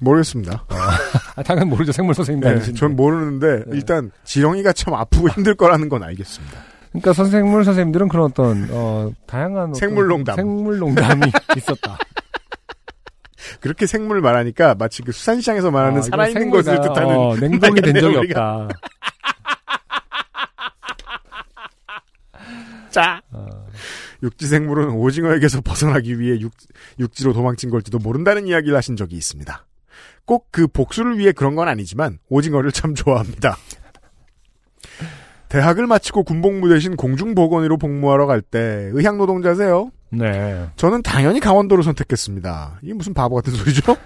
모르겠습니다. 0.00 0.64
아, 1.36 1.42
당연히 1.42 1.68
모르죠. 1.70 1.92
생물 1.92 2.14
선생님도 2.14 2.48
네, 2.48 2.54
아니신데. 2.54 2.78
전 2.78 2.96
모르는데 2.96 3.56
네. 3.58 3.64
일단 3.72 4.10
지렁이가 4.24 4.72
참 4.72 4.94
아프고 4.94 5.28
힘들 5.34 5.54
거라는 5.54 5.88
건 5.88 6.02
알겠습니다. 6.04 6.58
그러니까 6.90 7.12
선생물 7.12 7.64
선생님들은 7.64 8.08
그런 8.08 8.26
어떤, 8.26 8.68
어, 8.70 9.10
다양한. 9.26 9.74
생물농담. 9.74 10.36
생물농담이 10.36 11.32
있었다. 11.56 11.96
그렇게 13.60 13.86
생물 13.86 14.20
말하니까 14.20 14.74
마치 14.76 15.02
그 15.02 15.12
수산시장에서 15.12 15.70
말하는 15.70 15.98
아, 15.98 16.02
살아있는 16.02 16.50
것을. 16.50 16.76
뜻하는 16.80 17.16
어, 17.16 17.36
냉동이 17.36 17.80
된 17.80 17.94
적이. 17.94 18.16
없다. 18.32 18.68
자 22.90 23.22
어, 23.30 23.46
육지 24.22 24.46
생물은 24.48 24.90
오징어에게서 24.90 25.60
벗어나기 25.60 26.18
위해 26.18 26.40
육, 26.40 26.52
육지로 26.98 27.32
도망친 27.32 27.70
걸지도 27.70 27.98
모른다는 27.98 28.46
이야기를 28.48 28.76
하신 28.76 28.96
적이 28.96 29.16
있습니다. 29.16 29.64
꼭 30.30 30.46
그 30.52 30.68
복수를 30.68 31.18
위해 31.18 31.32
그런 31.32 31.56
건 31.56 31.66
아니지만 31.66 32.18
오징어를 32.28 32.70
참 32.70 32.94
좋아합니다. 32.94 33.56
대학을 35.48 35.88
마치고 35.88 36.22
군복무 36.22 36.68
대신 36.68 36.94
공중보건의로 36.94 37.78
복무하러 37.78 38.26
갈 38.26 38.40
때 38.40 38.90
의향 38.92 39.18
노동자세요? 39.18 39.90
네. 40.10 40.68
저는 40.76 41.02
당연히 41.02 41.40
강원도를 41.40 41.82
선택했습니다. 41.82 42.78
이게 42.82 42.94
무슨 42.94 43.12
바보 43.12 43.34
같은 43.34 43.52
소리죠? 43.52 43.96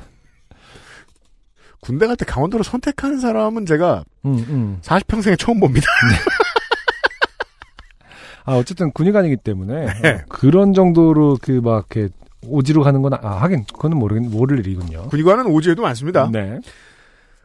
군대 1.80 2.06
갈 2.06 2.16
때 2.16 2.24
강원도를 2.24 2.64
선택하는 2.64 3.20
사람은 3.20 3.66
제가 3.66 4.04
음, 4.24 4.34
음. 4.48 4.78
40평생에 4.82 5.38
처음 5.38 5.60
봅니다. 5.60 5.87
아, 8.46 8.56
어쨌든 8.56 8.90
군의관이기 8.92 9.37
때문에. 9.38 9.87
네. 10.02 10.10
어, 10.10 10.20
그런 10.30 10.72
정도로 10.72 11.37
그 11.42 11.60
막, 11.62 11.87
이렇게 11.94 12.12
오지로 12.48 12.83
가는 12.83 13.02
건, 13.02 13.14
아, 13.14 13.18
하긴, 13.42 13.64
그거는 13.66 13.96
모르, 13.98 14.18
모를 14.20 14.59
일이군요. 14.61 15.09
군의관은 15.09 15.46
오지에도 15.46 15.83
많습니다. 15.83 16.28
네. 16.33 16.59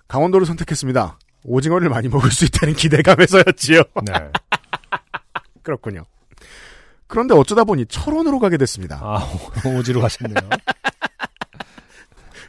강원도를 0.08 0.46
선택했습니다. 0.48 1.18
오징어를 1.46 1.90
많이 1.90 2.08
먹을 2.10 2.32
수 2.32 2.46
있다는 2.46 2.74
기대감에서였지요. 2.76 3.82
네. 4.06 4.14
그렇군요. 5.64 6.04
그런데 7.08 7.34
어쩌다 7.34 7.64
보니 7.64 7.86
철원으로 7.88 8.40
가게 8.40 8.58
됐습니다. 8.58 9.00
아, 9.02 9.26
오지로 9.78 10.02
가셨네요. 10.02 10.50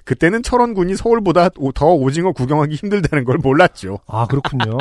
그때는 0.04 0.42
철원군이 0.42 0.96
서울보다 0.96 1.50
오- 1.56 1.72
더 1.72 1.86
오징어 1.92 2.32
구경하기 2.32 2.74
힘들다는 2.74 3.24
걸 3.24 3.38
몰랐죠. 3.38 4.00
아, 4.06 4.26
그렇군요. 4.26 4.76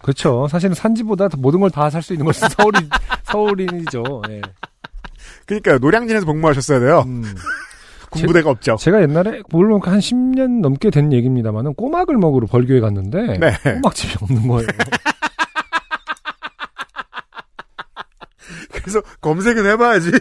그렇죠. 0.00 0.48
사실은 0.48 0.74
산지보다 0.74 1.28
모든 1.38 1.60
걸 1.60 1.70
다 1.70 1.90
살 1.90 2.02
수 2.02 2.12
있는 2.12 2.26
것은 2.26 2.48
서울이, 2.48 2.78
서울인이죠. 3.24 4.22
예. 4.30 4.40
그러니까 5.48 5.78
노량진에서 5.78 6.26
복무하셨어야 6.26 6.80
돼요. 6.80 7.02
음. 7.06 7.24
군부대가 8.10 8.50
없죠. 8.50 8.76
제가 8.76 9.02
옛날에, 9.02 9.42
물론 9.50 9.80
한 9.84 9.98
10년 9.98 10.60
넘게 10.60 10.90
된 10.90 11.12
얘기입니다만은 11.12 11.74
꼬막을 11.74 12.16
먹으러 12.16 12.46
벌교에 12.46 12.80
갔는데, 12.80 13.38
네. 13.38 13.52
꼬막집이 13.82 14.14
없는 14.22 14.48
거예요. 14.48 14.66
그래서 18.72 19.02
검색은 19.20 19.66
해봐야지. 19.66 20.12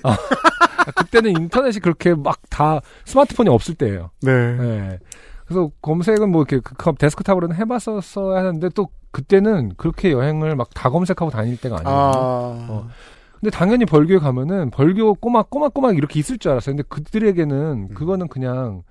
그때는 0.97 1.31
인터넷이 1.31 1.79
그렇게 1.79 2.13
막 2.15 2.37
다 2.49 2.81
스마트폰이 3.05 3.49
없을 3.49 3.75
때예요. 3.75 4.09
네. 4.23 4.31
예. 4.31 4.99
그래서 5.45 5.69
검색은 5.83 6.31
뭐 6.31 6.43
이렇게 6.49 6.59
그 6.75 6.91
데스크탑으로는 6.97 7.55
해봤었어야 7.55 8.39
하는데 8.39 8.67
또 8.73 8.87
그때는 9.11 9.73
그렇게 9.77 10.11
여행을 10.11 10.55
막 10.55 10.69
다 10.73 10.89
검색하고 10.89 11.29
다닐 11.29 11.55
때가 11.57 11.77
아니에요. 11.79 11.95
아. 11.95 12.11
어. 12.69 12.87
근데 13.39 13.51
당연히 13.51 13.85
벌교에 13.85 14.17
가면은 14.17 14.69
벌교 14.71 15.15
꼬막 15.15 15.49
꼬막 15.49 15.73
꼬막 15.73 15.97
이렇게 15.97 16.19
있을 16.19 16.37
줄 16.37 16.51
알았어요. 16.51 16.75
근데 16.75 16.87
그들에게는 16.89 17.93
그거는 17.93 18.27
그냥 18.27 18.83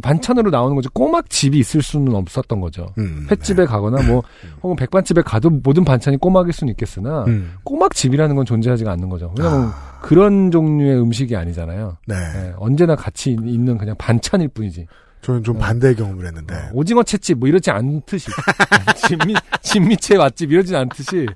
반찬으로 0.00 0.50
나오는 0.50 0.74
거죠. 0.74 0.88
꼬막 0.90 1.28
집이 1.28 1.58
있을 1.58 1.82
수는 1.82 2.14
없었던 2.14 2.60
거죠. 2.60 2.94
음, 2.96 3.26
횟집에 3.30 3.66
가거나 3.66 4.02
뭐 4.02 4.22
혹은 4.62 4.76
백반집에 4.76 5.20
가도 5.20 5.50
모든 5.50 5.84
반찬이 5.84 6.16
꼬막일 6.16 6.52
수는 6.52 6.70
있겠으나 6.70 7.24
음. 7.26 7.54
꼬막 7.64 7.94
집이라는 7.94 8.34
건 8.34 8.46
존재하지가 8.46 8.90
않는 8.92 9.10
거죠. 9.10 9.34
왜냐면 9.36 9.66
아, 9.66 9.98
그런 10.00 10.50
종류의 10.50 10.98
음식이 10.98 11.36
아니잖아요. 11.36 11.98
네. 12.06 12.14
예, 12.14 12.52
언제나 12.56 12.96
같이 12.96 13.32
있는 13.32 13.76
그냥 13.76 13.94
반찬일 13.98 14.48
뿐이지. 14.48 14.86
저는 15.20 15.44
좀 15.44 15.56
어. 15.56 15.58
반대의 15.58 15.94
경험을 15.94 16.26
했는데. 16.26 16.54
어, 16.54 16.70
오징어 16.72 17.02
채집 17.02 17.38
뭐 17.38 17.48
이러지 17.48 17.70
않듯이 17.70 18.30
진미 18.96 19.34
진미채 19.60 20.16
맛집 20.16 20.50
이러지 20.50 20.74
않듯이 20.74 21.26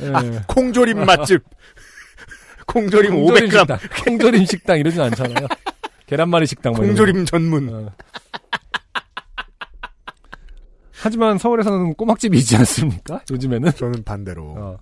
예. 0.00 0.12
콩조림 0.46 1.04
맛집. 1.04 1.42
콩조림 2.80 3.14
콩조림 3.14 3.48
500g. 3.48 3.58
식당, 3.58 3.78
콩조림 4.04 4.44
식당 4.44 4.78
이러진 4.78 5.00
않잖아요. 5.00 5.48
계란말이 6.06 6.46
식당 6.46 6.72
뭐 6.74 6.84
콩조림 6.84 7.24
전문. 7.24 7.70
거. 7.70 7.78
어. 7.78 7.92
하지만 10.92 11.38
서울에서는 11.38 11.94
꼬막집이 11.94 12.36
있지 12.38 12.56
않습니까? 12.56 13.22
요즘에는 13.30 13.72
저는 13.72 14.02
반대로. 14.02 14.54
어. 14.56 14.78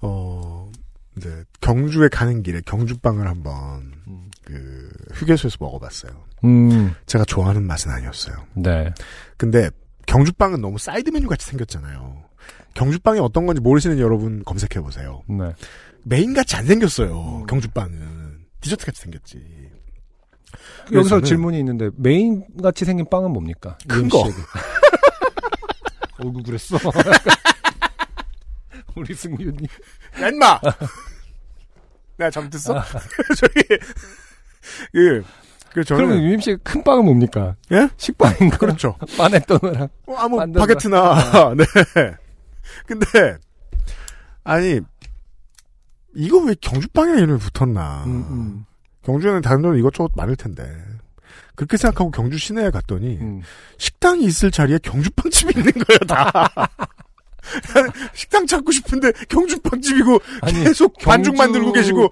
어, 0.00 0.70
이제 1.16 1.44
경주에 1.60 2.08
가는 2.08 2.42
길에 2.42 2.60
경주빵을 2.66 3.26
한번 3.26 3.92
음. 4.06 4.30
그 4.44 4.90
휴게소에서 5.14 5.56
먹어봤어요. 5.60 6.12
음, 6.44 6.94
제가 7.06 7.24
좋아하는 7.24 7.66
맛은 7.66 7.90
아니었어요. 7.90 8.36
네. 8.54 8.92
근데 9.38 9.70
경주빵은 10.06 10.60
너무 10.60 10.76
사이드 10.78 11.10
메뉴 11.10 11.28
같이 11.28 11.46
생겼잖아요. 11.46 12.22
경주빵이 12.74 13.20
어떤 13.20 13.46
건지 13.46 13.62
모르시는 13.62 13.98
여러분 13.98 14.42
검색해 14.44 14.82
보세요. 14.82 15.22
네. 15.28 15.54
메인 16.04 16.34
같이 16.34 16.56
안 16.56 16.66
생겼어요. 16.66 17.40
음. 17.42 17.46
경주빵은 17.46 18.44
디저트 18.60 18.86
같이 18.86 19.00
생겼지. 19.02 19.70
여기서 20.92 21.16
그래서는- 21.18 21.24
질문이 21.26 21.58
있는데 21.58 21.90
메인 21.96 22.44
같이 22.62 22.84
생긴 22.84 23.06
빵은 23.10 23.32
뭡니까? 23.32 23.76
큰 23.88 24.08
거. 24.08 24.28
어구 26.18 26.42
그랬어. 26.44 26.78
우리 28.94 29.12
승윤이. 29.14 29.66
야, 30.22 30.28
인마! 30.28 30.60
내가 32.16 32.30
잘못했어? 32.30 32.80
저기, 33.36 33.62
그, 34.92 35.24
그, 35.72 35.82
저는. 35.84 36.04
그러면 36.06 36.22
유임 36.24 36.38
씨의 36.38 36.58
큰 36.62 36.84
빵은 36.84 37.04
뭡니까? 37.04 37.56
예? 37.72 37.88
식빵인가? 37.96 38.58
그렇죠. 38.58 38.96
빠네토너랑. 39.18 39.88
어, 40.06 40.14
아, 40.14 40.28
뭐. 40.28 40.46
바게트나. 40.46 41.54
네. 41.56 41.64
근데, 42.86 43.36
아니, 44.44 44.80
이거 46.14 46.38
왜 46.38 46.54
경주빵이라는 46.60 47.22
이름이 47.24 47.38
붙었나. 47.40 48.04
음, 48.06 48.26
음, 48.30 48.64
경주에는 49.04 49.40
다른 49.42 49.62
데는 49.62 49.78
이것저것 49.78 50.12
많을 50.16 50.36
텐데. 50.36 50.70
그렇게 51.56 51.76
생각하고 51.76 52.10
경주 52.10 52.36
시내에 52.38 52.70
갔더니, 52.70 53.16
음. 53.20 53.42
식당이 53.78 54.24
있을 54.24 54.50
자리에 54.50 54.78
경주빵집이 54.82 55.52
있는 55.56 55.72
거예요, 55.72 55.98
다. 56.08 56.32
식당 58.14 58.46
찾고 58.46 58.72
싶은데 58.72 59.12
경주빵집이고 59.28 60.18
아니, 60.40 60.64
계속 60.64 60.96
반죽 60.98 61.32
경주- 61.34 61.38
만들고 61.42 61.72
계시고 61.72 62.10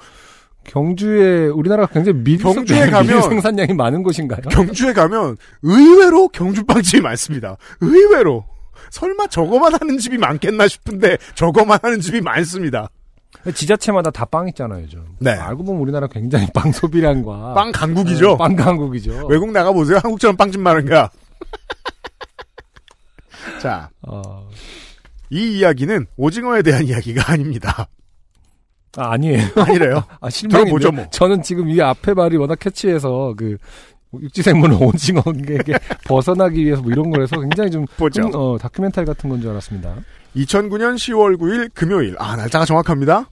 경주에 0.65 1.47
우리나라가 1.47 1.93
굉장히 1.93 2.19
밀, 2.23 2.39
경주에 2.39 2.91
가면- 2.91 3.07
밀 3.09 3.23
생산량이 3.23 3.73
많은 3.73 4.03
곳인가요? 4.03 4.43
경주에 4.51 4.93
가면 4.93 5.37
의외로 5.63 6.29
경주빵집이 6.29 7.01
많습니다. 7.01 7.57
의외로 7.81 8.45
설마 8.91 9.27
저거만 9.29 9.73
하는 9.81 9.97
집이 9.99 10.19
많겠나 10.19 10.69
싶은데 10.69 11.17
저거만 11.35 11.79
하는 11.83 12.01
집이 12.01 12.21
많습니다. 12.21 12.91
지자체마다 13.51 14.11
다 14.11 14.25
빵 14.27 14.49
있잖아요, 14.49 14.83
요즘. 14.83 15.05
네. 15.19 15.31
알고 15.33 15.65
보면 15.65 15.81
우리나라 15.83 16.07
굉장히 16.07 16.47
빵 16.55 16.71
소비량과 16.73 17.55
빵 17.55 17.73
강국이죠. 17.73 18.29
네, 18.31 18.37
빵 18.39 18.57
강국이죠. 18.57 19.27
외국 19.29 19.51
나가 19.51 19.73
보세요. 19.73 19.99
한국처럼 20.03 20.37
빵집 20.37 20.61
많은가? 20.61 21.11
자, 23.61 23.91
어, 24.07 24.49
이 25.31 25.59
이야기는 25.59 26.07
오징어에 26.17 26.63
대한 26.63 26.85
이야기가 26.87 27.33
아닙니다. 27.33 27.87
아, 28.97 29.13
아니에요. 29.13 29.41
아니래요. 29.57 30.05
아, 30.21 30.31
실망인데. 30.31 30.91
뭐. 30.91 31.07
저는 31.11 31.43
지금 31.43 31.69
이 31.71 31.81
앞에 31.81 32.15
말이 32.15 32.37
워낙 32.37 32.59
캐치해서 32.59 33.35
그 33.37 33.57
육지생물은 34.15 34.77
오징어에게 34.83 35.75
벗어나기 36.05 36.65
위해서 36.65 36.83
뭐 36.83 36.91
이런 36.93 37.11
거라서 37.11 37.41
굉장히 37.41 37.71
좀 37.71 37.87
보죠. 37.97 38.23
음, 38.27 38.31
어, 38.35 38.59
다큐멘터리 38.59 39.07
같은 39.07 39.31
건 39.31 39.41
줄 39.41 39.51
알았습니다. 39.51 39.95
2009년 40.37 40.95
10월 40.97 41.37
9일 41.37 41.71
금요일. 41.75 42.17
아, 42.19 42.37
날짜가 42.37 42.65
정확합니다. 42.65 43.29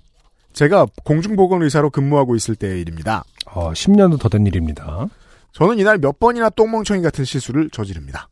제가 0.52 0.86
공중보건의사로 1.04 1.90
근무하고 1.90 2.34
있을 2.36 2.56
때의 2.56 2.80
일입니다. 2.82 3.24
어, 3.46 3.72
10년도 3.72 4.18
더 4.20 4.28
된 4.28 4.46
일입니다. 4.46 5.06
저는 5.52 5.78
이날 5.78 5.98
몇 5.98 6.18
번이나 6.18 6.50
똥멍청이 6.50 7.02
같은 7.02 7.24
실수를 7.24 7.70
저지릅니다. 7.70 8.28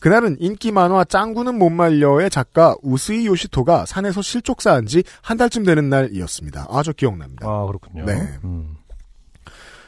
그날은 0.00 0.36
인기 0.40 0.72
만화 0.72 1.04
짱구는 1.04 1.58
못 1.58 1.70
말려의 1.70 2.28
작가 2.30 2.76
우스이 2.82 3.26
요시토가 3.26 3.86
산에서 3.86 4.20
실족 4.22 4.60
사한 4.62 4.86
지 4.86 5.02
한 5.22 5.36
달쯤 5.36 5.64
되는 5.64 5.88
날이었습니다. 5.88 6.66
아, 6.70 6.82
저 6.82 6.92
기억납니다. 6.92 7.46
아, 7.48 7.66
그렇군요. 7.66 8.04
네. 8.04 8.12
음. 8.44 8.76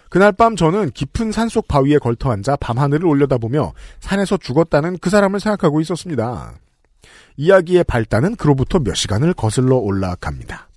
그날 0.09 0.33
밤 0.33 0.57
저는 0.57 0.91
깊은 0.93 1.33
산속 1.33 1.69
바위에 1.69 1.99
걸터 1.99 2.31
앉아 2.33 2.57
밤하늘을 2.57 3.07
올려다보며 3.07 3.75
산에서 4.01 4.39
죽었다는 4.39 4.99
그 4.99 5.11
사람을 5.11 5.39
생각하고 5.41 5.81
있었습니다. 5.83 6.55
이야기의 7.37 7.85
발단은 7.85 8.37
그로부터 8.37 8.79
몇 8.79 8.95
시간을 8.95 9.35
거슬러 9.35 9.77
올라갑니다. 9.77 10.69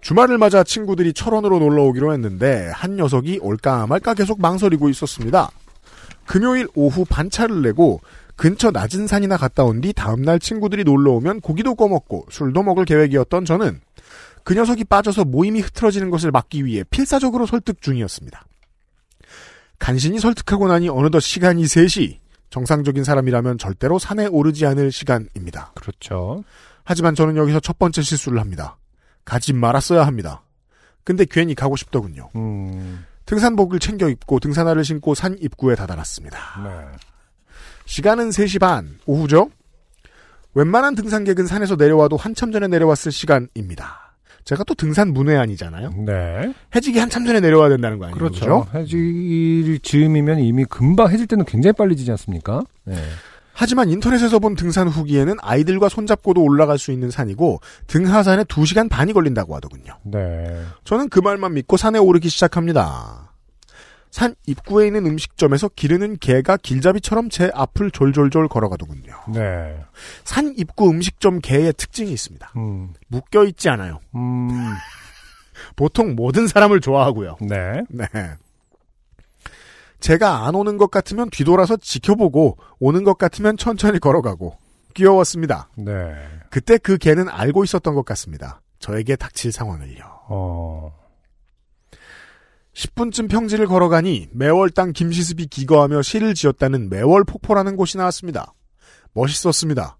주말을 0.00 0.38
맞아 0.38 0.62
친구들이 0.62 1.12
철원으로 1.12 1.58
놀러 1.58 1.82
오기로 1.84 2.12
했는데 2.12 2.70
한 2.72 2.96
녀석이 2.96 3.40
올까 3.42 3.86
말까 3.86 4.14
계속 4.14 4.40
망설이고 4.40 4.88
있었습니다. 4.88 5.50
금요일 6.26 6.68
오후 6.74 7.04
반차를 7.04 7.62
내고 7.62 8.00
근처 8.36 8.70
낮은 8.70 9.06
산이나 9.08 9.36
갔다 9.36 9.64
온 9.64 9.80
뒤 9.80 9.92
다음날 9.92 10.38
친구들이 10.38 10.84
놀러 10.84 11.12
오면 11.12 11.40
고기도 11.40 11.74
꺼먹고 11.74 12.26
술도 12.30 12.62
먹을 12.62 12.84
계획이었던 12.84 13.44
저는 13.44 13.80
그 14.44 14.54
녀석이 14.54 14.84
빠져서 14.84 15.24
모임이 15.24 15.60
흐트러지는 15.60 16.10
것을 16.10 16.30
막기 16.30 16.64
위해 16.64 16.84
필사적으로 16.84 17.46
설득 17.46 17.82
중이었습니다. 17.82 18.44
간신히 19.78 20.20
설득하고 20.20 20.68
나니 20.68 20.88
어느덧 20.88 21.20
시간이 21.20 21.64
3시. 21.64 22.18
정상적인 22.50 23.04
사람이라면 23.04 23.58
절대로 23.58 23.98
산에 23.98 24.26
오르지 24.26 24.66
않을 24.66 24.90
시간입니다. 24.92 25.72
그렇죠. 25.74 26.44
하지만 26.84 27.14
저는 27.14 27.36
여기서 27.36 27.60
첫 27.60 27.78
번째 27.78 28.02
실수를 28.02 28.40
합니다. 28.40 28.78
가지 29.24 29.52
말았어야 29.52 30.06
합니다. 30.06 30.42
근데 31.04 31.26
괜히 31.30 31.54
가고 31.54 31.76
싶더군요. 31.76 32.30
음, 32.36 33.04
등산복을 33.26 33.78
챙겨 33.78 34.08
입고 34.08 34.40
등산화를 34.40 34.84
신고 34.84 35.14
산 35.14 35.36
입구에 35.38 35.74
다다랐습니다. 35.74 36.38
네. 36.64 36.98
시간은 37.84 38.30
3시 38.30 38.60
반, 38.60 38.98
오후죠? 39.06 39.50
웬만한 40.54 40.94
등산객은 40.94 41.46
산에서 41.46 41.76
내려와도 41.76 42.16
한참 42.16 42.52
전에 42.52 42.68
내려왔을 42.68 43.12
시간입니다. 43.12 44.07
제가 44.48 44.64
또 44.64 44.74
등산 44.74 45.12
문외한이잖아요. 45.12 45.92
네. 46.06 46.54
해지기 46.74 46.98
한참 46.98 47.26
전에 47.26 47.38
내려와야 47.38 47.68
된다는 47.68 47.98
거 47.98 48.06
아니에요? 48.06 48.16
그렇죠. 48.16 48.66
해질 48.72 49.78
즈음이면 49.82 50.38
이미 50.38 50.64
금방 50.64 51.10
해질 51.10 51.26
때는 51.26 51.44
굉장히 51.44 51.74
빨리 51.74 51.94
지지 51.96 52.10
않습니까? 52.12 52.62
네. 52.84 52.94
하지만 53.52 53.90
인터넷에서 53.90 54.38
본 54.38 54.54
등산 54.54 54.88
후기에는 54.88 55.34
아이들과 55.42 55.90
손잡고도 55.90 56.42
올라갈 56.42 56.78
수 56.78 56.92
있는 56.92 57.10
산이고 57.10 57.60
등하산에 57.88 58.44
2시간 58.44 58.88
반이 58.88 59.12
걸린다고 59.12 59.54
하더군요. 59.54 59.92
네. 60.04 60.62
저는 60.84 61.10
그 61.10 61.20
말만 61.20 61.52
믿고 61.52 61.76
산에 61.76 61.98
오르기 61.98 62.30
시작합니다. 62.30 63.27
산 64.10 64.34
입구에 64.46 64.86
있는 64.86 65.06
음식점에서 65.06 65.68
기르는 65.68 66.18
개가 66.18 66.56
길잡이처럼 66.56 67.30
제 67.30 67.50
앞을 67.54 67.90
졸졸졸 67.90 68.48
걸어가더군요. 68.48 69.12
네. 69.34 69.78
산 70.24 70.54
입구 70.56 70.88
음식점 70.90 71.40
개의 71.40 71.72
특징이 71.74 72.10
있습니다. 72.12 72.52
음, 72.56 72.94
묶여 73.08 73.44
있지 73.44 73.68
않아요. 73.68 74.00
음, 74.14 74.48
보통 75.76 76.14
모든 76.14 76.46
사람을 76.46 76.80
좋아하고요. 76.80 77.36
네. 77.40 77.82
네. 77.90 78.06
제가 80.00 80.46
안 80.46 80.54
오는 80.54 80.76
것 80.76 80.90
같으면 80.90 81.28
뒤돌아서 81.30 81.76
지켜보고 81.76 82.56
오는 82.78 83.04
것 83.04 83.18
같으면 83.18 83.56
천천히 83.56 83.98
걸어가고 83.98 84.56
귀여웠습니다. 84.94 85.68
네. 85.76 86.14
그때 86.50 86.78
그 86.78 86.98
개는 86.98 87.28
알고 87.28 87.64
있었던 87.64 87.94
것 87.94 88.04
같습니다. 88.04 88.60
저에게 88.78 89.16
닥칠 89.16 89.52
상황을요. 89.52 90.04
어, 90.28 90.96
10분쯤 92.78 93.28
평지를 93.28 93.66
걸어가니 93.66 94.28
매월 94.30 94.70
땅 94.70 94.92
김시습이 94.92 95.46
기거하며 95.46 96.02
시를 96.02 96.34
지었다는 96.34 96.88
매월 96.88 97.24
폭포라는 97.24 97.74
곳이 97.74 97.96
나왔습니다. 97.98 98.54
멋있었습니다. 99.14 99.98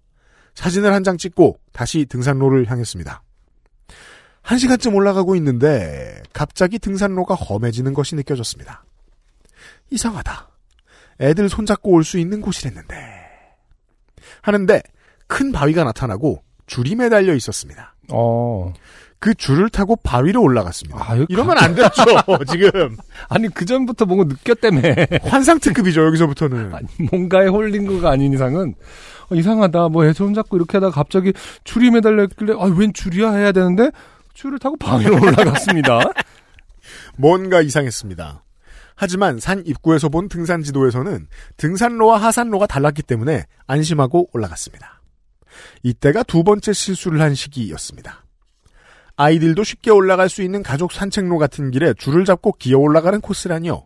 사진을 0.55 0.93
한 0.93 1.03
장 1.03 1.17
찍고 1.17 1.59
다시 1.73 2.05
등산로를 2.05 2.71
향했습니다. 2.71 3.21
한 4.41 4.57
시간쯤 4.57 4.95
올라가고 4.95 5.35
있는데 5.35 6.23
갑자기 6.31 6.79
등산로가 6.79 7.35
험해지는 7.35 7.93
것이 7.93 8.15
느껴졌습니다. 8.15 8.85
이상하다. 9.89 10.49
애들 11.19 11.49
손잡고 11.49 11.91
올 11.91 12.03
수 12.05 12.17
있는 12.17 12.39
곳이랬는데. 12.39 12.95
하는데 14.41 14.81
큰 15.27 15.51
바위가 15.51 15.83
나타나고 15.83 16.43
줄이 16.65 16.95
매달려 16.95 17.33
있었습니다. 17.35 17.95
어. 18.11 18.71
그 19.19 19.33
줄을 19.35 19.69
타고 19.69 19.95
바위로 19.97 20.41
올라갔습니다. 20.41 20.97
아, 21.11 21.15
이러면 21.27 21.57
안 21.57 21.75
되죠, 21.75 21.89
지금. 22.49 22.95
아니, 23.27 23.49
그전부터 23.49 24.05
뭔가 24.05 24.23
느꼈다며. 24.25 24.81
환상 25.23 25.59
특급이죠, 25.59 26.05
여기서부터는. 26.05 26.73
아니, 26.73 26.87
뭔가에 27.11 27.47
홀린 27.47 27.85
거가 27.85 28.11
아닌 28.11 28.31
이상은, 28.33 28.75
어, 29.29 29.35
이상하다. 29.35 29.89
뭐, 29.89 30.05
애 30.05 30.13
손 30.13 30.33
잡고 30.33 30.55
이렇게 30.55 30.77
하다가 30.77 30.93
갑자기 30.93 31.33
줄이 31.65 31.91
매달려 31.91 32.23
있길래, 32.23 32.53
아, 32.57 32.65
웬 32.65 32.93
줄이야? 32.93 33.31
해야 33.33 33.51
되는데, 33.51 33.89
줄을 34.33 34.57
타고 34.57 34.77
바위로 34.77 35.15
올라갔습니다. 35.21 35.99
뭔가 37.17 37.61
이상했습니다. 37.61 38.43
하지만 38.95 39.39
산 39.39 39.63
입구에서 39.65 40.07
본 40.09 40.29
등산 40.29 40.63
지도에서는 40.63 41.27
등산로와 41.57 42.17
하산로가 42.21 42.67
달랐기 42.67 43.01
때문에 43.03 43.45
안심하고 43.67 44.29
올라갔습니다. 44.33 45.01
이때가 45.83 46.23
두 46.23 46.43
번째 46.43 46.71
실수를 46.73 47.21
한 47.21 47.35
시기였습니다. 47.35 48.23
아이들도 49.23 49.65
쉽게 49.65 49.91
올라갈 49.91 50.29
수 50.29 50.41
있는 50.41 50.63
가족 50.63 50.93
산책로 50.93 51.37
같은 51.37 51.71
길에 51.71 51.93
줄을 51.93 52.23
잡고 52.23 52.53
기어 52.53 52.77
올라가는 52.79 53.19
코스라니요. 53.19 53.85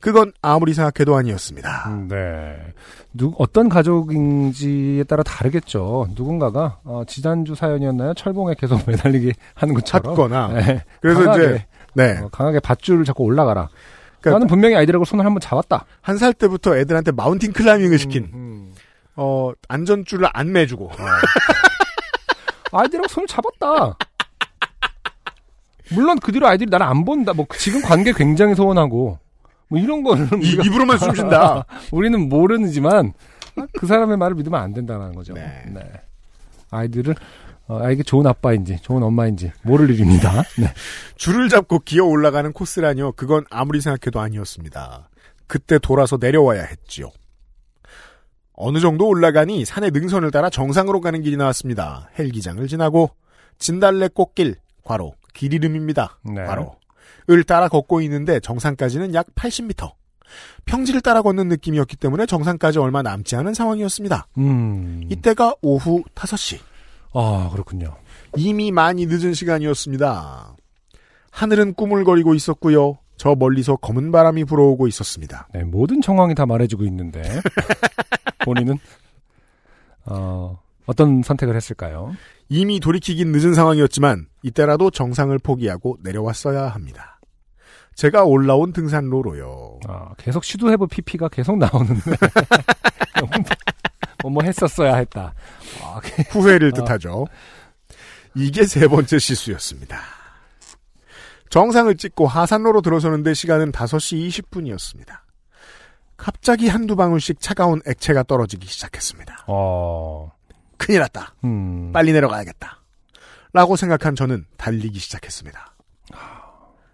그건 0.00 0.32
아무리 0.40 0.72
생각해도 0.72 1.14
아니었습니다. 1.16 1.84
음, 1.88 2.08
네. 2.08 2.56
누, 3.12 3.34
어떤 3.38 3.68
가족인지에 3.68 5.04
따라 5.04 5.22
다르겠죠. 5.22 6.08
누군가가, 6.14 6.78
어, 6.84 7.02
지난주 7.06 7.54
사연이었나요? 7.54 8.14
철봉에 8.14 8.54
계속 8.58 8.80
매달리게 8.88 9.32
하는 9.54 9.74
것처럼. 9.74 10.14
찾거나. 10.14 10.48
네. 10.48 10.84
그래서 11.02 11.24
강하게, 11.24 11.44
이제 11.44 11.66
네. 11.94 12.18
어, 12.18 12.28
강하게 12.32 12.60
밧줄을 12.60 13.04
잡고 13.04 13.22
올라가라. 13.24 13.68
그러니까 14.20 14.30
나는 14.38 14.46
분명히 14.46 14.76
아이들하고 14.76 15.04
손을 15.04 15.24
한번 15.26 15.40
잡았다. 15.40 15.84
한 16.00 16.16
살 16.16 16.32
때부터 16.32 16.76
애들한테 16.76 17.12
마운틴 17.12 17.52
클라이밍을 17.52 17.98
시킨 17.98 18.30
음, 18.34 18.74
어 19.16 19.52
안전줄을 19.68 20.26
안 20.32 20.52
매주고 20.52 20.90
아이들하고 22.72 23.08
손을 23.08 23.26
잡았다. 23.26 23.96
물론 25.94 26.18
그 26.18 26.32
뒤로 26.32 26.46
아이들이 26.46 26.70
나를 26.70 26.86
안 26.86 27.04
본다. 27.04 27.32
뭐 27.32 27.46
지금 27.58 27.80
관계 27.82 28.12
굉장히 28.12 28.54
소원하고 28.54 29.18
뭐 29.68 29.78
이런 29.78 30.02
거는 30.02 30.42
이- 30.42 30.52
입으로만 30.64 30.98
숨 30.98 31.14
쉰다. 31.14 31.64
우리는 31.92 32.28
모르지만 32.28 33.12
그 33.78 33.86
사람의 33.86 34.16
말을 34.16 34.36
믿으면 34.36 34.60
안 34.60 34.72
된다는 34.72 35.14
거죠. 35.14 35.34
네. 35.34 35.64
아이들을 36.70 37.14
어, 37.68 37.78
아, 37.84 37.90
이게 37.92 38.02
좋은 38.02 38.26
아빠인지, 38.26 38.78
좋은 38.82 39.00
엄마인지, 39.02 39.52
모를 39.62 39.90
일입니다. 39.90 40.42
네. 40.58 40.72
줄을 41.16 41.48
잡고 41.48 41.80
기어 41.84 42.04
올라가는 42.04 42.52
코스라뇨. 42.52 43.12
그건 43.12 43.44
아무리 43.48 43.80
생각해도 43.80 44.18
아니었습니다. 44.18 45.08
그때 45.46 45.78
돌아서 45.78 46.16
내려와야 46.20 46.64
했지요. 46.64 47.10
어느 48.54 48.78
정도 48.80 49.06
올라가니 49.08 49.64
산의 49.64 49.90
능선을 49.92 50.30
따라 50.32 50.50
정상으로 50.50 51.00
가는 51.00 51.22
길이 51.22 51.36
나왔습니다. 51.36 52.10
헬기장을 52.18 52.66
지나고 52.66 53.10
진달래 53.58 54.08
꽃길, 54.08 54.56
과로, 54.84 55.14
길 55.32 55.54
이름입니다. 55.54 56.18
네. 56.24 56.44
과로. 56.44 56.76
을 57.28 57.44
따라 57.44 57.68
걷고 57.68 58.00
있는데 58.02 58.40
정상까지는 58.40 59.14
약 59.14 59.26
80m. 59.34 59.92
평지를 60.64 61.00
따라 61.00 61.22
걷는 61.22 61.48
느낌이었기 61.48 61.96
때문에 61.96 62.26
정상까지 62.26 62.78
얼마 62.78 63.02
남지 63.02 63.36
않은 63.36 63.54
상황이었습니다. 63.54 64.26
음. 64.38 65.02
이때가 65.10 65.54
오후 65.62 66.02
5시. 66.14 66.58
아, 67.14 67.50
그렇군요. 67.52 67.96
이미 68.36 68.70
많이 68.70 69.06
늦은 69.06 69.34
시간이었습니다. 69.34 70.54
하늘은 71.30 71.74
꾸물거리고 71.74 72.34
있었고요. 72.34 72.98
저 73.16 73.34
멀리서 73.34 73.76
검은 73.76 74.12
바람이 74.12 74.44
불어오고 74.44 74.86
있었습니다. 74.88 75.48
네, 75.52 75.62
모든 75.64 76.00
정황이 76.00 76.34
다 76.34 76.46
말해주고 76.46 76.84
있는데, 76.84 77.22
본인은, 78.44 78.78
어, 80.06 80.58
어떤 80.86 81.22
선택을 81.22 81.54
했을까요? 81.54 82.14
이미 82.50 82.80
돌이키긴 82.80 83.30
늦은 83.30 83.54
상황이었지만 83.54 84.26
이때라도 84.42 84.90
정상을 84.90 85.38
포기하고 85.38 85.96
내려왔어야 86.02 86.68
합니다. 86.68 87.20
제가 87.94 88.24
올라온 88.24 88.72
등산로로요. 88.72 89.80
아, 89.88 90.14
계속 90.18 90.42
시도해볼 90.42 90.88
PP가 90.88 91.28
계속 91.28 91.58
나오는데, 91.58 92.10
뭐, 94.22 94.32
뭐 94.32 94.42
했었어야 94.42 94.96
했다. 94.96 95.32
아, 95.82 96.00
후회를 96.30 96.72
뜻하죠. 96.72 97.26
이게 98.34 98.64
세 98.64 98.88
번째 98.88 99.18
실수였습니다. 99.18 100.00
정상을 101.50 101.96
찍고 101.96 102.26
하산로로 102.26 102.80
들어서는데 102.80 103.34
시간은 103.34 103.70
5시 103.70 104.28
20분이었습니다. 104.28 105.20
갑자기 106.16 106.68
한두 106.68 106.96
방울씩 106.96 107.40
차가운 107.40 107.80
액체가 107.86 108.24
떨어지기 108.24 108.66
시작했습니다. 108.66 109.44
어, 109.46 110.32
큰일 110.80 111.00
났다. 111.00 111.34
음. 111.44 111.92
빨리 111.92 112.12
내려가야겠다. 112.12 112.82
라고 113.52 113.76
생각한 113.76 114.14
저는 114.14 114.46
달리기 114.56 114.98
시작했습니다. 114.98 115.74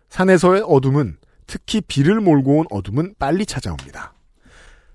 산에서의 0.08 0.62
어둠은 0.66 1.18
특히 1.46 1.80
비를 1.80 2.20
몰고 2.20 2.58
온 2.58 2.66
어둠은 2.70 3.14
빨리 3.18 3.46
찾아옵니다. 3.46 4.14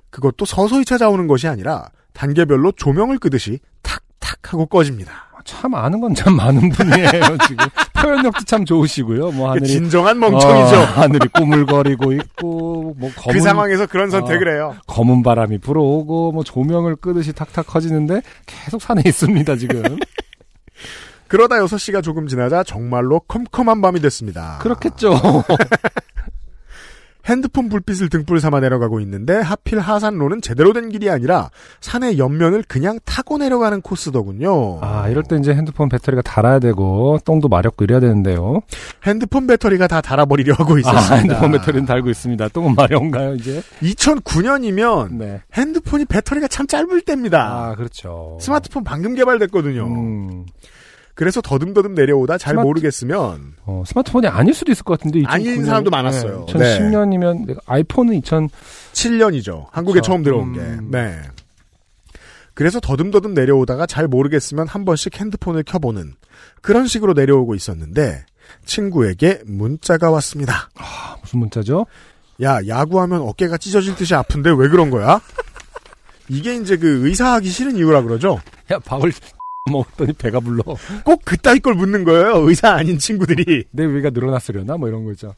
그것도 0.09 0.43
서서히 0.43 0.83
찾아오는 0.83 1.25
것이 1.27 1.47
아니라 1.47 1.89
단계별로 2.13 2.73
조명을 2.73 3.17
끄듯이 3.19 3.59
탁탁 3.81 4.53
하고 4.53 4.65
꺼집니다. 4.65 5.30
참 5.45 5.73
아는 5.75 5.99
건 6.01 6.13
참 6.13 6.35
많은 6.35 6.69
분이에요, 6.69 7.37
지금. 7.47 7.65
표현력도 8.01 8.45
참 8.45 8.65
좋으시고요. 8.65 9.31
뭐그 9.31 9.49
하늘이 9.49 9.67
진정한 9.67 10.19
멍청이죠. 10.19 10.75
어, 10.75 10.83
하늘이 10.83 11.27
꾸물거리고 11.29 12.11
있고 12.13 12.95
뭐 12.97 13.11
검은 13.15 13.33
그 13.33 13.39
상황에서 13.41 13.85
그런 13.85 14.09
선택을 14.09 14.53
해요. 14.55 14.75
검은 14.87 15.23
바람이 15.23 15.59
불어오고 15.59 16.31
뭐 16.31 16.43
조명을 16.43 16.95
끄듯이 16.97 17.33
탁탁 17.33 17.67
커지는데 17.67 18.21
계속 18.45 18.81
산에 18.81 19.01
있습니다, 19.05 19.55
지금. 19.57 19.97
그러다 21.27 21.55
6시가 21.57 22.03
조금 22.03 22.27
지나자 22.27 22.63
정말로 22.63 23.19
컴컴한 23.21 23.81
밤이 23.81 24.01
됐습니다. 24.01 24.57
그렇겠죠. 24.61 25.13
핸드폰 27.31 27.69
불빛을 27.69 28.09
등불 28.09 28.41
삼아 28.41 28.59
내려가고 28.59 28.99
있는데 28.99 29.35
하필 29.37 29.79
하산로는 29.79 30.41
제대로 30.41 30.73
된 30.73 30.89
길이 30.89 31.09
아니라 31.09 31.49
산의 31.79 32.17
옆면을 32.17 32.63
그냥 32.67 32.99
타고 33.05 33.37
내려가는 33.37 33.81
코스더군요. 33.81 34.79
아, 34.81 35.07
이럴 35.07 35.23
때 35.23 35.37
이제 35.37 35.53
핸드폰 35.53 35.87
배터리가 35.87 36.21
달아야 36.21 36.59
되고 36.59 37.17
똥도 37.23 37.47
마렵고 37.47 37.85
이래야 37.85 38.01
되는데요. 38.01 38.61
핸드폰 39.05 39.47
배터리가 39.47 39.87
다 39.87 40.01
달아버리려 40.01 40.55
하고 40.55 40.77
있었습니다. 40.77 41.15
아, 41.15 41.17
핸드폰 41.17 41.51
배터리는 41.51 41.85
달고 41.85 42.09
있습니다. 42.09 42.49
똥은 42.49 42.75
마려운가요, 42.75 43.35
이제? 43.35 43.63
2009년이면 43.81 45.13
네. 45.13 45.41
핸드폰이 45.53 46.05
배터리가 46.05 46.47
참 46.49 46.67
짧을 46.67 47.01
때입니다. 47.01 47.41
아, 47.41 47.75
그렇죠. 47.75 48.37
스마트폰 48.41 48.83
방금 48.83 49.15
개발됐거든요. 49.15 49.85
음, 49.85 50.45
그래서 51.21 51.39
더듬더듬 51.39 51.93
내려오다 51.93 52.39
잘 52.39 52.53
스마트- 52.53 52.65
모르겠으면 52.65 53.53
어, 53.65 53.83
스마트폰이 53.85 54.25
아닐 54.25 54.55
수도 54.55 54.71
있을 54.71 54.83
것 54.83 54.97
같은데. 54.97 55.21
아닌 55.27 55.63
사람도 55.63 55.91
많았어요. 55.91 56.47
네. 56.47 56.53
2010년이면 56.79 57.59
아이폰은 57.67 58.15
2000 58.15 58.49
7년이죠. 58.93 59.67
한국에 59.71 59.97
그렇죠. 59.99 60.07
처음 60.07 60.23
들어온 60.23 60.53
게. 60.53 60.59
음. 60.61 60.87
네. 60.89 61.21
그래서 62.55 62.79
더듬더듬 62.79 63.35
내려오다가 63.35 63.85
잘 63.85 64.07
모르겠으면 64.07 64.67
한 64.67 64.83
번씩 64.83 65.19
핸드폰을 65.19 65.61
켜보는 65.61 66.15
그런 66.63 66.87
식으로 66.87 67.13
내려오고 67.13 67.53
있었는데 67.53 68.25
친구에게 68.65 69.41
문자가 69.45 70.09
왔습니다. 70.09 70.71
무슨 71.21 71.37
문자죠? 71.37 71.85
야 72.41 72.57
야구하면 72.67 73.21
어깨가 73.21 73.57
찢어질 73.59 73.93
듯이 73.95 74.15
아픈데 74.15 74.49
왜 74.57 74.67
그런 74.69 74.89
거야? 74.89 75.21
이게 76.29 76.55
이제 76.55 76.77
그 76.77 77.05
의사하기 77.07 77.47
싫은 77.47 77.77
이유라 77.77 78.01
그러죠. 78.01 78.39
야, 78.71 78.79
밥을 78.79 79.11
먹었더니 79.71 80.13
배가 80.13 80.39
불러. 80.39 80.63
꼭 81.03 81.21
그따위 81.23 81.59
걸 81.59 81.75
묻는 81.75 82.03
거예요. 82.03 82.37
의사 82.47 82.71
아닌 82.71 82.97
친구들이. 82.97 83.65
내 83.71 83.85
위가 83.85 84.09
늘어났으려나? 84.09 84.77
뭐 84.77 84.89
이런 84.89 85.05
거죠. 85.05 85.35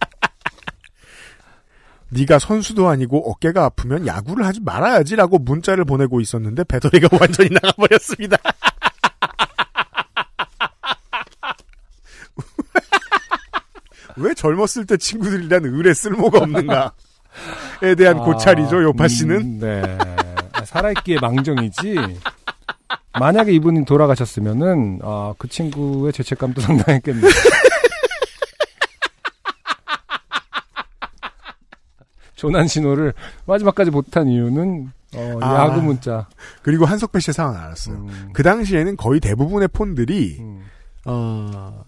네가 2.10 2.38
선수도 2.38 2.88
아니고 2.88 3.30
어깨가 3.30 3.64
아프면 3.64 4.06
야구를 4.06 4.46
하지 4.46 4.60
말아야지라고 4.60 5.38
문자를 5.38 5.84
보내고 5.84 6.20
있었는데 6.20 6.64
배터리가 6.64 7.08
완전히 7.20 7.50
나가버렸습니다. 7.50 8.36
왜 14.16 14.32
젊었을 14.32 14.86
때 14.86 14.96
친구들이란 14.96 15.66
을에 15.66 15.92
쓸모가 15.92 16.38
없는가에 16.38 17.94
대한 17.98 18.16
고찰이죠, 18.16 18.82
요파 18.84 19.08
씨는. 19.08 19.36
음, 19.36 19.58
네. 19.60 19.98
아, 20.52 20.64
살아있기에 20.64 21.18
망정이지. 21.20 21.96
만약에 23.18 23.52
이분이 23.52 23.84
돌아가셨으면은, 23.84 25.00
아, 25.02 25.34
그 25.38 25.48
친구의 25.48 26.12
죄책감도 26.12 26.60
상당했겠네요. 26.60 27.30
조난 32.34 32.66
신호를 32.68 33.14
마지막까지 33.46 33.90
못한 33.90 34.28
이유는, 34.28 34.92
어, 35.14 35.38
아. 35.40 35.64
야구 35.64 35.80
문자. 35.80 36.28
그리고 36.62 36.84
한석배 36.84 37.20
씨의 37.20 37.32
상황을 37.34 37.58
알았어요. 37.60 37.96
음, 37.96 38.30
그 38.34 38.42
당시에는 38.42 38.96
거의 38.96 39.20
대부분의 39.20 39.68
폰들이, 39.68 40.36
음, 40.40 40.64
어, 41.06 41.82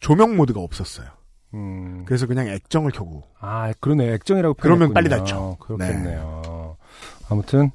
조명 0.00 0.36
모드가 0.36 0.60
없었어요. 0.60 1.06
음. 1.54 2.04
그래서 2.06 2.26
그냥 2.26 2.46
액정을 2.48 2.92
켜고. 2.92 3.24
아, 3.40 3.72
그러네. 3.80 4.12
액정이라고 4.14 4.54
그러면 4.54 4.92
표현했군요. 4.92 4.94
빨리 4.94 5.08
닳죠. 5.08 5.56
그렇겠네요. 5.60 6.76
아무튼 7.30 7.70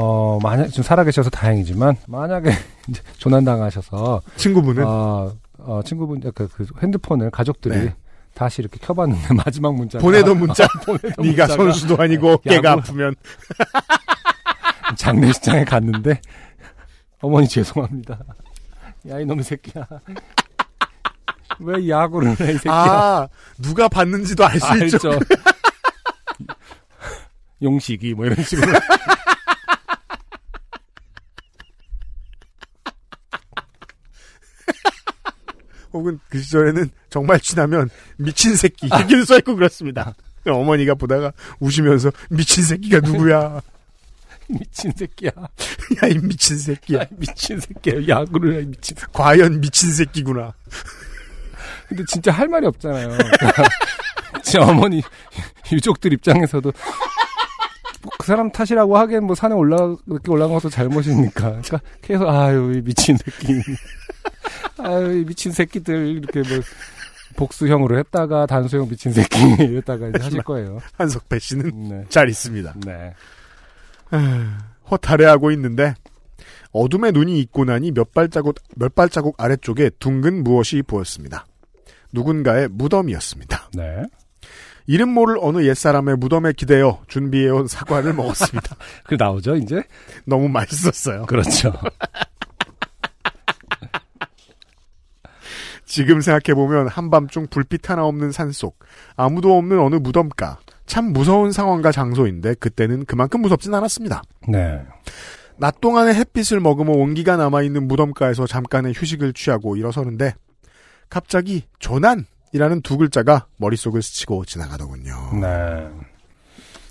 어 0.00 0.38
만약 0.40 0.68
지금 0.68 0.84
살아계셔서 0.84 1.28
다행이지만 1.30 1.96
만약에 2.06 2.52
이제 2.88 3.02
조난 3.16 3.44
당하셔서 3.44 4.22
친구분은 4.36 4.84
어, 4.86 5.32
어, 5.58 5.80
친구분 5.84 6.20
그, 6.36 6.46
그 6.46 6.66
핸드폰을 6.80 7.30
가족들이 7.32 7.76
네. 7.76 7.94
다시 8.32 8.62
이렇게 8.62 8.78
켜봤는데 8.80 9.34
마지막 9.44 9.74
문자 9.74 9.98
보내던 9.98 10.38
문자. 10.38 10.68
보내던 10.86 11.10
네가 11.18 11.46
문자가 11.46 11.46
선수도 11.56 11.96
아니고 12.00 12.34
어깨가 12.34 12.56
야구- 12.70 12.80
아프면 12.80 13.14
장례식장에 14.96 15.64
갔는데 15.64 16.20
어머니 17.20 17.48
죄송합니다. 17.48 18.20
야 19.08 19.18
이놈의 19.18 19.42
새끼야. 19.42 19.84
왜 21.58 21.88
야구를 21.88 22.28
해이 22.40 22.54
새끼야. 22.54 22.72
아 22.72 23.28
누가 23.60 23.88
봤는지도 23.88 24.46
알 24.46 24.60
수 24.60 24.84
있죠. 24.84 25.10
용식이 27.60 28.14
뭐 28.14 28.26
이런 28.26 28.44
식으로. 28.44 28.72
혹은 35.98 36.18
그 36.28 36.38
시절에는 36.38 36.90
정말 37.10 37.40
지나면 37.40 37.90
미친 38.16 38.56
새끼 38.56 38.86
이렇게도 38.86 39.24
써있고 39.24 39.54
그렇습니다. 39.56 40.14
어머니가 40.46 40.94
보다가 40.94 41.32
우시면서 41.60 42.10
미친 42.30 42.62
새끼가 42.64 43.00
누구야? 43.00 43.60
미친 44.48 44.90
새끼야. 44.96 45.30
야 46.02 46.08
이 46.08 46.14
미친 46.22 46.56
새끼야. 46.56 47.00
야, 47.00 47.06
미친 47.10 47.60
새끼야. 47.60 48.08
야구를 48.08 48.54
해, 48.54 48.64
미친. 48.64 48.96
과연 49.12 49.60
미친 49.60 49.92
새끼구나. 49.92 50.54
근데 51.88 52.02
진짜 52.08 52.30
할 52.32 52.48
말이 52.48 52.66
없잖아요. 52.66 53.10
제 54.42 54.58
어머니 54.58 55.02
유족들 55.70 56.12
입장에서도 56.14 56.72
뭐 58.02 58.10
그 58.18 58.26
사람 58.26 58.50
탓이라고 58.50 58.96
하기엔 58.98 59.24
뭐 59.24 59.34
산에 59.34 59.54
올라 59.54 59.76
이렇게 60.06 60.30
것도 60.48 60.68
잘못이니까. 60.70 61.40
그러니까 61.62 61.80
계속 62.02 62.28
아유 62.28 62.72
이 62.76 62.80
미친 62.82 63.16
새끼. 63.16 63.54
아유 64.78 65.20
이 65.20 65.24
미친 65.24 65.52
새끼들 65.52 66.18
이렇게 66.18 66.40
뭐 66.40 66.60
복수형으로 67.36 67.98
했다가 67.98 68.46
단수형 68.46 68.88
미친 68.88 69.12
새끼 69.12 69.38
이랬다가 69.62 70.08
이제 70.08 70.22
하실 70.22 70.42
거예요. 70.42 70.80
한석배 70.96 71.38
씨는 71.38 71.88
네. 71.88 72.04
잘 72.08 72.28
있습니다. 72.28 72.74
네. 72.84 73.14
허탈해하고 74.90 75.50
있는데 75.52 75.94
어둠의 76.72 77.12
눈이 77.12 77.38
있고 77.40 77.64
나니 77.64 77.92
몇 77.92 78.12
발자국 78.12 78.56
몇 78.76 78.94
발자국 78.94 79.34
아래쪽에 79.38 79.90
둥근 79.98 80.42
무엇이 80.42 80.82
보였습니다. 80.82 81.46
누군가의 82.12 82.68
무덤이었습니다. 82.68 83.70
네. 83.74 84.02
이름 84.86 85.10
모를 85.10 85.36
어느 85.40 85.66
옛사람의 85.66 86.16
무덤에 86.16 86.52
기대어 86.52 87.02
준비해온 87.08 87.68
사과를 87.68 88.14
먹었습니다. 88.14 88.76
그 89.04 89.16
나오죠, 89.18 89.56
이제? 89.56 89.82
너무 90.24 90.48
맛있었어요. 90.48 91.26
그렇죠. 91.26 91.74
지금 95.88 96.20
생각해보면 96.20 96.86
한밤중 96.86 97.46
불빛 97.48 97.88
하나 97.88 98.04
없는 98.04 98.30
산속, 98.30 98.78
아무도 99.16 99.56
없는 99.56 99.80
어느 99.80 99.96
무덤가, 99.96 100.58
참 100.84 101.12
무서운 101.12 101.50
상황과 101.50 101.92
장소인데 101.92 102.54
그때는 102.54 103.06
그만큼 103.06 103.40
무섭진 103.40 103.74
않았습니다. 103.74 104.22
네. 104.48 104.82
낮 105.56 105.80
동안에 105.80 106.14
햇빛을 106.14 106.60
머금어 106.60 106.92
온기가 106.92 107.36
남아있는 107.36 107.88
무덤가에서 107.88 108.46
잠깐의 108.46 108.92
휴식을 108.94 109.32
취하고 109.32 109.76
일어서는데 109.76 110.34
갑자기 111.08 111.64
조난이라는 111.78 112.82
두 112.82 112.98
글자가 112.98 113.46
머릿속을 113.56 114.02
스치고 114.02 114.44
지나가더군요. 114.44 115.40
네. 115.40 115.88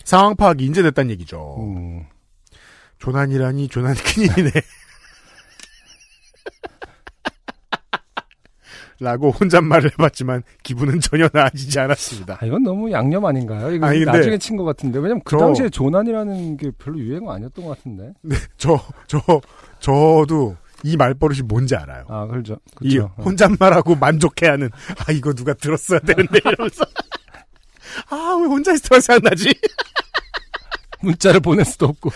상황 0.04 0.36
파악이 0.36 0.66
이제 0.66 0.82
됐단 0.82 1.12
얘기죠. 1.12 1.58
음. 1.60 2.04
조난이라니 2.98 3.68
조난이 3.68 4.00
큰일이네. 4.00 4.50
라고 9.00 9.30
혼잣말을 9.32 9.91
해봤지만 9.93 10.41
기분은 10.64 11.00
전혀 11.02 11.30
나아지지 11.32 11.80
않았습니다. 11.80 12.39
아, 12.41 12.45
이건 12.45 12.64
너무 12.64 12.91
양념 12.91 13.26
아닌가요? 13.26 13.72
이거 13.72 13.86
아니, 13.86 14.04
나중에 14.04 14.38
친 14.39 14.58
것 14.58 14.64
같은데. 14.64 14.98
왜냐면 15.00 15.22
그 15.24 15.32
저- 15.32 15.38
당시에 15.38 15.70
조난이라는 15.70 16.58
게 16.58 16.72
별로 16.80 16.98
유행 17.00 17.30
아니었던 17.30 17.64
것 17.66 17.78
같은데. 17.78 18.14
저, 18.58 18.80
저, 19.08 19.20
저도 19.80 20.56
이 20.84 20.98
말버릇이 20.98 21.41
뭔지 21.48 21.76
알아요. 21.76 22.06
아, 22.10 22.26
그렇죠. 22.28 22.58
이 22.82 22.98
그렇죠. 22.98 23.14
혼잣말하고 23.24 23.95
만족해하는 23.95 24.70
아 25.08 25.12
이거 25.12 25.34
누가 25.34 25.54
들었어야 25.54 26.00
되는데 26.00 26.39
이러면서 26.43 26.84
아 28.10 28.36
왜 28.39 28.45
혼자 28.48 28.72
때 28.74 29.00
생각나지? 29.00 29.50
문자를 31.02 31.39
보낼 31.39 31.66
수도 31.66 31.86
없고. 31.88 32.10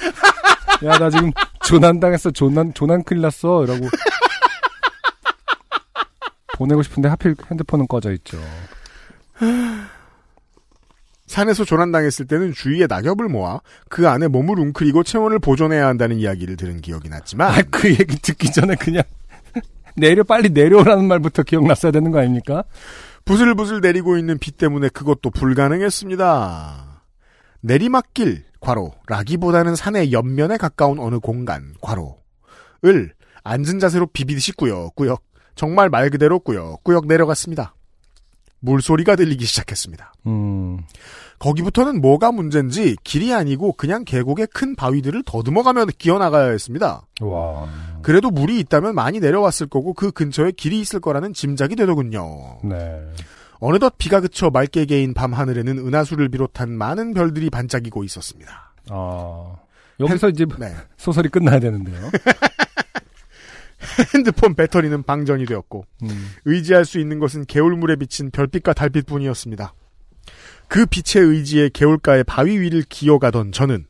야, 0.86 0.98
나 0.98 1.10
지금 1.10 1.32
조난 1.64 2.00
당했어. 2.00 2.32
조난, 2.32 2.74
조난 2.74 3.04
큰일 3.04 3.22
났어. 3.22 3.64
이러고. 3.64 3.88
보내고 6.62 6.84
싶은데 6.84 7.09
하필 7.09 7.36
핸드폰은 7.49 7.88
꺼져 7.88 8.12
있죠. 8.14 8.38
산에서 11.26 11.64
조난당했을 11.64 12.28
때는 12.28 12.53
주위에 12.53 12.86
낙엽을 12.88 13.30
모아 13.30 13.62
그 13.89 14.07
안에 14.07 14.28
몸을 14.28 14.59
웅크리고 14.59 15.03
체온을 15.03 15.39
보존해야 15.39 15.88
한다는 15.88 16.18
이야기를 16.18 16.57
들은 16.57 16.82
기억이 16.82 17.09
났지만 17.09 17.51
아, 17.51 17.62
그 17.72 17.89
얘기 17.89 18.18
듣기 18.18 18.51
전에 18.51 18.76
그냥 18.76 19.01
내려, 19.97 20.24
빨리 20.24 20.49
내려오라는 20.49 21.07
말부터 21.07 21.43
기억났어야 21.43 21.91
되는 21.91 22.12
거 22.12 22.20
아닙니까? 22.20 22.64
부슬부슬 23.26 23.82
내리고 23.82 24.18
있는 24.18 24.38
비 24.38 24.51
때문에 24.51 24.89
그것도 24.89 25.32
불가능했습니다. 25.32 27.01
내리막길 27.62 28.43
과로 28.59 28.93
라기보다는 29.07 29.76
산의 29.76 30.12
옆면에 30.12 30.57
가까운 30.57 30.99
어느 30.99 31.18
공간 31.20 31.74
과로을 31.82 33.14
앉은 33.43 33.80
자세로 33.80 34.07
비비듯이 34.07 34.51
꾸역꾸역 34.53 35.31
정말 35.62 35.91
말 35.91 36.09
그대로 36.09 36.39
꾸역꾸역 36.39 37.05
내려갔습니다. 37.05 37.76
물소리가 38.62 39.16
들리기 39.16 39.45
시작했습니다. 39.45 40.12
음, 40.26 40.80
거기부터는 41.38 42.01
뭐가 42.01 42.32
문제인지 42.32 42.95
길이 43.03 43.32
아니고 43.32 43.74
그냥 43.74 44.03
계곡의 44.03 44.47
큰 44.55 44.76
바위들을 44.76 45.22
더듬어가며 45.24 45.86
기어나가야 45.99 46.49
했습니다. 46.49 47.03
와. 47.22 47.70
그래도 48.01 48.32
물이 48.32 48.59
있다면 48.62 48.95
많이 48.95 49.20
내려왔을 49.20 49.68
거고 49.68 49.93
그 49.93 50.09
근처에 50.09 50.49
길이 50.49 50.80
있을 50.80 50.99
거라는 50.99 51.32
짐작이 51.32 51.76
되더군요. 51.76 52.57
네. 52.64 52.99
어느덧 53.59 53.99
비가 53.99 54.20
그쳐 54.20 54.49
맑게 54.49 54.86
개인 54.86 55.14
밤 55.14 55.32
하늘에는 55.32 55.78
은하수를 55.78 56.30
비롯한 56.30 56.72
많은 56.72 57.14
별들이 57.14 57.51
반짝이고 57.51 58.03
있었습니다. 58.03 58.74
아. 58.89 59.55
여기서 59.99 60.30
이제 60.30 60.47
네. 60.57 60.74
소설이 60.97 61.30
끝나야 61.30 61.59
되는데요. 61.59 62.09
핸드폰 64.14 64.56
배터리는 64.56 65.04
방전이 65.04 65.46
되었고 65.46 65.86
음. 66.04 66.32
의지할 66.46 66.86
수 66.86 67.00
있는 67.00 67.20
것은 67.20 67.46
개울물에 67.46 67.96
비친 67.96 68.32
별빛과 68.32 68.74
달빛뿐이었습니다. 68.74 69.74
그 70.68 70.86
빛의 70.86 71.26
의지에 71.26 71.70
개울가의 71.70 72.24
바위 72.24 72.60
위를 72.60 72.84
기어가던 72.88 73.52
저는 73.52 73.86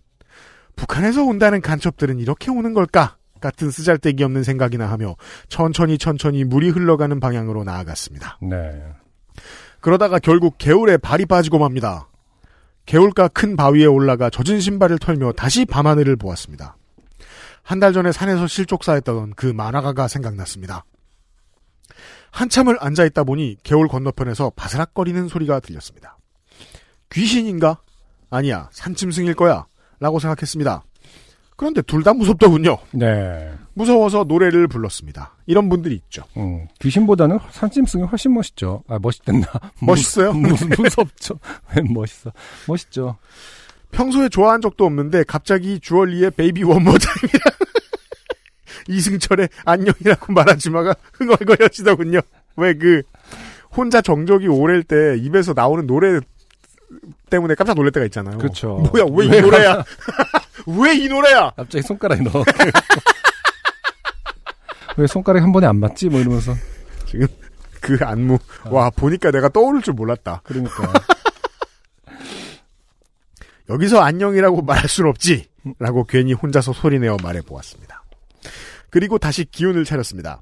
북한에서 0.75 1.23
온다는 1.23 1.61
간첩들은 1.61 2.19
이렇게 2.19 2.49
오는 2.49 2.73
걸까? 2.73 3.17
같은 3.39 3.71
쓰잘데기 3.71 4.23
없는 4.23 4.43
생각이나 4.43 4.89
하며 4.89 5.15
천천히 5.49 5.97
천천히 5.97 6.43
물이 6.43 6.69
흘러가는 6.69 7.19
방향으로 7.19 7.63
나아갔습니다. 7.63 8.37
네. 8.41 8.83
그러다가 9.79 10.19
결국 10.19 10.57
개울에 10.57 10.97
발이 10.97 11.25
빠지고 11.25 11.57
맙니다. 11.59 12.07
개울가 12.85 13.27
큰 13.27 13.55
바위에 13.55 13.85
올라가 13.85 14.29
젖은 14.29 14.59
신발을 14.59 14.99
털며 14.99 15.33
다시 15.33 15.65
밤하늘을 15.65 16.15
보았습니다. 16.15 16.77
한 17.71 17.79
달 17.79 17.93
전에 17.93 18.11
산에서 18.11 18.47
실족사했던 18.47 19.31
그 19.37 19.45
만화가가 19.45 20.09
생각났습니다. 20.09 20.83
한참을 22.31 22.75
앉아있다 22.81 23.23
보니 23.23 23.55
개울 23.63 23.87
건너편에서 23.87 24.51
바스락거리는 24.57 25.29
소리가 25.29 25.61
들렸습니다. 25.61 26.17
귀신인가? 27.13 27.79
아니야, 28.29 28.67
산짐승일 28.73 29.35
거야. 29.35 29.67
라고 30.01 30.19
생각했습니다. 30.19 30.83
그런데 31.55 31.81
둘 31.83 32.03
다 32.03 32.13
무섭더군요. 32.13 32.77
네. 32.91 33.53
무서워서 33.73 34.25
노래를 34.25 34.67
불렀습니다. 34.67 35.37
이런 35.45 35.69
분들이 35.69 35.95
있죠. 35.95 36.23
음, 36.35 36.67
귀신보다는 36.81 37.39
산짐승이 37.51 38.03
훨씬 38.03 38.33
멋있죠. 38.33 38.83
아, 38.89 38.99
멋있댔나? 39.01 39.45
멋있어요? 39.81 40.33
무, 40.33 40.49
무섭죠. 40.77 41.39
왜 41.73 41.81
멋있어? 41.89 42.33
멋있죠. 42.67 43.17
평소에 43.91 44.29
좋아한 44.29 44.61
적도 44.61 44.85
없는데 44.85 45.23
갑자기 45.23 45.79
주얼리의 45.79 46.31
Baby 46.31 46.63
One 46.63 46.75
More 46.75 46.91
Time이랑 46.91 47.41
이승철의 48.87 49.49
안녕이라고 49.65 50.33
말하지마가 50.33 50.95
흥얼거려지더군요. 51.13 52.19
왜 52.57 52.73
그 52.73 53.01
혼자 53.75 54.01
정적이 54.01 54.47
오랠 54.47 54.83
때 54.83 55.15
입에서 55.17 55.53
나오는 55.53 55.85
노래 55.87 56.19
때문에 57.29 57.55
깜짝 57.55 57.75
놀랄 57.75 57.91
때가 57.91 58.05
있잖아요. 58.07 58.37
그렇죠. 58.37 58.77
뭐야 58.91 59.05
왜 59.11 59.25
이 59.27 59.41
노래야? 59.41 59.83
왜 60.67 60.95
이 60.97 61.07
노래야? 61.07 61.51
갑자기 61.55 61.81
손가락에 61.83 62.21
넣어. 62.23 62.43
왜 64.97 65.07
손가락이 65.07 65.41
한 65.41 65.51
번에 65.53 65.67
안 65.67 65.79
맞지? 65.79 66.09
뭐 66.09 66.19
이러면서. 66.19 66.53
지금 67.07 67.27
그 67.79 67.97
안무 68.01 68.37
와 68.69 68.89
보니까 68.89 69.31
내가 69.31 69.47
떠오를 69.49 69.81
줄 69.81 69.93
몰랐다. 69.93 70.41
그러니까. 70.43 70.91
여기서 73.71 74.01
안녕이라고 74.01 74.61
말할 74.63 74.87
순 74.87 75.07
없지. 75.07 75.45
라고 75.79 76.03
괜히 76.03 76.33
혼자서 76.33 76.73
소리내어 76.73 77.17
말해보았습니다. 77.23 78.03
그리고 78.89 79.17
다시 79.17 79.45
기운을 79.45 79.85
차렸습니다. 79.85 80.41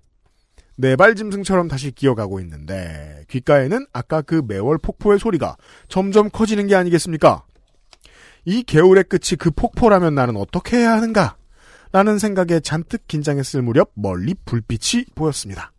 네발 0.77 1.15
짐승처럼 1.15 1.67
다시 1.67 1.91
기어가고 1.91 2.39
있는데 2.39 3.25
귓가에는 3.30 3.86
아까 3.91 4.21
그 4.21 4.41
매월 4.47 4.77
폭포의 4.77 5.19
소리가 5.19 5.57
점점 5.89 6.30
커지는 6.30 6.67
게 6.67 6.75
아니겠습니까? 6.75 7.43
이 8.45 8.63
개울의 8.63 9.03
끝이 9.03 9.38
그 9.38 9.51
폭포라면 9.51 10.15
나는 10.15 10.38
어떻게 10.38 10.77
해야 10.77 10.93
하는가? 10.93 11.36
라는 11.91 12.17
생각에 12.17 12.61
잔뜩 12.61 13.07
긴장했을 13.07 13.61
무렵 13.61 13.91
멀리 13.95 14.36
불빛이 14.45 15.05
보였습니다. 15.15 15.73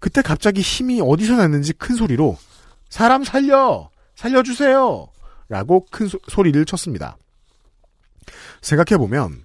그때 0.00 0.20
갑자기 0.20 0.62
힘이 0.62 1.00
어디서 1.00 1.36
났는지 1.36 1.72
큰 1.72 1.94
소리로 1.94 2.36
사람 2.88 3.22
살려! 3.22 3.88
살려주세요! 4.16 5.11
라고 5.52 5.84
큰 5.90 6.08
소, 6.08 6.18
소리를 6.28 6.64
쳤습니다. 6.64 7.18
생각해보면 8.62 9.44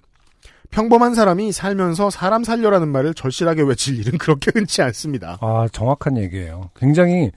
평범한 0.70 1.14
사람이 1.14 1.52
살면서 1.52 2.08
사람 2.08 2.44
살려라는 2.44 2.88
말을 2.88 3.12
절실하게 3.12 3.62
외칠 3.62 3.98
일은 3.98 4.16
그렇게 4.18 4.50
흔치 4.54 4.80
않습니다. 4.80 5.36
아, 5.42 5.68
정확한 5.70 6.16
얘기예요. 6.16 6.70
굉장히 6.74 7.30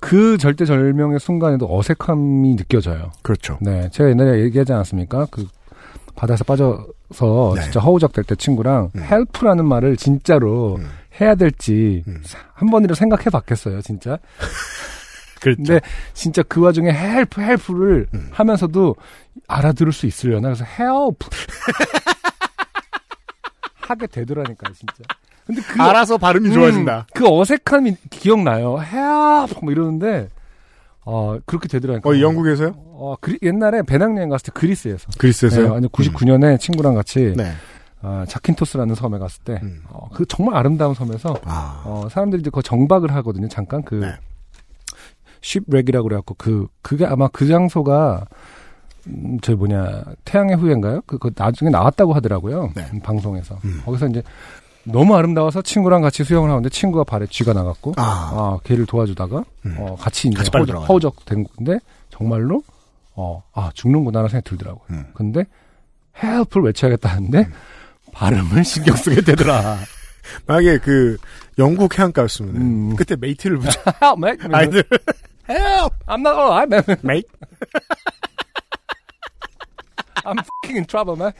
그 0.00 0.36
절대 0.36 0.66
절명의 0.66 1.18
순간에도 1.18 1.66
어색함이 1.74 2.56
느껴져요. 2.56 3.10
그렇죠. 3.22 3.58
네. 3.62 3.88
제가 3.90 4.10
옛날에 4.10 4.40
얘기하지 4.42 4.74
않았습니까? 4.74 5.26
그 5.30 5.46
바다에서 6.14 6.44
빠져서 6.44 7.54
네. 7.56 7.62
진짜 7.62 7.80
허우적될 7.80 8.24
때 8.24 8.34
친구랑 8.34 8.90
음. 8.96 9.02
help라는 9.02 9.64
말을 9.64 9.96
진짜로 9.96 10.76
음. 10.76 10.90
해야 11.20 11.34
될지 11.34 12.04
음. 12.06 12.22
한 12.52 12.70
번이라도 12.70 12.94
생각해 12.94 13.24
봤겠어요, 13.30 13.80
진짜. 13.80 14.18
그렇죠. 15.40 15.56
근데 15.62 15.80
진짜 16.14 16.42
그 16.42 16.60
와중에 16.60 16.90
help 16.92 17.40
help를 17.40 18.06
음. 18.14 18.28
하면서도 18.32 18.96
알아들을 19.48 19.92
수 19.92 20.06
있으려나 20.06 20.48
그래서 20.48 20.64
help 20.64 21.28
하게 23.80 24.06
되더라니까요, 24.06 24.72
진짜. 24.74 24.94
근데 25.46 25.62
그 25.62 25.82
알아서 25.82 26.16
발음이 26.18 26.48
음, 26.50 26.54
좋아진다. 26.54 27.06
그 27.14 27.24
어색함이 27.26 27.96
기억나요. 28.10 28.78
help 28.80 29.58
뭐 29.64 29.72
이러는데 29.72 30.28
어 31.04 31.38
그렇게 31.44 31.66
되더라니까요. 31.66 32.14
어, 32.14 32.20
영국에서요? 32.20 32.72
어, 32.76 33.16
그리- 33.20 33.38
옛날에 33.42 33.82
배낭여행 33.82 34.28
갔을 34.28 34.46
때 34.46 34.52
그리스에서. 34.54 35.08
그리스에서요? 35.18 35.70
네, 35.70 35.76
아니 35.76 35.88
99년에 35.88 36.60
친구랑 36.60 36.94
같이 36.94 37.32
네. 37.36 37.52
아, 38.02 38.24
자킨토스라는 38.28 38.94
섬에 38.94 39.18
갔을 39.18 39.42
때, 39.44 39.58
음. 39.62 39.82
어, 39.88 40.08
그 40.14 40.24
정말 40.26 40.56
아름다운 40.56 40.94
섬에서, 40.94 41.36
아. 41.44 41.82
어, 41.84 42.08
사람들이 42.10 42.40
이제 42.40 42.48
거 42.48 42.62
정박을 42.62 43.14
하거든요, 43.16 43.46
잠깐. 43.48 43.82
그, 43.82 43.96
네. 43.96 44.14
쉽렉이라고 45.40 46.08
그래갖고, 46.08 46.34
그, 46.34 46.66
그게 46.82 47.06
아마 47.06 47.28
그 47.28 47.46
장소가, 47.46 48.26
음, 49.06 49.38
저 49.42 49.56
뭐냐, 49.56 50.04
태양의 50.24 50.56
후예인가요? 50.56 51.02
그, 51.06 51.18
그 51.18 51.30
나중에 51.34 51.70
나왔다고 51.70 52.12
하더라고요. 52.12 52.72
네. 52.74 52.86
음, 52.92 53.00
방송에서. 53.00 53.58
음. 53.64 53.82
거기서 53.84 54.08
이제, 54.08 54.22
너무 54.84 55.14
아름다워서 55.14 55.62
친구랑 55.62 56.00
같이 56.00 56.24
수영을 56.24 56.50
하는데 56.50 56.68
친구가 56.68 57.04
발에 57.04 57.26
쥐가 57.28 57.52
나갔고, 57.52 57.94
아. 57.96 58.02
아, 58.02 58.58
걔를 58.64 58.86
도와주다가, 58.86 59.44
음. 59.66 59.76
어, 59.78 59.96
같이 59.96 60.28
이제 60.28 60.36
같이 60.36 60.50
허우적. 60.52 60.88
허우적 60.88 61.24
된 61.24 61.44
건데, 61.44 61.78
정말로, 62.10 62.62
어, 63.14 63.42
아, 63.52 63.70
죽는구나라는 63.74 64.28
생각이 64.28 64.48
들더라고요. 64.48 64.84
음. 64.90 65.06
근데, 65.14 65.44
help를 66.22 66.66
외쳐야겠다 66.66 67.08
하는데, 67.08 67.46
발음을 68.12 68.64
신경 68.64 68.96
쓰게 68.96 69.22
되더라. 69.22 69.78
만약에 70.46 70.78
그 70.78 71.16
영국 71.58 71.98
해안가였으면 71.98 72.56
음. 72.56 72.96
그때 72.96 73.16
mate를 73.16 73.58
붙여. 73.58 73.80
아이들 74.52 74.84
Help! 75.50 75.94
I'm 76.06 76.22
not 76.22 76.36
alright, 76.36 76.68
man. 76.68 76.84
Mate? 77.02 77.26
I'm 80.24 80.36
fucking 80.36 80.76
in 80.76 80.84
trouble, 80.84 81.16
man. 81.16 81.32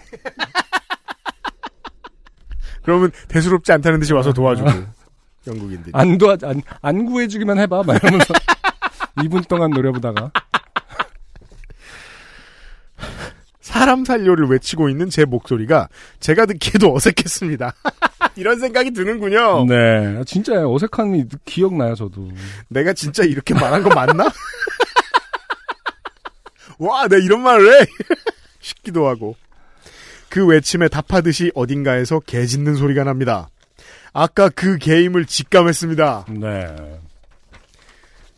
그러면 2.82 3.12
대수롭지 3.28 3.70
않다는 3.72 4.00
듯이 4.00 4.12
와서 4.12 4.32
도와주고 4.32 4.68
영국인들이 5.46 5.92
안 5.94 6.18
도와, 6.18 6.36
안, 6.42 6.62
안 6.82 7.04
구해주기만 7.04 7.58
해봐. 7.58 7.82
막 7.84 8.02
이러면서 8.02 8.34
2분 9.18 9.46
동안 9.46 9.70
노려보다가. 9.70 10.32
사람 13.70 14.04
살려를 14.04 14.48
외치고 14.48 14.88
있는 14.88 15.10
제 15.10 15.24
목소리가 15.24 15.88
제가 16.18 16.46
듣기에도 16.46 16.92
어색했습니다. 16.92 17.72
이런 18.34 18.58
생각이 18.58 18.90
드는군요. 18.90 19.64
네. 19.66 20.20
진짜 20.26 20.68
어색함이 20.68 21.26
기억나요, 21.44 21.94
저도. 21.94 22.32
내가 22.68 22.92
진짜 22.92 23.22
이렇게 23.22 23.54
말한 23.54 23.84
거 23.84 23.90
맞나? 23.90 24.24
와, 26.78 27.06
내가 27.06 27.22
이런 27.22 27.42
말을 27.42 27.80
해? 27.80 27.86
싶기도 28.58 29.06
하고. 29.06 29.36
그 30.28 30.44
외침에 30.46 30.88
답하듯이 30.88 31.52
어딘가에서 31.54 32.18
개 32.20 32.46
짖는 32.46 32.74
소리가 32.74 33.04
납니다. 33.04 33.48
아까 34.12 34.48
그 34.48 34.78
개임을 34.78 35.26
직감했습니다. 35.26 36.26
네. 36.30 36.76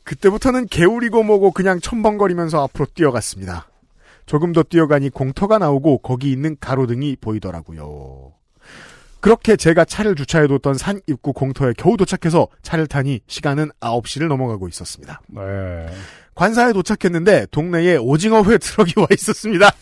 그때부터는 0.04 0.66
개울이고 0.66 1.22
뭐고 1.22 1.52
그냥 1.52 1.80
첨벙거리면서 1.80 2.62
앞으로 2.64 2.86
뛰어갔습니다. 2.94 3.68
조금 4.32 4.52
더 4.52 4.62
뛰어가니 4.62 5.10
공터가 5.10 5.58
나오고 5.58 5.98
거기 5.98 6.32
있는 6.32 6.56
가로등이 6.58 7.16
보이더라고요. 7.20 8.32
그렇게 9.20 9.56
제가 9.56 9.84
차를 9.84 10.14
주차해뒀던 10.14 10.72
산 10.72 11.02
입구 11.06 11.34
공터에 11.34 11.74
겨우 11.76 11.98
도착해서 11.98 12.48
차를 12.62 12.86
타니 12.86 13.20
시간은 13.26 13.68
9시를 13.80 14.28
넘어가고 14.28 14.68
있었습니다. 14.68 15.20
네. 15.26 15.86
관사에 16.34 16.72
도착했는데 16.72 17.48
동네에 17.50 17.98
오징어 17.98 18.42
회 18.44 18.56
트럭이 18.56 18.92
와 19.00 19.06
있었습니다. 19.10 19.70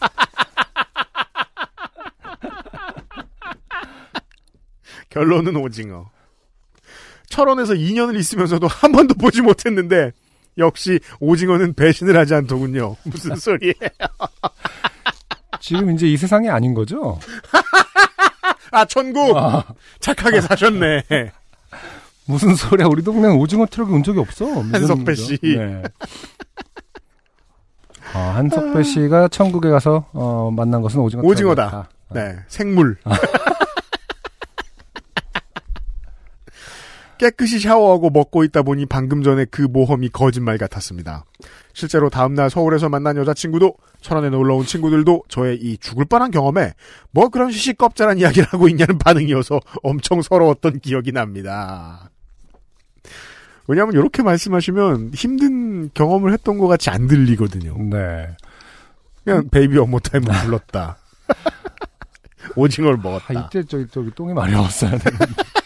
결론은 5.11 5.55
오징어. 5.55 6.11
철원에서 7.29 7.75
2년을 7.75 8.19
있으면서도 8.19 8.67
한 8.67 8.91
번도 8.91 9.15
보지 9.15 9.43
못했는데 9.43 10.11
역시 10.59 10.99
오징어는 11.21 11.75
배신을 11.75 12.17
하지 12.17 12.35
않더군요. 12.35 12.97
무슨 13.05 13.37
소리예요? 13.37 13.75
지금 15.61 15.91
이제 15.93 16.07
이 16.07 16.17
세상이 16.17 16.49
아닌 16.49 16.75
거죠? 16.75 17.19
아 18.73 18.85
천국 18.85 19.37
아, 19.37 19.65
착하게 19.99 20.41
사셨네. 20.41 21.05
무슨 22.27 22.55
소리야. 22.55 22.87
우리 22.87 23.03
동네는 23.03 23.37
오징어 23.37 23.67
트럭이 23.67 23.93
온 23.93 24.03
적이 24.05 24.21
없어. 24.21 24.47
한석배? 24.47 25.15
씨. 25.17 25.39
네. 25.43 25.83
아, 28.15 28.19
한석배 28.37 28.83
씨가 28.85 29.29
천국에 29.29 29.69
가서 29.71 30.07
어, 30.13 30.51
만난 30.55 30.81
것은 30.83 31.01
오징어 31.01 31.23
오징어다. 31.23 31.69
트럭이었다. 31.69 31.89
네, 32.13 32.37
생물. 32.49 32.97
깨끗이 37.21 37.61
샤워하고 37.61 38.09
먹고 38.09 38.45
있다 38.45 38.63
보니 38.63 38.87
방금 38.87 39.23
전에 39.23 39.45
그 39.45 39.61
모험이 39.61 40.09
거짓말 40.09 40.57
같았습니다. 40.57 41.27
실제로 41.75 42.09
다음날 42.09 42.49
서울에서 42.49 42.89
만난 42.89 43.19
여자친구도 43.19 43.75
천안에 44.01 44.31
놀러온 44.31 44.65
친구들도 44.65 45.25
저의 45.29 45.59
이 45.61 45.77
죽을 45.77 46.07
뻔한 46.07 46.31
경험에 46.31 46.73
뭐 47.11 47.29
그런 47.29 47.51
시시껍잘한 47.51 48.17
이야기를 48.21 48.49
하고 48.49 48.69
있냐는 48.69 48.97
반응이어서 48.97 49.61
엄청 49.83 50.23
서러웠던 50.23 50.81
기억이 50.81 51.13
납니다. 51.13 52.09
왜냐하면 53.69 53.97
이렇게 53.97 54.23
말씀하시면 54.23 55.11
힘든 55.13 55.91
경험을 55.93 56.33
했던 56.33 56.57
것 56.57 56.69
같이 56.69 56.89
안 56.89 57.07
들리거든요. 57.07 57.77
네. 57.91 58.35
그냥 59.25 59.47
Baby 59.51 59.77
One 59.77 59.87
More 59.87 60.02
Time을 60.02 60.27
불렀다. 60.45 60.97
오징어를 62.57 62.97
아, 62.99 63.03
먹었다. 63.03 63.35
이때 63.35 63.63
저기, 63.63 63.87
저기 63.91 64.11
똥이 64.13 64.33
마려웠어야 64.33 64.97
되는데. 64.97 65.60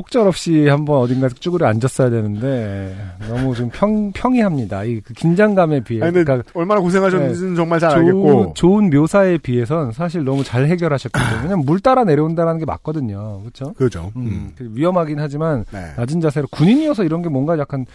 속절없이 0.00 0.68
한번 0.68 0.98
어딘가 0.98 1.28
쭈그려 1.28 1.66
앉았어야 1.66 2.10
되는데 2.10 2.96
너무 3.28 3.54
좀 3.54 3.68
평, 3.72 4.12
평이합니다. 4.12 4.84
이 4.84 5.00
그 5.02 5.14
긴장감에 5.14 5.80
비해. 5.84 6.02
아니, 6.02 6.12
그러니까 6.12 6.42
얼마나 6.54 6.80
고생하셨는지는 6.80 7.54
정말 7.56 7.80
잘 7.80 7.90
좋은, 7.90 8.00
알겠고. 8.06 8.52
좋은 8.54 8.90
묘사에 8.90 9.38
비해선 9.38 9.92
사실 9.92 10.24
너무 10.24 10.44
잘 10.44 10.66
해결하셨기 10.66 11.18
때문에 11.18 11.36
왜냐면 11.44 11.64
물 11.64 11.80
따라 11.80 12.04
내려온다는 12.04 12.58
게 12.58 12.64
맞거든요. 12.64 13.40
그렇죠? 13.40 13.72
그죠. 13.74 14.12
음, 14.16 14.52
그 14.56 14.70
위험하긴 14.74 15.18
하지만 15.20 15.64
네. 15.72 15.92
낮은 15.96 16.20
자세로 16.20 16.48
군인이어서 16.50 17.04
이런 17.04 17.22
게 17.22 17.28
뭔가 17.28 17.58
약간 17.58 17.86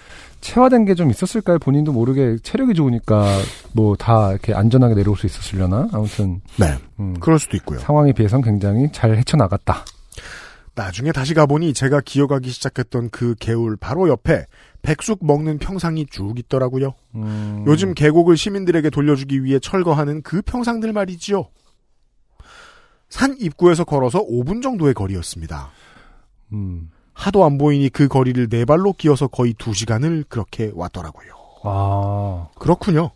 체화된 0.42 0.86
게 0.86 0.96
좀 0.96 1.10
있었을까요? 1.10 1.60
본인도 1.60 1.92
모르게 1.92 2.38
체력이 2.42 2.74
좋으니까 2.74 3.26
뭐 3.74 3.96
다 3.98 4.32
이렇게 4.32 4.54
안전하게 4.54 4.96
내려올 4.96 5.18
수 5.18 5.26
있었으려나? 5.26 5.90
아무튼 5.92 6.40
네. 6.58 6.68
음, 7.00 7.16
그럴 7.20 7.38
수도 7.40 7.58
있고요. 7.58 7.80
상황에 7.80 8.14
비해선 8.14 8.42
굉장히 8.42 8.88
잘 8.94 9.16
헤쳐나갔다. 9.18 9.84
나중에 10.76 11.14
다시 11.14 11.34
가보니 11.34 11.74
제가 11.74 12.02
기억하기 12.02 12.50
시작했던 12.50 13.10
그 13.10 13.36
개울 13.40 13.78
바로 13.78 14.10
옆에 14.10 14.46
백숙 14.82 15.26
먹는 15.26 15.58
평상이 15.58 16.06
쭉 16.08 16.38
있더라고요. 16.38 16.94
음, 17.16 17.64
요즘 17.66 17.94
계곡을 17.94 18.38
시민들에게 18.38 18.90
돌려주기 18.90 19.44
위해 19.44 19.58
철거하는 19.60 20.22
그 20.22 20.42
평상들 20.42 20.92
말이지요. 20.92 21.48
산 23.10 23.36
입구에서 23.40 23.86
걸어서 23.86 24.20
5분 24.20 24.62
정도의 24.62 24.94
거리였습니다. 24.94 25.72
음, 26.52 26.92
하도 27.14 27.46
안 27.46 27.58
보이니 27.58 27.90
그 27.90 28.10
거리를 28.10 28.50
네 28.50 28.66
발로 28.66 28.94
기어서 28.94 29.28
거의 29.28 29.54
2시간을 29.54 30.26
그렇게 30.28 30.72
왔더라고요. 30.76 31.34
아 31.64 32.50
그렇군요. 32.60 33.12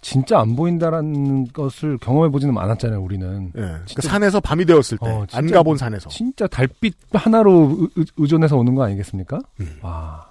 진짜 0.00 0.38
안 0.40 0.56
보인다라는 0.56 1.48
것을 1.52 1.98
경험해 1.98 2.30
보지는 2.30 2.56
않았잖아요. 2.56 3.00
우리는 3.00 3.52
예. 3.56 3.76
그 3.94 4.02
산에서 4.02 4.40
밤이 4.40 4.64
되었을 4.64 4.98
때, 4.98 5.06
어, 5.08 5.26
안 5.32 5.50
가본 5.50 5.76
산에서. 5.76 6.08
진짜 6.10 6.46
달빛 6.46 6.94
하나로 7.12 7.76
의- 7.80 7.88
의- 7.96 8.06
의존해서 8.16 8.56
오는 8.56 8.74
거 8.74 8.84
아니겠습니까? 8.84 9.38
음. 9.60 9.78
와. 9.82 10.26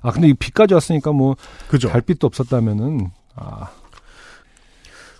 아 0.00 0.10
근데 0.12 0.28
이 0.28 0.34
비까지 0.34 0.74
왔으니까 0.74 1.12
뭐 1.12 1.34
그죠. 1.68 1.88
달빛도 1.88 2.26
없었다면은 2.26 3.10
아 3.36 3.68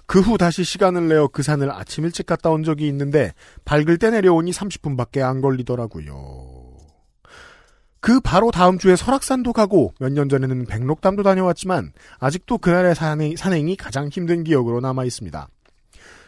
그 0.06 0.20
후 0.22 0.38
다시 0.38 0.64
시간을 0.64 1.08
내어 1.08 1.28
그 1.28 1.42
산을 1.42 1.70
아침 1.70 2.04
일찍 2.04 2.24
갔다 2.24 2.48
온 2.48 2.64
적이 2.64 2.88
있는데 2.88 3.34
밝을 3.66 3.98
때 3.98 4.08
내려오니 4.08 4.52
30분밖에 4.52 5.20
안 5.20 5.42
걸리더라고요. 5.42 6.57
그 8.00 8.20
바로 8.20 8.50
다음 8.50 8.78
주에 8.78 8.94
설악산도 8.96 9.52
가고 9.52 9.92
몇 9.98 10.12
년 10.12 10.28
전에는 10.28 10.66
백록담도 10.66 11.22
다녀왔지만 11.22 11.92
아직도 12.20 12.58
그날의 12.58 12.94
산행, 12.94 13.36
산행이 13.36 13.76
가장 13.76 14.08
힘든 14.08 14.44
기억으로 14.44 14.80
남아 14.80 15.04
있습니다. 15.04 15.48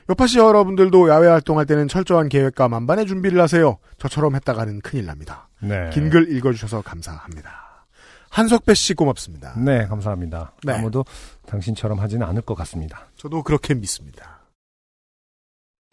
여파씨 0.08 0.38
여러분들도 0.38 1.08
야외 1.08 1.28
활동할 1.28 1.66
때는 1.66 1.86
철저한 1.86 2.28
계획과 2.28 2.68
만반의 2.68 3.06
준비를 3.06 3.40
하세요. 3.40 3.78
저처럼 3.98 4.34
했다가는 4.34 4.80
큰일 4.80 5.06
납니다. 5.06 5.48
네. 5.62 5.90
긴 5.92 6.10
글 6.10 6.32
읽어주셔서 6.36 6.82
감사합니다. 6.82 7.86
한석배 8.30 8.74
씨 8.74 8.94
고맙습니다. 8.94 9.54
네, 9.58 9.86
감사합니다. 9.86 10.52
네. 10.64 10.72
아무도 10.72 11.04
당신처럼 11.46 12.00
하지는 12.00 12.26
않을 12.26 12.42
것 12.42 12.54
같습니다. 12.56 13.06
저도 13.16 13.42
그렇게 13.44 13.74
믿습니다. 13.74 14.40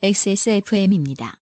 XSFM입니다. 0.01 1.35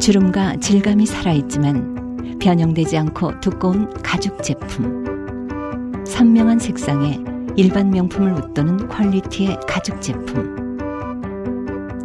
주름과 0.00 0.56
질감이 0.56 1.06
살아있지만 1.06 2.01
변형되지 2.40 2.98
않고 2.98 3.40
두꺼운 3.40 3.92
가죽 4.02 4.42
제품. 4.42 6.04
선명한 6.06 6.58
색상에 6.58 7.18
일반 7.56 7.90
명품을 7.90 8.32
웃도는 8.32 8.88
퀄리티의 8.88 9.58
가죽 9.68 10.00
제품. 10.00 10.78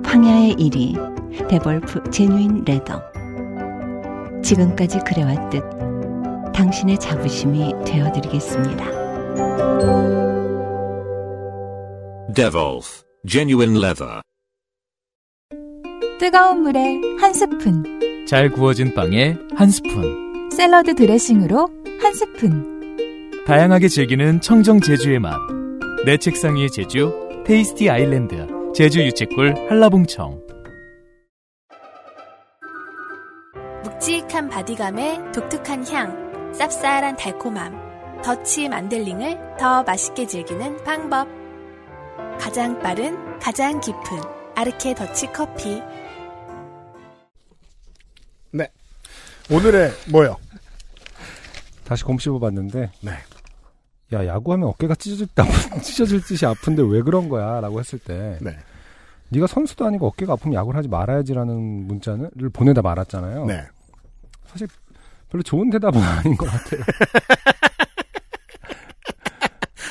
황야의 0.05 0.55
1위 0.55 1.47
데볼프 1.47 2.09
Genuine 2.11 2.63
Leather. 2.65 3.01
지금까지 4.43 4.99
그래왔듯 4.99 5.63
당신의 6.53 6.99
자부심이 6.99 7.73
되어드리겠습니다. 7.85 8.85
Devolf 12.33 13.03
Genuine 13.27 13.77
Leather. 13.77 14.21
뜨거운 16.19 16.63
물에 16.63 16.99
한 17.19 17.33
스푼, 17.33 17.83
잘 18.27 18.49
구워진 18.49 18.93
빵에 18.93 19.37
한 19.55 19.69
스푼. 19.69 20.49
샐러드 20.51 20.95
드레싱으로 20.95 21.69
한 22.01 22.13
스푼. 22.13 23.33
다양하게 23.47 23.87
즐기는 23.87 24.41
청정 24.41 24.81
제주의 24.81 25.17
맛. 25.17 25.37
내 26.05 26.17
책상 26.17 26.57
위의 26.57 26.69
제주, 26.69 27.13
Tasty 27.45 27.89
Island. 27.89 28.45
제주 28.75 28.99
유채꿀 28.99 29.55
한라봉청. 29.69 30.41
묵직한 33.85 34.49
바디감에 34.49 35.31
독특한 35.33 35.87
향, 35.87 36.51
쌉쌀한 36.51 37.15
달콤함, 37.17 38.21
더치 38.25 38.67
만델링을 38.67 39.55
더 39.57 39.83
맛있게 39.83 40.27
즐기는 40.27 40.83
방법. 40.83 41.29
가장 42.37 42.77
빠른, 42.79 43.15
가장 43.39 43.79
깊은 43.79 44.01
아르케 44.53 44.95
더치 44.95 45.27
커피. 45.31 45.81
오늘의 49.49 49.91
뭐요? 50.11 50.37
다시 51.85 52.03
곰 52.03 52.17
씹어 52.17 52.39
봤는데 52.39 52.91
네. 53.01 53.11
야 54.13 54.25
야구하면 54.25 54.67
어깨가 54.69 54.95
찢어질 54.95 55.27
찢어질 55.81 56.21
듯이 56.21 56.45
아픈데 56.45 56.83
왜 56.83 57.01
그런 57.01 57.29
거야 57.29 57.59
라고 57.61 57.79
했을 57.79 57.99
때 57.99 58.37
네. 58.41 58.57
네가 59.29 59.47
선수도 59.47 59.85
아니고 59.85 60.07
어깨가 60.07 60.33
아프면 60.33 60.55
야구를 60.55 60.77
하지 60.77 60.87
말아야지라는 60.87 61.87
문자를 61.87 62.49
보내다 62.51 62.81
말았잖아요. 62.81 63.45
네. 63.45 63.63
사실 64.47 64.67
별로 65.29 65.43
좋은 65.43 65.69
대답은 65.69 66.01
아닌 66.03 66.35
것 66.35 66.45
같아요. 66.45 66.81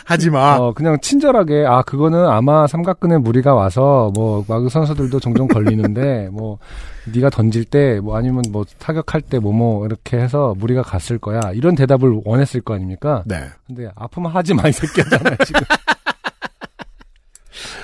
하지 0.09 0.31
마. 0.31 0.55
어, 0.57 0.73
그냥 0.73 0.99
친절하게 1.01 1.65
아 1.67 1.83
그거는 1.83 2.27
아마 2.29 2.67
삼각근에 2.69 3.19
무리가 3.19 3.55
와서 3.55 4.13
뭐 4.15 4.45
야구 4.49 4.69
선수들도 4.69 5.19
종종 5.19 5.49
걸리는데 5.49 6.29
뭐 6.33 6.59
네가 7.13 7.29
던질 7.31 7.65
때 7.65 7.99
뭐 8.01 8.17
아니면 8.17 8.43
뭐 8.53 8.65
타격할 8.79 9.23
때뭐뭐 9.23 9.85
이렇게 9.87 10.17
해서 10.19 10.55
무리가 10.59 10.83
갔을 10.83 11.19
거야 11.19 11.41
이런 11.55 11.75
대답을 11.75 12.21
원했을 12.25 12.61
거 12.61 12.75
아닙니까? 12.75 13.25
네. 13.27 13.49
근데 13.67 13.91
아프면 13.97 14.31
하지 14.31 14.55
마 14.55 14.69
이 14.69 14.73
새끼잖아요 14.73 15.37
지금. 15.45 15.61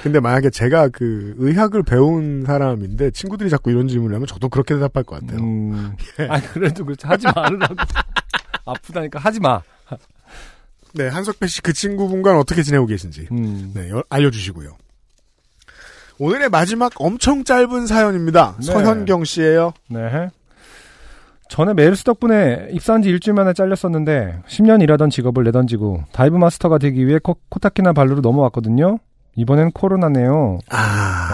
근데 0.02 0.20
만약에 0.20 0.50
제가 0.50 0.88
그 0.88 1.34
의학을 1.38 1.82
배운 1.84 2.44
사람인데 2.44 3.10
친구들이 3.12 3.48
자꾸 3.50 3.70
이런 3.70 3.88
질문을 3.88 4.14
하면 4.16 4.26
저도 4.26 4.48
그렇게 4.48 4.74
대답할 4.74 5.02
것 5.04 5.20
같아요. 5.20 5.40
음, 5.40 5.96
아니 6.28 6.44
그래도 6.48 6.84
그렇지 6.84 7.06
하지 7.06 7.26
말으라고. 7.34 7.74
아프다니까 8.64 9.18
하지 9.18 9.40
마. 9.40 9.60
네, 10.94 11.08
한석배 11.08 11.46
씨 11.46 11.62
그 11.62 11.72
친구분과는 11.72 12.38
어떻게 12.38 12.62
지내고 12.62 12.86
계신지 12.86 13.26
음. 13.32 13.72
네, 13.74 13.88
여- 13.90 14.02
알려주시고요. 14.08 14.76
오늘의 16.18 16.50
마지막 16.50 16.92
엄청 16.98 17.42
짧은 17.44 17.86
사연입니다. 17.86 18.56
네. 18.58 18.66
서현경 18.66 19.24
씨예요. 19.24 19.72
네. 19.88 20.28
전에 21.48 21.74
메르스 21.74 22.04
덕분에 22.04 22.68
입사한 22.72 23.02
지 23.02 23.08
일주일 23.10 23.34
만에 23.34 23.52
잘렸었는데 23.52 24.42
10년 24.46 24.82
일하던 24.82 25.10
직업을 25.10 25.44
내던지고 25.44 26.04
dive 26.12 26.36
master가 26.36 26.78
되기 26.78 27.06
위해 27.06 27.18
코, 27.22 27.36
코타키나발루로 27.48 28.20
넘어왔거든요. 28.20 28.98
이번엔 29.34 29.72
코로나네요. 29.72 30.58
아, 30.70 30.76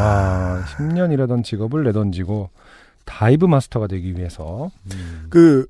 와, 0.00 0.64
10년 0.76 1.12
일하던 1.12 1.42
직업을 1.42 1.84
내던지고 1.84 2.50
dive 3.05 3.47
master가 3.47 3.86
되기 3.88 4.16
위해서. 4.16 4.70
그 5.30 5.66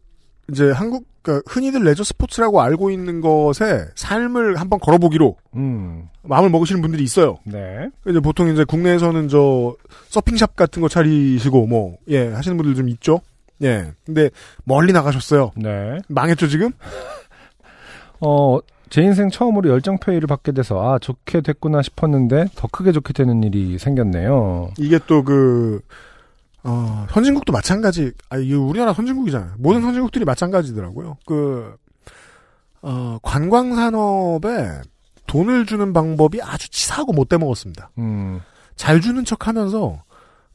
이제 0.50 0.70
한국 0.70 1.04
그러니까 1.28 1.42
흔히들 1.46 1.84
레저 1.84 2.02
스포츠라고 2.02 2.62
알고 2.62 2.90
있는 2.90 3.20
것에 3.20 3.86
삶을 3.94 4.56
한번 4.56 4.80
걸어보기로 4.80 5.36
음, 5.56 6.08
마음을 6.22 6.48
먹으시는 6.48 6.80
분들이 6.80 7.04
있어요. 7.04 7.38
네. 7.44 7.90
이제 8.08 8.18
보통 8.20 8.48
이제 8.48 8.64
국내에서는 8.64 9.28
저 9.28 9.76
서핑샵 10.08 10.56
같은 10.56 10.80
거 10.80 10.88
차리시고 10.88 11.66
뭐 11.66 11.98
예 12.08 12.28
하시는 12.28 12.56
분들 12.56 12.74
좀 12.74 12.88
있죠. 12.88 13.20
예. 13.62 13.92
근데 14.06 14.30
멀리 14.64 14.92
나가셨어요. 14.92 15.50
네. 15.56 15.98
망했죠 16.08 16.48
지금? 16.48 16.70
어, 18.20 18.58
제 18.88 19.02
인생 19.02 19.28
처음으로 19.28 19.68
열정 19.68 19.98
페이를 19.98 20.26
받게 20.26 20.52
돼서 20.52 20.80
아, 20.80 20.98
좋게 20.98 21.42
됐구나 21.42 21.82
싶었는데 21.82 22.46
더 22.54 22.68
크게 22.68 22.92
좋게 22.92 23.12
되는 23.12 23.42
일이 23.42 23.78
생겼네요. 23.78 24.70
이게 24.78 24.98
또 25.06 25.22
그, 25.22 25.80
어, 26.68 27.06
선진국도 27.10 27.52
마찬가지, 27.52 28.12
아, 28.28 28.36
이 28.36 28.52
우리나라 28.52 28.92
선진국이잖아요. 28.92 29.52
모든 29.58 29.80
선진국들이 29.80 30.26
마찬가지더라고요. 30.26 31.16
그, 31.26 31.74
어, 32.82 33.18
관광 33.22 33.74
산업에 33.74 34.82
돈을 35.26 35.64
주는 35.64 35.92
방법이 35.92 36.42
아주 36.42 36.70
치사하고 36.70 37.12
못돼 37.14 37.38
먹었습니다. 37.38 37.90
음, 37.98 38.40
잘 38.76 39.00
주는 39.00 39.24
척 39.24 39.48
하면서 39.48 40.02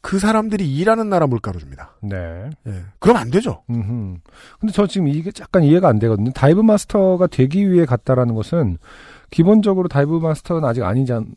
그 0.02 0.20
사람들이 0.20 0.72
일하는 0.76 1.10
나라 1.10 1.28
물가로 1.28 1.60
줍니다. 1.60 1.96
네. 2.02 2.50
예. 2.68 2.84
그럼 3.00 3.16
안 3.16 3.32
되죠. 3.32 3.64
음. 3.70 4.20
근데 4.60 4.74
저 4.74 4.86
지금 4.86 5.08
이게 5.08 5.32
약간 5.40 5.64
이해가 5.64 5.88
안 5.88 5.98
되거든요. 5.98 6.32
dive 6.32 6.60
master가 6.60 7.28
되기 7.28 7.72
위해 7.72 7.86
갔다라는 7.86 8.36
것은 8.36 8.80
기본적으로 9.32 9.88
dive 9.88 10.20
master는 10.20 10.66
아직 10.66 10.84
아니지 10.84 11.14
않, 11.14 11.28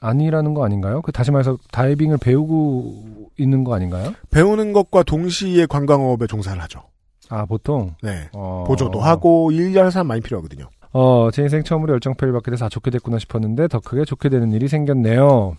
아니라는 0.00 0.54
거 0.54 0.64
아닌가요? 0.64 1.02
그 1.02 1.12
다시 1.12 1.30
말해서 1.30 1.56
다이빙을 1.70 2.18
배우고 2.18 3.04
있는 3.38 3.64
거 3.64 3.74
아닌가요? 3.74 4.12
배우는 4.30 4.72
것과 4.72 5.02
동시에 5.02 5.66
관광업에 5.66 6.26
종사를 6.26 6.60
하죠. 6.62 6.82
아, 7.28 7.44
보통 7.44 7.94
네. 8.02 8.28
어, 8.32 8.64
보조도 8.66 9.00
하고 9.00 9.50
일할 9.50 9.90
사람 9.90 10.08
많이 10.08 10.20
필요하거든요. 10.20 10.68
어, 10.92 11.30
제 11.32 11.42
인생 11.42 11.62
처음으로 11.62 11.94
열정페이를 11.94 12.32
받게 12.32 12.50
돼서 12.50 12.66
아, 12.66 12.68
좋게 12.68 12.90
됐구나 12.90 13.18
싶었는데 13.18 13.68
더 13.68 13.80
크게 13.80 14.04
좋게 14.04 14.28
되는 14.28 14.52
일이 14.52 14.68
생겼네요. 14.68 15.56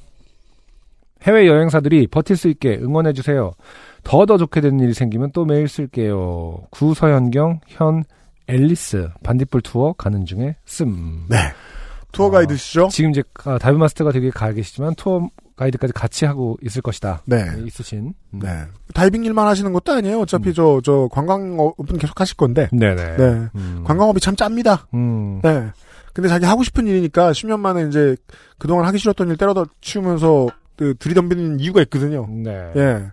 해외 1.23 1.47
여행사들이 1.47 2.07
버틸 2.07 2.37
수 2.37 2.47
있게 2.47 2.77
응원해 2.81 3.13
주세요. 3.13 3.51
더더 4.03 4.37
좋게 4.37 4.61
되는 4.61 4.79
일이 4.79 4.93
생기면 4.93 5.31
또 5.33 5.45
메일 5.45 5.67
쓸게요. 5.67 6.67
구서현경 6.69 7.59
현 7.67 8.03
앨리스 8.47 9.09
반딧불 9.23 9.61
투어 9.61 9.93
가는 9.93 10.25
중에 10.25 10.55
씀. 10.65 11.25
네. 11.29 11.37
투어 12.11 12.29
가이드시죠? 12.29 12.87
지금 12.89 13.11
이제 13.11 13.23
아, 13.45 13.57
dive 13.57 13.77
master가 13.77 14.11
되게 14.11 14.29
가 14.29 14.51
계시지만 14.53 14.95
투어 14.95 15.27
가이드까지 15.57 15.91
같이 15.91 16.25
하고 16.25 16.57
있을 16.61 16.81
것이다. 16.81 17.23
네. 17.25 17.43
있으신. 17.65 18.13
음. 18.33 18.39
네. 18.39 18.65
다이빙 18.93 19.25
일만 19.25 19.47
하시는 19.47 19.73
것도 19.73 19.91
아니에요. 19.91 20.21
어차피 20.21 20.53
저, 20.53 20.79
저, 20.83 21.09
관광업은 21.11 21.97
계속 21.97 22.19
하실 22.21 22.37
건데. 22.37 22.69
네네. 22.71 23.17
네. 23.17 23.49
음. 23.55 23.83
관광업이 23.85 24.21
참 24.21 24.35
짭니다. 24.35 24.87
음. 24.93 25.41
네. 25.43 25.71
근데 26.13 26.29
자기 26.29 26.45
하고 26.45 26.63
싶은 26.63 26.87
일이니까 26.87 27.31
10년 27.31 27.59
만에 27.59 27.87
이제 27.87 28.15
그동안 28.57 28.85
하기 28.85 28.97
싫었던 28.97 29.29
일 29.29 29.37
때려다 29.37 29.65
치우면서 29.81 30.47
그 30.77 30.95
들이덤비는 30.97 31.59
이유가 31.59 31.81
있거든요. 31.81 32.27
네. 32.29 32.71
예. 32.75 33.11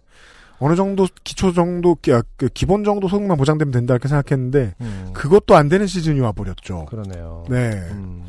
어느 0.59 0.77
정도 0.77 1.07
기초 1.25 1.53
정도 1.53 1.97
기, 1.97 2.13
아, 2.13 2.23
그 2.37 2.49
기본 2.55 2.85
정도 2.85 3.09
소득만 3.09 3.37
보장되면 3.37 3.73
된다 3.73 3.95
이렇게 3.95 4.09
생각했는데 4.09 4.75
음. 4.81 5.11
그것도 5.13 5.57
안 5.57 5.69
되는 5.69 5.87
시즌이 5.87 6.21
와버렸죠. 6.21 6.87
그러네요. 6.87 7.45
네. 7.51 7.71
음. 7.91 8.25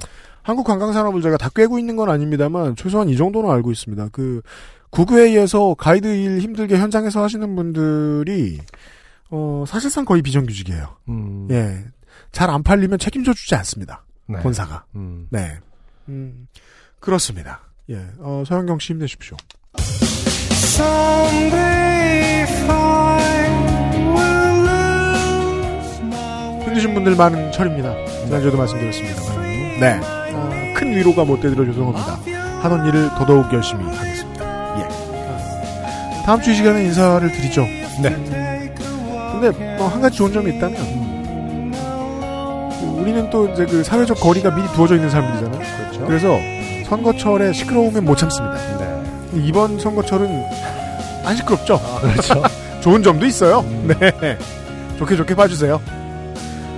한국 0.45 0.67
관광산업을 0.67 1.23
제가 1.23 1.37
다 1.37 1.49
꿰고 1.49 1.79
있는 1.79 1.95
건 1.95 2.07
아닙니다만 2.07 2.75
최소한 2.75 3.09
이 3.09 3.17
정도는 3.17 3.49
알고 3.49 3.71
있습니다. 3.71 4.09
그 4.11 4.41
국외에서 4.91 5.73
가이드 5.73 6.05
일 6.07 6.39
힘들게 6.39 6.77
현장에서 6.77 7.23
하시는 7.23 7.55
분들이 7.55 8.59
어 9.31 9.63
사실상 9.67 10.05
거의 10.05 10.21
비정규직이에요. 10.21 10.97
음. 11.09 11.47
예. 11.49 11.83
잘 12.31 12.51
안 12.51 12.61
팔리면 12.61 12.99
책임져 12.99 13.33
주지 13.33 13.55
않습니다. 13.55 14.05
네. 14.27 14.37
본사가. 14.39 14.85
음. 14.95 15.27
네. 15.31 15.57
음, 16.09 16.47
그렇습니다. 16.99 17.61
예. 17.89 18.05
어, 18.19 18.43
서영경 18.45 18.77
씨 18.77 18.93
힘내십시오. 18.93 19.35
힘드신 26.65 26.93
분들 26.93 27.15
많은 27.15 27.51
철입니다. 27.51 27.93
지난주에도 28.25 28.57
말씀드렸습니다. 28.57 29.21
네. 29.79 30.24
아, 30.35 30.73
큰 30.77 30.91
위로가 30.95 31.23
못 31.23 31.39
되들어 31.39 31.65
죄송합니다. 31.65 32.19
하던 32.61 32.85
일을 32.87 33.09
더더욱 33.17 33.51
열심히 33.53 33.83
하겠습니다. 33.85 34.45
예. 34.79 34.83
아, 34.83 36.23
다음 36.25 36.41
주 36.41 36.51
이 36.51 36.55
시간에 36.55 36.83
인사를 36.83 37.31
드리죠. 37.31 37.61
네. 38.01 38.09
근데 39.39 39.75
뭐 39.77 39.87
한 39.87 40.01
가지 40.01 40.17
좋은 40.17 40.31
점이 40.33 40.55
있다면 40.55 40.75
그 42.79 42.85
우리는 43.01 43.29
또 43.29 43.47
이제 43.49 43.65
그 43.65 43.83
사회적 43.83 44.19
거리가 44.19 44.53
미리 44.55 44.67
두어져 44.73 44.95
있는 44.95 45.09
사람들이잖아요. 45.09 45.59
그렇죠. 45.91 46.05
그래서 46.05 46.37
선거철에 46.89 47.53
시끄러우면 47.53 48.03
못 48.05 48.15
참습니다. 48.17 48.57
네. 48.79 49.43
이번 49.45 49.79
선거철은 49.79 50.27
안 51.25 51.35
시끄럽죠. 51.35 51.75
아, 51.75 51.99
그렇죠. 52.01 52.41
좋은 52.81 53.01
점도 53.03 53.25
있어요. 53.25 53.59
음. 53.61 53.93
네. 53.99 54.37
좋게 54.99 55.15
좋게 55.15 55.35
봐주세요. 55.35 55.81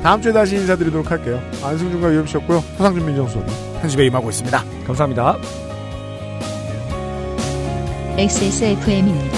다음 0.03 0.21
주에 0.21 0.31
다시 0.31 0.55
인사드리도록 0.55 1.09
할게요. 1.11 1.41
안승준과 1.63 2.11
유엽씨였고요. 2.13 2.63
소상준 2.77 3.05
민정수는 3.05 3.45
편집에 3.81 4.05
임하고 4.05 4.29
있습니다. 4.29 4.63
감사합니다. 4.85 5.37
XSFM입니다. 8.17 9.37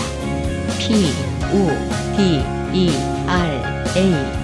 P, 0.78 1.12
O, 1.52 1.68
D, 2.16 2.44
E, 2.74 2.92
R, 3.28 3.98
A. 3.98 4.39